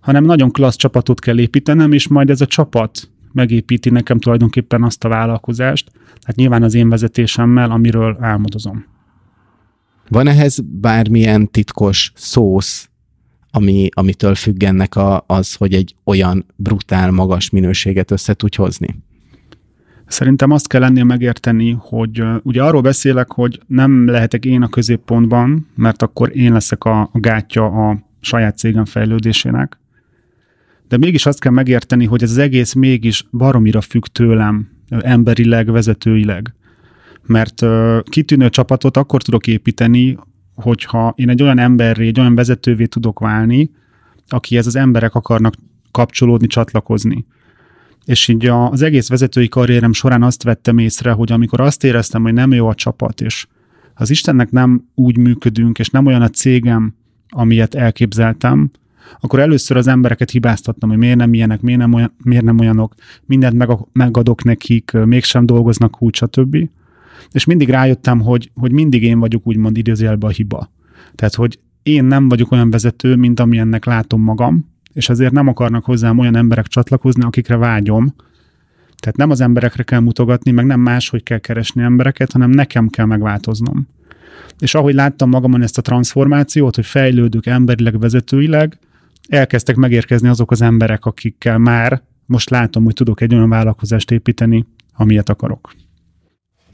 hanem 0.00 0.24
nagyon 0.24 0.50
klassz 0.50 0.76
csapatot 0.76 1.20
kell 1.20 1.38
építenem, 1.38 1.92
és 1.92 2.08
majd 2.08 2.30
ez 2.30 2.40
a 2.40 2.46
csapat 2.46 3.10
megépíti 3.32 3.90
nekem 3.90 4.18
tulajdonképpen 4.18 4.82
azt 4.82 5.04
a 5.04 5.08
vállalkozást, 5.08 5.90
hát 6.22 6.36
nyilván 6.36 6.62
az 6.62 6.74
én 6.74 6.88
vezetésemmel, 6.88 7.70
amiről 7.70 8.16
álmodozom. 8.20 8.84
Van 10.08 10.26
ehhez 10.26 10.58
bármilyen 10.80 11.50
titkos 11.50 12.12
szósz, 12.14 12.90
ami, 13.50 13.88
amitől 13.94 14.34
függ 14.34 14.62
ennek 14.62 14.96
a, 14.96 15.24
az, 15.26 15.54
hogy 15.54 15.74
egy 15.74 15.94
olyan 16.04 16.46
brutál, 16.56 17.10
magas 17.10 17.50
minőséget 17.50 18.10
össze 18.10 18.34
tudj 18.34 18.56
hozni? 18.56 19.02
Szerintem 20.06 20.50
azt 20.50 20.68
kell 20.68 20.80
lennie 20.80 21.04
megérteni, 21.04 21.76
hogy 21.78 22.22
ugye 22.42 22.62
arról 22.62 22.80
beszélek, 22.80 23.32
hogy 23.32 23.60
nem 23.66 24.06
lehetek 24.06 24.44
én 24.44 24.62
a 24.62 24.68
középpontban, 24.68 25.68
mert 25.74 26.02
akkor 26.02 26.36
én 26.36 26.52
leszek 26.52 26.84
a, 26.84 27.00
a 27.00 27.18
gátja 27.18 27.64
a 27.64 27.98
saját 28.20 28.58
cégem 28.58 28.84
fejlődésének, 28.84 29.78
de 30.92 30.98
mégis 30.98 31.26
azt 31.26 31.40
kell 31.40 31.52
megérteni, 31.52 32.04
hogy 32.04 32.22
ez 32.22 32.30
az 32.30 32.38
egész 32.38 32.72
mégis 32.72 33.24
baromira 33.30 33.80
függ 33.80 34.02
tőlem, 34.04 34.68
emberileg, 34.88 35.70
vezetőileg. 35.70 36.54
Mert 37.26 37.62
kitűnő 38.02 38.48
csapatot 38.48 38.96
akkor 38.96 39.22
tudok 39.22 39.46
építeni, 39.46 40.18
hogyha 40.54 41.12
én 41.16 41.28
egy 41.28 41.42
olyan 41.42 41.58
emberré, 41.58 42.06
egy 42.06 42.20
olyan 42.20 42.34
vezetővé 42.34 42.86
tudok 42.86 43.18
válni, 43.18 43.70
akihez 44.28 44.66
az 44.66 44.76
emberek 44.76 45.14
akarnak 45.14 45.54
kapcsolódni, 45.90 46.46
csatlakozni. 46.46 47.24
És 48.04 48.28
így 48.28 48.46
az 48.46 48.82
egész 48.82 49.08
vezetői 49.08 49.48
karrierem 49.48 49.92
során 49.92 50.22
azt 50.22 50.42
vettem 50.42 50.78
észre, 50.78 51.10
hogy 51.10 51.32
amikor 51.32 51.60
azt 51.60 51.84
éreztem, 51.84 52.22
hogy 52.22 52.32
nem 52.32 52.52
jó 52.52 52.68
a 52.68 52.74
csapat, 52.74 53.20
és 53.20 53.46
az 53.94 54.10
Istennek 54.10 54.50
nem 54.50 54.88
úgy 54.94 55.16
működünk, 55.16 55.78
és 55.78 55.88
nem 55.88 56.06
olyan 56.06 56.22
a 56.22 56.28
cégem, 56.28 56.94
amilyet 57.28 57.74
elképzeltem, 57.74 58.70
akkor 59.20 59.38
először 59.38 59.76
az 59.76 59.86
embereket 59.86 60.30
hibáztattam, 60.30 60.88
hogy 60.88 60.98
miért 60.98 61.16
nem 61.16 61.34
ilyenek, 61.34 61.60
miért 61.60 61.80
nem, 61.80 61.92
olyan, 61.92 62.14
miért 62.24 62.44
nem 62.44 62.58
olyanok, 62.58 62.94
mindent 63.26 63.56
meg, 63.56 63.68
megadok 63.92 64.44
nekik, 64.44 64.92
mégsem 65.04 65.46
dolgoznak 65.46 66.02
úgy, 66.02 66.14
stb. 66.14 66.56
És 67.30 67.44
mindig 67.44 67.68
rájöttem, 67.68 68.20
hogy, 68.20 68.50
hogy 68.54 68.72
mindig 68.72 69.02
én 69.02 69.18
vagyok 69.18 69.46
úgymond 69.46 69.76
idézőjelben 69.76 70.30
a 70.30 70.32
hiba. 70.32 70.70
Tehát, 71.14 71.34
hogy 71.34 71.58
én 71.82 72.04
nem 72.04 72.28
vagyok 72.28 72.52
olyan 72.52 72.70
vezető, 72.70 73.16
mint 73.16 73.40
amilyennek 73.40 73.84
látom 73.84 74.22
magam, 74.22 74.70
és 74.92 75.08
ezért 75.08 75.32
nem 75.32 75.48
akarnak 75.48 75.84
hozzám 75.84 76.18
olyan 76.18 76.36
emberek 76.36 76.66
csatlakozni, 76.66 77.22
akikre 77.22 77.56
vágyom. 77.56 78.14
Tehát 78.96 79.16
nem 79.16 79.30
az 79.30 79.40
emberekre 79.40 79.82
kell 79.82 80.00
mutogatni, 80.00 80.50
meg 80.50 80.66
nem 80.66 80.80
máshogy 80.80 81.22
kell 81.22 81.38
keresni 81.38 81.82
embereket, 81.82 82.32
hanem 82.32 82.50
nekem 82.50 82.88
kell 82.88 83.06
megváltoznom. 83.06 83.88
És 84.58 84.74
ahogy 84.74 84.94
láttam 84.94 85.28
magamon 85.28 85.62
ezt 85.62 85.78
a 85.78 85.82
transformációt, 85.82 86.74
hogy 86.74 86.86
fejlődök 86.86 87.46
emberileg, 87.46 87.98
vezetőileg, 87.98 88.78
elkezdtek 89.28 89.76
megérkezni 89.76 90.28
azok 90.28 90.50
az 90.50 90.62
emberek, 90.62 91.04
akikkel 91.04 91.58
már 91.58 92.02
most 92.26 92.50
látom, 92.50 92.84
hogy 92.84 92.94
tudok 92.94 93.20
egy 93.20 93.34
olyan 93.34 93.48
vállalkozást 93.48 94.10
építeni, 94.10 94.66
amilyet 94.94 95.28
akarok. 95.28 95.74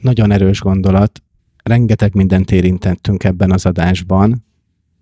Nagyon 0.01 0.31
erős 0.31 0.61
gondolat. 0.61 1.23
Rengeteg 1.63 2.15
mindent 2.15 2.51
érintettünk 2.51 3.25
ebben 3.25 3.51
az 3.51 3.67
adásban. 3.67 4.45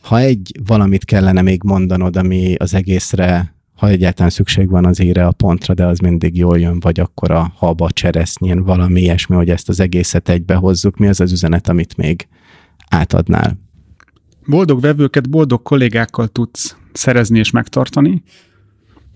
Ha 0.03 0.19
egy 0.19 0.53
valamit 0.67 1.05
kellene 1.05 1.43
még 1.43 1.63
mondanod, 1.63 2.17
ami 2.17 2.55
az 2.55 2.75
egészre, 2.75 3.55
ha 3.75 3.89
egyáltalán 3.89 4.31
szükség 4.31 4.69
van 4.69 4.85
az 4.85 5.01
ére 5.01 5.27
a 5.27 5.33
pontra, 5.33 5.75
de 5.75 5.87
az 5.87 5.99
mindig 5.99 6.37
jól 6.37 6.59
jön, 6.59 6.81
vagy 6.81 7.01
akkor 7.01 7.31
a 7.31 7.53
haba 7.57 7.91
cseresznyén, 7.91 8.65
valami 8.65 9.01
ilyesmi, 9.01 9.37
hogy 9.37 9.51
ezt 9.51 9.69
az 9.69 9.81
egészet 9.81 10.29
egybe 10.29 10.55
hozzuk, 10.55 10.97
mi 10.97 11.07
az 11.07 11.21
az 11.21 11.33
üzenet, 11.33 11.69
amit 11.69 11.97
még 11.97 12.29
átadnál? 12.89 13.59
Boldog 14.47 14.81
vevőket 14.81 15.31
boldog 15.31 15.63
kollégákkal 15.63 16.29
tudsz 16.29 16.77
szerezni 16.93 17.39
és 17.39 17.51
megtartani, 17.51 18.23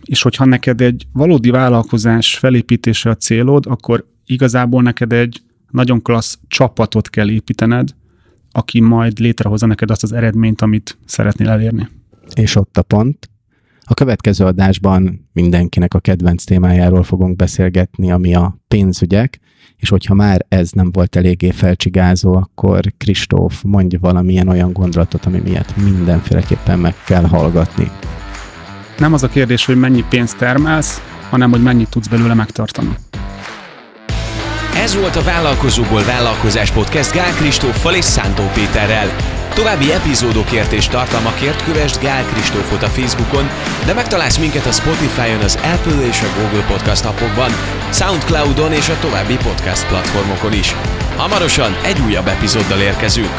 és 0.04 0.22
hogyha 0.22 0.44
neked 0.44 0.80
egy 0.80 1.06
valódi 1.12 1.50
vállalkozás 1.50 2.36
felépítése 2.36 3.10
a 3.10 3.16
célod, 3.16 3.66
akkor 3.66 4.04
igazából 4.26 4.82
neked 4.82 5.12
egy 5.12 5.42
nagyon 5.70 6.02
klassz 6.02 6.38
csapatot 6.48 7.10
kell 7.10 7.30
építened, 7.30 7.88
aki 8.52 8.80
majd 8.80 9.18
létrehozza 9.18 9.66
neked 9.66 9.90
azt 9.90 10.02
az 10.02 10.12
eredményt, 10.12 10.60
amit 10.62 10.98
szeretnél 11.04 11.48
elérni. 11.48 11.88
És 12.34 12.54
ott 12.56 12.76
a 12.76 12.82
pont, 12.82 13.30
A 13.84 13.94
következő 13.94 14.44
adásban 14.44 15.28
mindenkinek 15.32 15.94
a 15.94 16.00
kedvenc 16.00 16.44
témájáról 16.44 17.02
fogunk 17.02 17.36
beszélgetni, 17.36 18.10
ami 18.10 18.34
a 18.34 18.58
pénzügyek, 18.68 19.40
és 19.76 19.88
hogyha 19.88 20.14
már 20.14 20.44
ez 20.48 20.70
nem 20.70 20.90
volt 20.92 21.16
eléggé 21.16 21.50
felcsigázó, 21.50 22.34
akkor 22.34 22.80
Kristóf 22.96 23.62
mondja 23.62 23.98
valamilyen 23.98 24.48
olyan 24.48 24.72
gondolatot, 24.72 25.26
ami 25.26 25.38
miatt 25.38 25.76
mindenféleképpen 25.76 26.78
meg 26.78 26.94
kell 27.06 27.24
hallgatni. 27.24 27.90
Nem 28.98 29.12
az 29.12 29.22
a 29.22 29.28
kérdés, 29.28 29.64
hogy 29.64 29.76
mennyi 29.76 30.04
pénzt 30.08 30.38
termelsz, 30.38 31.00
hanem 31.30 31.50
hogy 31.50 31.62
mennyit 31.62 31.90
tudsz 31.90 32.08
belőle 32.08 32.34
megtartani. 32.34 32.96
Ez 34.80 34.94
volt 34.94 35.16
a 35.16 35.22
Vállalkozóból 35.22 36.04
Vállalkozás 36.04 36.70
Podcast 36.70 37.12
Gál 37.12 37.32
Kristóffal 37.34 37.94
és 37.94 38.04
Szántó 38.04 38.50
Péterrel. 38.54 39.16
További 39.54 39.92
epizódokért 39.92 40.72
és 40.72 40.86
tartalmakért 40.86 41.64
kövesd 41.64 42.02
Gál 42.02 42.24
Kristófot 42.24 42.82
a 42.82 42.86
Facebookon, 42.86 43.50
de 43.86 43.92
megtalálsz 43.92 44.38
minket 44.38 44.66
a 44.66 44.72
Spotify-on, 44.72 45.40
az 45.40 45.58
Apple 45.74 46.06
és 46.06 46.20
a 46.22 46.40
Google 46.40 46.66
Podcast 46.66 47.04
appokban, 47.04 47.50
Soundcloud-on 47.92 48.72
és 48.72 48.88
a 48.88 48.98
további 49.00 49.36
podcast 49.36 49.86
platformokon 49.86 50.52
is. 50.52 50.74
Hamarosan 51.16 51.76
egy 51.82 52.00
újabb 52.00 52.26
epizóddal 52.26 52.80
érkezünk. 52.80 53.34